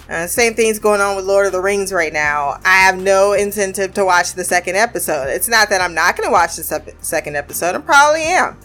Uh, 0.08 0.26
same 0.26 0.54
thing's 0.54 0.78
going 0.78 1.00
on 1.00 1.16
with 1.16 1.24
Lord 1.24 1.46
of 1.46 1.52
the 1.52 1.60
Rings 1.60 1.92
right 1.92 2.12
now. 2.12 2.60
I 2.64 2.78
have 2.78 3.00
no 3.00 3.32
incentive 3.32 3.92
to 3.94 4.04
watch 4.04 4.34
the 4.34 4.44
second 4.44 4.76
episode. 4.76 5.28
It's 5.28 5.48
not 5.48 5.68
that 5.70 5.80
I'm 5.80 5.94
not 5.94 6.16
going 6.16 6.28
to 6.28 6.32
watch 6.32 6.56
the 6.56 6.94
second 7.00 7.36
episode. 7.36 7.74
I 7.74 7.78
probably 7.78 8.22
am. 8.22 8.56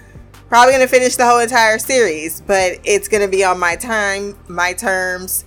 Probably 0.49 0.73
going 0.73 0.85
to 0.85 0.93
finish 0.93 1.15
the 1.15 1.25
whole 1.25 1.39
entire 1.39 1.79
series, 1.79 2.41
but 2.41 2.73
it's 2.83 3.07
going 3.07 3.23
to 3.23 3.27
be 3.29 3.43
on 3.43 3.57
my 3.59 3.75
time, 3.75 4.37
my 4.47 4.73
terms, 4.73 5.45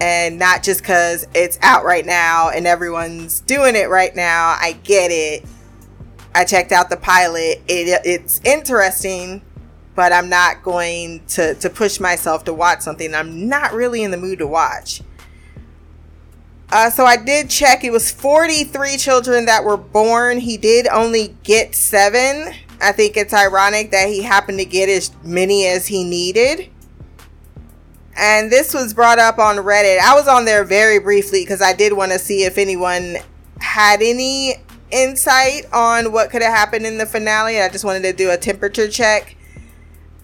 and 0.00 0.38
not 0.38 0.62
just 0.62 0.80
because 0.80 1.26
it's 1.34 1.58
out 1.62 1.84
right 1.84 2.04
now 2.04 2.50
and 2.50 2.66
everyone's 2.66 3.40
doing 3.40 3.76
it 3.76 3.88
right 3.88 4.14
now. 4.14 4.56
I 4.60 4.78
get 4.84 5.10
it. 5.10 5.44
I 6.34 6.44
checked 6.44 6.72
out 6.72 6.90
the 6.90 6.98
pilot. 6.98 7.62
It, 7.66 8.00
it's 8.04 8.40
interesting, 8.44 9.40
but 9.94 10.12
I'm 10.12 10.28
not 10.28 10.62
going 10.62 11.24
to, 11.28 11.54
to 11.54 11.70
push 11.70 11.98
myself 11.98 12.44
to 12.44 12.52
watch 12.52 12.80
something 12.80 13.14
I'm 13.14 13.48
not 13.48 13.72
really 13.72 14.02
in 14.02 14.10
the 14.10 14.18
mood 14.18 14.40
to 14.40 14.46
watch. 14.46 15.02
Uh, 16.70 16.90
so 16.90 17.04
I 17.04 17.16
did 17.16 17.48
check. 17.48 17.84
It 17.84 17.92
was 17.92 18.10
43 18.10 18.96
children 18.96 19.46
that 19.46 19.64
were 19.64 19.76
born. 19.76 20.40
He 20.40 20.56
did 20.56 20.88
only 20.88 21.36
get 21.42 21.74
seven. 21.74 22.52
I 22.80 22.92
think 22.92 23.16
it's 23.16 23.32
ironic 23.32 23.92
that 23.92 24.08
he 24.08 24.22
happened 24.22 24.58
to 24.58 24.64
get 24.64 24.88
as 24.88 25.12
many 25.22 25.66
as 25.66 25.86
he 25.86 26.04
needed. 26.04 26.68
And 28.18 28.50
this 28.50 28.72
was 28.72 28.94
brought 28.94 29.18
up 29.18 29.38
on 29.38 29.56
Reddit. 29.56 29.98
I 29.98 30.14
was 30.14 30.26
on 30.26 30.44
there 30.44 30.64
very 30.64 30.98
briefly 30.98 31.42
because 31.42 31.60
I 31.60 31.74
did 31.74 31.92
want 31.92 32.12
to 32.12 32.18
see 32.18 32.44
if 32.44 32.56
anyone 32.56 33.16
had 33.60 34.00
any 34.00 34.54
insight 34.90 35.66
on 35.72 36.12
what 36.12 36.30
could 36.30 36.42
have 36.42 36.54
happened 36.54 36.86
in 36.86 36.98
the 36.98 37.06
finale. 37.06 37.60
I 37.60 37.68
just 37.68 37.84
wanted 37.84 38.02
to 38.02 38.12
do 38.12 38.30
a 38.30 38.36
temperature 38.36 38.88
check. 38.88 39.36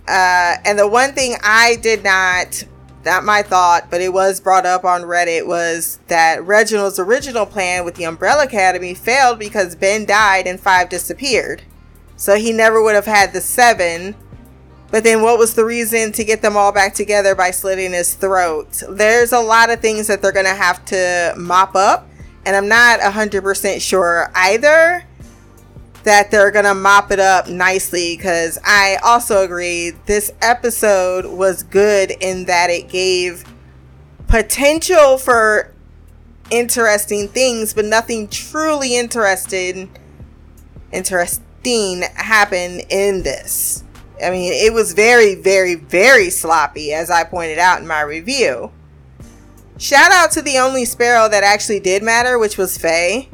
Uh, 0.08 0.56
and 0.64 0.78
the 0.78 0.88
one 0.88 1.12
thing 1.12 1.36
I 1.42 1.76
did 1.76 2.02
not 2.02 2.64
not 3.04 3.24
my 3.24 3.42
thought, 3.42 3.90
but 3.90 4.00
it 4.00 4.12
was 4.12 4.40
brought 4.40 4.66
up 4.66 4.84
on 4.84 5.02
Reddit 5.02 5.46
was 5.46 5.98
that 6.06 6.44
Reginald's 6.44 6.98
original 6.98 7.46
plan 7.46 7.84
with 7.84 7.96
the 7.96 8.04
Umbrella 8.04 8.44
Academy 8.44 8.94
failed 8.94 9.38
because 9.38 9.74
Ben 9.74 10.06
died 10.06 10.46
and 10.46 10.60
five 10.60 10.88
disappeared. 10.88 11.62
So 12.16 12.36
he 12.36 12.52
never 12.52 12.80
would 12.80 12.94
have 12.94 13.06
had 13.06 13.32
the 13.32 13.40
seven. 13.40 14.14
But 14.92 15.02
then 15.02 15.22
what 15.22 15.38
was 15.38 15.54
the 15.54 15.64
reason 15.64 16.12
to 16.12 16.22
get 16.22 16.42
them 16.42 16.56
all 16.56 16.70
back 16.70 16.94
together 16.94 17.34
by 17.34 17.50
slitting 17.50 17.92
his 17.92 18.14
throat? 18.14 18.82
There's 18.88 19.32
a 19.32 19.40
lot 19.40 19.70
of 19.70 19.80
things 19.80 20.06
that 20.06 20.22
they're 20.22 20.32
going 20.32 20.46
to 20.46 20.54
have 20.54 20.84
to 20.86 21.34
mop 21.36 21.74
up. 21.74 22.06
And 22.44 22.54
I'm 22.54 22.68
not 22.68 23.00
100% 23.00 23.80
sure 23.80 24.30
either 24.34 25.04
that 26.04 26.30
they're 26.30 26.50
gonna 26.50 26.74
mop 26.74 27.10
it 27.10 27.20
up 27.20 27.48
nicely 27.48 28.16
because 28.16 28.58
I 28.64 28.98
also 29.04 29.44
agree 29.44 29.90
this 30.06 30.32
episode 30.40 31.26
was 31.26 31.62
good 31.62 32.12
in 32.20 32.46
that 32.46 32.70
it 32.70 32.88
gave 32.88 33.44
potential 34.26 35.18
for 35.18 35.72
interesting 36.50 37.28
things, 37.28 37.72
but 37.72 37.84
nothing 37.84 38.28
truly 38.28 38.96
interested 38.96 39.88
interesting 40.90 42.02
happened 42.14 42.82
in 42.90 43.22
this. 43.22 43.84
I 44.22 44.30
mean, 44.30 44.52
it 44.52 44.72
was 44.72 44.92
very, 44.92 45.34
very, 45.34 45.74
very 45.74 46.30
sloppy, 46.30 46.92
as 46.92 47.10
I 47.10 47.24
pointed 47.24 47.58
out 47.58 47.80
in 47.80 47.86
my 47.86 48.02
review. 48.02 48.70
Shout 49.78 50.12
out 50.12 50.30
to 50.32 50.42
the 50.42 50.58
only 50.58 50.84
sparrow 50.84 51.28
that 51.28 51.42
actually 51.42 51.80
did 51.80 52.02
matter, 52.02 52.38
which 52.38 52.56
was 52.56 52.78
Fei. 52.78 53.28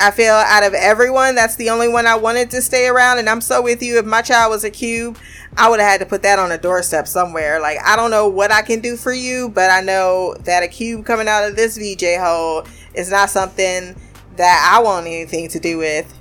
I 0.00 0.10
feel 0.10 0.34
out 0.34 0.64
of 0.64 0.74
everyone, 0.74 1.36
that's 1.36 1.54
the 1.54 1.70
only 1.70 1.86
one 1.86 2.08
I 2.08 2.16
wanted 2.16 2.50
to 2.50 2.60
stay 2.60 2.88
around. 2.88 3.20
And 3.20 3.28
I'm 3.28 3.40
so 3.40 3.62
with 3.62 3.84
you. 3.84 3.98
If 3.98 4.04
my 4.04 4.20
child 4.20 4.50
was 4.50 4.64
a 4.64 4.70
cube, 4.70 5.16
I 5.56 5.70
would 5.70 5.78
have 5.78 5.88
had 5.88 6.00
to 6.00 6.06
put 6.06 6.22
that 6.22 6.40
on 6.40 6.50
a 6.50 6.58
doorstep 6.58 7.06
somewhere. 7.06 7.60
Like, 7.60 7.78
I 7.84 7.94
don't 7.94 8.10
know 8.10 8.28
what 8.28 8.50
I 8.50 8.62
can 8.62 8.80
do 8.80 8.96
for 8.96 9.12
you, 9.12 9.50
but 9.50 9.70
I 9.70 9.80
know 9.80 10.34
that 10.40 10.64
a 10.64 10.68
cube 10.68 11.06
coming 11.06 11.28
out 11.28 11.48
of 11.48 11.54
this 11.54 11.78
VJ 11.78 12.18
hole 12.18 12.66
is 12.94 13.12
not 13.12 13.30
something 13.30 13.94
that 14.36 14.72
I 14.74 14.82
want 14.82 15.06
anything 15.06 15.48
to 15.50 15.60
do 15.60 15.78
with. 15.78 16.12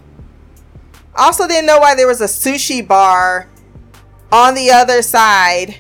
Also, 1.16 1.48
didn't 1.48 1.66
know 1.66 1.80
why 1.80 1.96
there 1.96 2.08
was 2.08 2.22
a 2.22 2.26
sushi 2.26 2.88
bar 2.88 3.50
on 4.32 4.56
the 4.56 4.72
other 4.72 5.02
side 5.02 5.80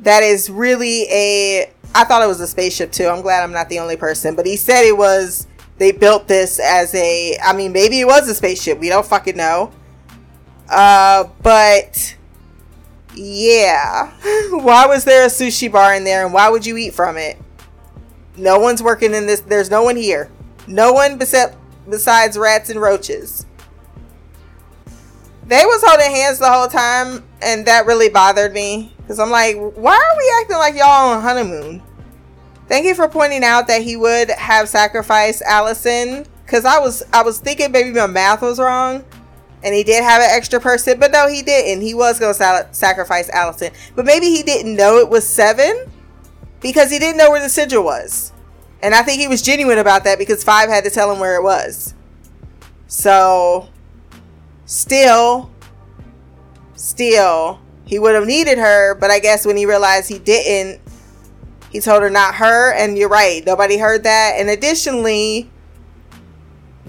that 0.00 0.22
is 0.22 0.50
really 0.50 1.02
a. 1.10 1.70
I 1.94 2.04
thought 2.04 2.22
it 2.22 2.26
was 2.26 2.40
a 2.40 2.46
spaceship 2.46 2.92
too. 2.92 3.06
I'm 3.06 3.22
glad 3.22 3.42
I'm 3.42 3.52
not 3.52 3.68
the 3.68 3.78
only 3.78 3.96
person, 3.96 4.34
but 4.36 4.46
he 4.46 4.56
said 4.56 4.82
it 4.82 4.96
was 4.96 5.46
they 5.78 5.92
built 5.92 6.28
this 6.28 6.58
as 6.58 6.94
a 6.94 7.36
I 7.42 7.52
mean 7.54 7.72
maybe 7.72 8.00
it 8.00 8.06
was 8.06 8.28
a 8.28 8.34
spaceship. 8.34 8.78
We 8.78 8.88
don't 8.88 9.06
fucking 9.06 9.36
know. 9.36 9.72
Uh 10.68 11.24
but 11.42 12.16
yeah. 13.14 14.12
why 14.50 14.86
was 14.86 15.04
there 15.04 15.24
a 15.24 15.28
sushi 15.28 15.70
bar 15.70 15.94
in 15.94 16.04
there 16.04 16.24
and 16.24 16.34
why 16.34 16.48
would 16.48 16.66
you 16.66 16.76
eat 16.76 16.94
from 16.94 17.16
it? 17.16 17.38
No 18.36 18.58
one's 18.58 18.82
working 18.82 19.14
in 19.14 19.26
this 19.26 19.40
there's 19.40 19.70
no 19.70 19.82
one 19.82 19.96
here. 19.96 20.30
No 20.66 20.92
one 20.92 21.16
besides 21.18 21.56
besides 21.88 22.36
rats 22.36 22.68
and 22.68 22.80
roaches. 22.80 23.46
They 25.46 25.64
was 25.64 25.82
holding 25.84 26.10
hands 26.10 26.38
the 26.38 26.50
whole 26.50 26.68
time 26.68 27.22
and 27.42 27.66
that 27.66 27.86
really 27.86 28.08
bothered 28.08 28.52
me 28.52 28.92
cuz 29.06 29.18
I'm 29.18 29.30
like 29.30 29.56
why 29.56 29.94
are 29.94 30.18
we 30.18 30.32
acting 30.40 30.56
like 30.58 30.74
y'all 30.74 31.10
on 31.10 31.22
honeymoon? 31.22 31.82
Thank 32.68 32.84
you 32.86 32.94
for 32.94 33.08
pointing 33.08 33.44
out 33.44 33.68
that 33.68 33.82
he 33.82 33.96
would 33.96 34.30
have 34.30 34.68
sacrificed 34.68 35.42
Allison. 35.42 36.26
Cause 36.46 36.64
I 36.64 36.78
was 36.78 37.02
I 37.12 37.22
was 37.22 37.38
thinking 37.38 37.72
maybe 37.72 37.92
my 37.92 38.06
math 38.06 38.42
was 38.42 38.58
wrong, 38.60 39.04
and 39.64 39.74
he 39.74 39.82
did 39.82 40.02
have 40.04 40.22
an 40.22 40.28
extra 40.30 40.60
person, 40.60 40.98
but 41.00 41.10
no, 41.10 41.28
he 41.28 41.42
didn't. 41.42 41.82
He 41.82 41.92
was 41.92 42.20
gonna 42.20 42.34
sal- 42.34 42.68
sacrifice 42.72 43.28
Allison, 43.30 43.72
but 43.96 44.04
maybe 44.04 44.26
he 44.26 44.44
didn't 44.44 44.76
know 44.76 44.98
it 44.98 45.08
was 45.08 45.28
seven 45.28 45.90
because 46.60 46.90
he 46.90 47.00
didn't 47.00 47.16
know 47.16 47.30
where 47.30 47.42
the 47.42 47.48
sigil 47.48 47.82
was, 47.82 48.32
and 48.80 48.94
I 48.94 49.02
think 49.02 49.20
he 49.20 49.26
was 49.26 49.42
genuine 49.42 49.78
about 49.78 50.04
that 50.04 50.18
because 50.18 50.44
five 50.44 50.68
had 50.68 50.84
to 50.84 50.90
tell 50.90 51.10
him 51.10 51.18
where 51.18 51.34
it 51.34 51.42
was. 51.42 51.94
So, 52.86 53.68
still, 54.66 55.50
still, 56.74 57.60
he 57.86 57.98
would 57.98 58.14
have 58.14 58.26
needed 58.26 58.58
her, 58.58 58.94
but 58.94 59.10
I 59.10 59.18
guess 59.20 59.46
when 59.46 59.56
he 59.56 59.64
realized 59.64 60.08
he 60.08 60.18
didn't, 60.18 60.82
he 61.70 61.80
told 61.80 62.02
her 62.02 62.10
not 62.10 62.34
her, 62.34 62.72
and 62.74 62.98
you're 62.98 63.08
right, 63.08 63.44
nobody 63.46 63.78
heard 63.78 64.02
that. 64.04 64.34
And 64.36 64.50
additionally, 64.50 65.50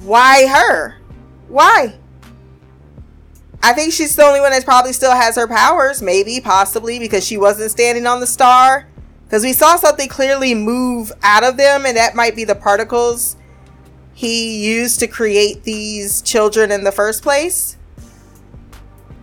why 0.02 0.48
her? 0.48 0.98
Why? 1.48 1.98
I 3.64 3.74
think 3.74 3.94
she's 3.94 4.16
the 4.16 4.24
only 4.24 4.40
one 4.40 4.52
that 4.52 4.66
probably 4.66 4.94
still 4.94 5.12
has 5.12 5.36
her 5.36 5.48
powers, 5.48 6.02
maybe, 6.02 6.40
possibly, 6.42 7.00
because 7.00 7.26
she 7.26 7.38
wasn't 7.38 7.72
standing 7.72 8.06
on 8.06 8.20
the 8.20 8.28
star. 8.28 8.88
Because 9.24 9.44
we 9.44 9.54
saw 9.54 9.76
something 9.76 10.08
clearly 10.08 10.54
move 10.56 11.12
out 11.24 11.44
of 11.44 11.58
them, 11.58 11.86
and 11.86 11.98
that 11.98 12.16
might 12.16 12.36
be 12.36 12.44
the 12.44 12.56
particles 12.56 13.36
he 14.18 14.66
used 14.66 15.00
to 15.00 15.06
create 15.06 15.62
these 15.62 16.24
children 16.24 16.72
in 16.72 16.84
the 16.84 16.92
first 16.92 17.22
place. 17.22 17.78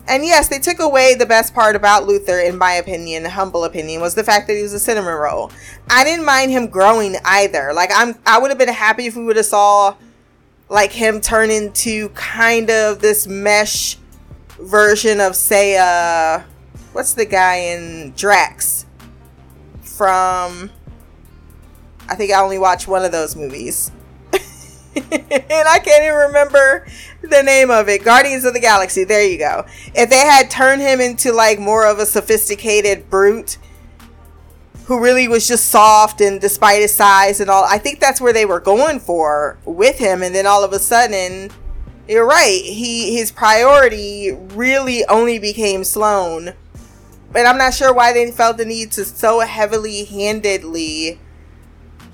And 0.06 0.24
yes, 0.24 0.46
they 0.46 0.60
took 0.60 0.78
away 0.78 1.16
the 1.16 1.26
best 1.26 1.52
part 1.52 1.74
about 1.74 2.06
Luther, 2.06 2.38
in 2.38 2.56
my 2.56 2.74
opinion, 2.74 3.24
humble 3.24 3.64
opinion, 3.64 4.00
was 4.00 4.14
the 4.14 4.22
fact 4.22 4.46
that 4.46 4.54
he 4.54 4.62
was 4.62 4.72
a 4.72 4.78
cinnamon 4.78 5.14
roll. 5.14 5.50
I 5.90 6.04
didn't 6.04 6.24
mind 6.24 6.52
him 6.52 6.68
growing 6.68 7.16
either. 7.24 7.72
Like 7.74 7.90
I'm, 7.92 8.14
I 8.24 8.38
would 8.38 8.52
have 8.52 8.58
been 8.58 8.68
happy 8.68 9.06
if 9.06 9.16
we 9.16 9.24
would 9.24 9.34
have 9.34 9.46
saw, 9.46 9.96
like 10.68 10.92
him 10.92 11.20
turn 11.20 11.50
into 11.50 12.10
kind 12.10 12.70
of 12.70 13.00
this 13.00 13.26
mesh 13.26 13.98
version 14.60 15.20
of, 15.20 15.34
say, 15.34 15.76
uh, 15.76 16.44
what's 16.92 17.14
the 17.14 17.26
guy 17.26 17.56
in 17.56 18.12
Drax 18.12 18.86
from? 19.82 20.70
I 22.08 22.14
think 22.14 22.30
I 22.30 22.40
only 22.40 22.60
watched 22.60 22.86
one 22.86 23.04
of 23.04 23.10
those 23.10 23.34
movies. 23.34 23.90
and 24.96 25.68
I 25.68 25.80
can't 25.80 26.04
even 26.04 26.18
remember 26.28 26.86
the 27.22 27.42
name 27.42 27.70
of 27.70 27.88
it. 27.88 28.04
Guardians 28.04 28.44
of 28.44 28.54
the 28.54 28.60
Galaxy. 28.60 29.04
There 29.04 29.24
you 29.24 29.38
go. 29.38 29.66
If 29.94 30.10
they 30.10 30.18
had 30.18 30.50
turned 30.50 30.82
him 30.82 31.00
into 31.00 31.32
like 31.32 31.58
more 31.58 31.86
of 31.86 31.98
a 31.98 32.06
sophisticated 32.06 33.10
brute 33.10 33.58
who 34.86 35.00
really 35.00 35.26
was 35.26 35.48
just 35.48 35.68
soft 35.68 36.20
and 36.20 36.40
despite 36.40 36.82
his 36.82 36.94
size 36.94 37.40
and 37.40 37.50
all, 37.50 37.64
I 37.64 37.78
think 37.78 38.00
that's 38.00 38.20
where 38.20 38.32
they 38.32 38.44
were 38.44 38.60
going 38.60 39.00
for 39.00 39.58
with 39.64 39.98
him. 39.98 40.22
And 40.22 40.34
then 40.34 40.46
all 40.46 40.62
of 40.62 40.72
a 40.72 40.78
sudden, 40.78 41.50
you're 42.08 42.26
right. 42.26 42.62
He 42.62 43.16
his 43.16 43.32
priority 43.32 44.32
really 44.32 45.04
only 45.06 45.38
became 45.38 45.84
Sloane. 45.84 46.54
But 47.32 47.46
I'm 47.46 47.58
not 47.58 47.74
sure 47.74 47.92
why 47.92 48.12
they 48.12 48.30
felt 48.30 48.58
the 48.58 48.64
need 48.64 48.92
to 48.92 49.04
so 49.04 49.40
heavily 49.40 50.04
handedly 50.04 51.18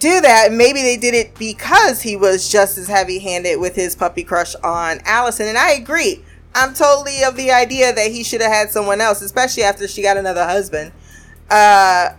do 0.01 0.21
that. 0.23 0.51
Maybe 0.51 0.83
they 0.83 0.97
did 0.97 1.15
it 1.15 1.35
because 1.39 2.03
he 2.03 2.17
was 2.17 2.51
just 2.51 2.77
as 2.79 2.89
heavy 2.89 3.21
handed 3.21 3.61
with 3.61 3.77
his 3.77 3.95
puppy 3.95 4.25
crush 4.25 4.57
on 4.57 4.99
Allison. 5.05 5.47
And 5.47 5.57
I 5.59 5.73
agree. 5.73 6.25
I'm 6.55 6.75
totally 6.75 7.23
of 7.23 7.37
the 7.37 7.53
idea 7.53 7.93
that 7.93 8.11
he 8.11 8.25
should 8.25 8.41
have 8.41 8.51
had 8.51 8.71
someone 8.71 9.01
else, 9.01 9.23
especially 9.23 9.63
after 9.63 9.87
she 9.87 10.03
got 10.03 10.17
another 10.17 10.45
husband. 10.45 10.91
Uh, 11.49 12.11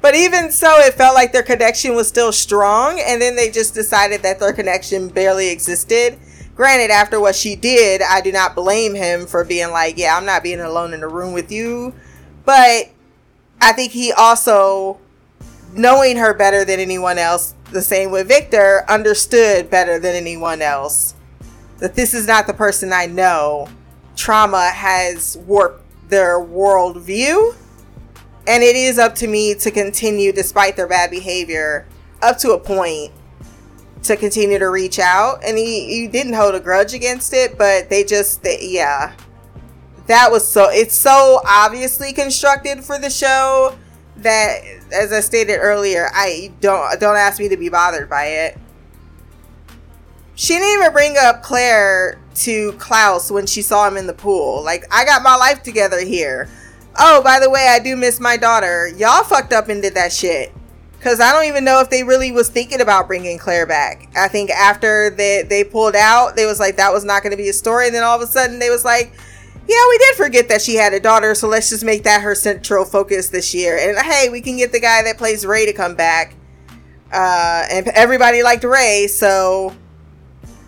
but 0.00 0.16
even 0.16 0.50
so, 0.50 0.68
it 0.78 0.94
felt 0.94 1.14
like 1.14 1.32
their 1.32 1.44
connection 1.44 1.94
was 1.94 2.08
still 2.08 2.32
strong, 2.32 2.98
and 3.00 3.22
then 3.22 3.36
they 3.36 3.50
just 3.50 3.74
decided 3.74 4.22
that 4.22 4.40
their 4.40 4.52
connection 4.52 5.08
barely 5.08 5.50
existed. 5.50 6.18
Granted, 6.56 6.90
after 6.90 7.20
what 7.20 7.36
she 7.36 7.54
did, 7.54 8.02
I 8.02 8.20
do 8.20 8.32
not 8.32 8.56
blame 8.56 8.94
him 8.94 9.26
for 9.26 9.44
being 9.44 9.70
like, 9.70 9.96
Yeah, 9.96 10.16
I'm 10.16 10.26
not 10.26 10.42
being 10.42 10.60
alone 10.60 10.92
in 10.92 11.00
the 11.00 11.08
room 11.08 11.32
with 11.32 11.52
you. 11.52 11.94
But 12.44 12.90
I 13.60 13.72
think 13.72 13.92
he 13.92 14.12
also, 14.12 14.98
knowing 15.74 16.16
her 16.16 16.32
better 16.34 16.64
than 16.64 16.80
anyone 16.80 17.18
else, 17.18 17.54
the 17.72 17.82
same 17.82 18.10
with 18.10 18.28
Victor, 18.28 18.84
understood 18.88 19.70
better 19.70 19.98
than 19.98 20.14
anyone 20.14 20.62
else 20.62 21.14
that 21.78 21.94
this 21.94 22.14
is 22.14 22.26
not 22.26 22.46
the 22.46 22.54
person 22.54 22.92
I 22.92 23.06
know. 23.06 23.68
Trauma 24.16 24.70
has 24.70 25.38
warped 25.46 25.82
their 26.08 26.38
worldview, 26.38 27.54
and 28.46 28.62
it 28.62 28.76
is 28.76 28.98
up 28.98 29.14
to 29.16 29.26
me 29.26 29.54
to 29.56 29.70
continue, 29.70 30.32
despite 30.32 30.76
their 30.76 30.86
bad 30.88 31.10
behavior, 31.10 31.86
up 32.22 32.38
to 32.38 32.52
a 32.52 32.58
point, 32.58 33.12
to 34.02 34.16
continue 34.16 34.58
to 34.58 34.68
reach 34.68 34.98
out. 34.98 35.42
And 35.44 35.56
he, 35.56 35.86
he 35.86 36.08
didn't 36.08 36.34
hold 36.34 36.54
a 36.54 36.60
grudge 36.60 36.92
against 36.92 37.32
it, 37.32 37.56
but 37.56 37.88
they 37.88 38.04
just, 38.04 38.42
they, 38.42 38.58
yeah 38.60 39.14
that 40.10 40.30
was 40.30 40.46
so 40.46 40.68
it's 40.70 40.96
so 40.96 41.40
obviously 41.46 42.12
constructed 42.12 42.84
for 42.84 42.98
the 42.98 43.10
show 43.10 43.76
that 44.16 44.60
as 44.92 45.12
I 45.12 45.20
stated 45.20 45.58
earlier, 45.58 46.08
I 46.12 46.52
don't 46.60 47.00
don't 47.00 47.16
ask 47.16 47.38
me 47.38 47.48
to 47.48 47.56
be 47.56 47.68
bothered 47.68 48.08
by 48.08 48.26
it. 48.26 48.58
She 50.34 50.54
didn't 50.54 50.80
even 50.80 50.92
bring 50.92 51.16
up 51.18 51.42
Claire 51.42 52.18
to 52.36 52.72
Klaus 52.72 53.30
when 53.30 53.46
she 53.46 53.62
saw 53.62 53.86
him 53.86 53.96
in 53.96 54.06
the 54.06 54.14
pool. 54.14 54.64
Like, 54.64 54.86
I 54.90 55.04
got 55.04 55.22
my 55.22 55.36
life 55.36 55.62
together 55.62 56.00
here. 56.00 56.48
Oh, 56.98 57.22
by 57.22 57.38
the 57.38 57.50
way, 57.50 57.68
I 57.68 57.78
do 57.78 57.94
miss 57.94 58.18
my 58.18 58.38
daughter. 58.38 58.88
Y'all 58.88 59.22
fucked 59.22 59.52
up 59.52 59.68
and 59.68 59.82
did 59.82 59.94
that 59.94 60.12
shit. 60.12 60.52
Cause 61.02 61.18
I 61.18 61.32
don't 61.32 61.46
even 61.46 61.64
know 61.64 61.80
if 61.80 61.88
they 61.88 62.02
really 62.02 62.30
was 62.30 62.50
thinking 62.50 62.82
about 62.82 63.06
bringing 63.06 63.38
Claire 63.38 63.66
back. 63.66 64.10
I 64.14 64.28
think 64.28 64.50
after 64.50 65.08
they 65.08 65.42
they 65.48 65.64
pulled 65.64 65.96
out, 65.96 66.36
they 66.36 66.44
was 66.44 66.60
like 66.60 66.76
that 66.76 66.92
was 66.92 67.04
not 67.04 67.22
going 67.22 67.30
to 67.30 67.38
be 67.38 67.48
a 67.48 67.54
story, 67.54 67.86
and 67.86 67.94
then 67.94 68.02
all 68.02 68.16
of 68.16 68.20
a 68.20 68.30
sudden 68.30 68.58
they 68.58 68.68
was 68.68 68.84
like, 68.84 69.14
yeah, 69.70 69.86
we 69.88 69.98
did 69.98 70.16
forget 70.16 70.48
that 70.48 70.60
she 70.60 70.74
had 70.74 70.94
a 70.94 70.98
daughter, 70.98 71.32
so 71.32 71.46
let's 71.46 71.70
just 71.70 71.84
make 71.84 72.02
that 72.02 72.22
her 72.22 72.34
central 72.34 72.84
focus 72.84 73.28
this 73.28 73.54
year. 73.54 73.78
And 73.78 73.96
hey, 73.98 74.28
we 74.28 74.40
can 74.40 74.56
get 74.56 74.72
the 74.72 74.80
guy 74.80 75.04
that 75.04 75.16
plays 75.16 75.46
Ray 75.46 75.64
to 75.64 75.72
come 75.72 75.94
back. 75.94 76.34
Uh, 77.12 77.66
and 77.70 77.86
everybody 77.88 78.42
liked 78.42 78.64
Ray, 78.64 79.06
so 79.06 79.72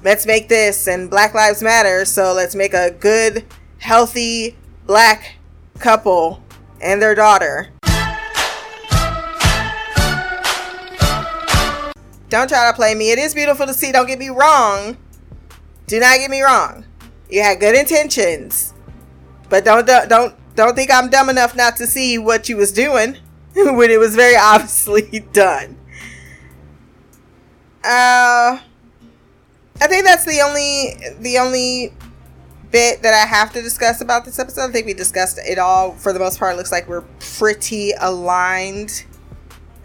let's 0.05 0.25
make 0.25 0.49
this. 0.49 0.87
And 0.87 1.11
Black 1.11 1.35
Lives 1.35 1.65
Matter, 1.65 2.05
so 2.05 2.33
let's 2.33 2.55
make 2.55 2.75
a 2.75 2.93
good, 2.93 3.45
healthy 3.81 4.57
black 4.87 5.35
couple 5.81 6.41
and 6.81 7.03
their 7.03 7.17
daughter. 7.17 7.71
Don't 12.29 12.49
try 12.49 12.71
to 12.71 12.73
play 12.77 12.95
me. 12.95 13.11
It 13.11 13.19
is 13.19 13.35
beautiful 13.35 13.67
to 13.67 13.75
see, 13.75 13.91
don't 13.91 14.07
get 14.07 14.21
me 14.21 14.29
wrong. 14.29 14.97
Do 15.89 15.99
not 15.99 16.19
get 16.19 16.31
me 16.31 16.41
wrong. 16.41 16.85
You 17.29 17.43
had 17.43 17.59
good 17.59 17.75
intentions 17.75 18.72
but 19.53 19.67
don't 19.67 19.87
don't 19.87 20.35
don't 20.57 20.75
think 20.75 20.91
I'm 20.91 21.11
dumb 21.11 21.29
enough 21.29 21.55
not 21.55 21.77
to 21.77 21.87
see 21.87 22.17
what 22.17 22.49
you 22.49 22.57
was 22.57 22.73
doing 22.73 23.19
when 23.55 23.91
it 23.91 23.99
was 23.99 24.17
very 24.17 24.35
obviously 24.41 25.21
done. 25.35 25.77
Uh 27.85 28.59
I 29.79 29.87
think 29.89 30.07
that's 30.07 30.25
the 30.25 30.41
only 30.41 30.97
the 31.21 31.37
only 31.37 31.93
bit 32.71 33.03
that 33.03 33.13
I 33.13 33.27
have 33.27 33.53
to 33.53 33.61
discuss 33.61 34.01
about 34.01 34.25
this 34.25 34.39
episode. 34.39 34.71
I 34.71 34.73
think 34.73 34.87
we 34.87 34.95
discussed 34.95 35.39
it 35.45 35.59
all 35.59 35.93
for 35.97 36.15
the 36.15 36.19
most 36.19 36.39
part. 36.39 36.55
It 36.55 36.57
looks 36.57 36.73
like 36.73 36.89
we're 36.89 37.05
pretty 37.21 37.93
aligned 38.01 39.05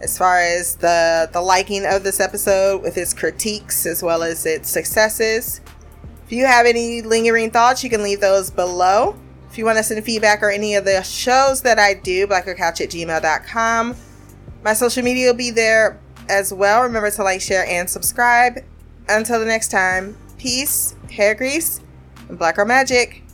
as 0.00 0.16
far 0.16 0.38
as 0.40 0.76
the 0.76 1.28
the 1.30 1.42
liking 1.42 1.84
of 1.84 2.04
this 2.04 2.20
episode 2.20 2.80
with 2.80 2.96
its 2.96 3.12
critiques 3.12 3.84
as 3.84 4.02
well 4.02 4.22
as 4.22 4.46
its 4.46 4.70
successes. 4.70 5.60
If 6.24 6.32
you 6.32 6.46
have 6.46 6.64
any 6.64 7.02
lingering 7.02 7.50
thoughts, 7.50 7.84
you 7.84 7.90
can 7.90 8.02
leave 8.02 8.20
those 8.22 8.50
below. 8.50 9.14
If 9.58 9.60
you 9.62 9.66
want 9.66 9.78
to 9.78 9.82
send 9.82 10.04
feedback 10.04 10.40
or 10.40 10.52
any 10.52 10.76
of 10.76 10.84
the 10.84 11.02
shows 11.02 11.62
that 11.62 11.80
I 11.80 11.92
do, 11.92 12.28
blackgirlcouch 12.28 12.80
at 12.80 12.90
gmail.com. 12.90 13.96
My 14.62 14.72
social 14.72 15.02
media 15.02 15.26
will 15.26 15.36
be 15.36 15.50
there 15.50 15.98
as 16.28 16.54
well. 16.54 16.84
Remember 16.84 17.10
to 17.10 17.24
like, 17.24 17.40
share, 17.40 17.66
and 17.66 17.90
subscribe. 17.90 18.58
Until 19.08 19.40
the 19.40 19.46
next 19.46 19.72
time, 19.72 20.16
peace, 20.38 20.94
hair 21.10 21.34
grease, 21.34 21.80
and 22.28 22.38
black 22.38 22.54
girl 22.54 22.66
magic. 22.66 23.24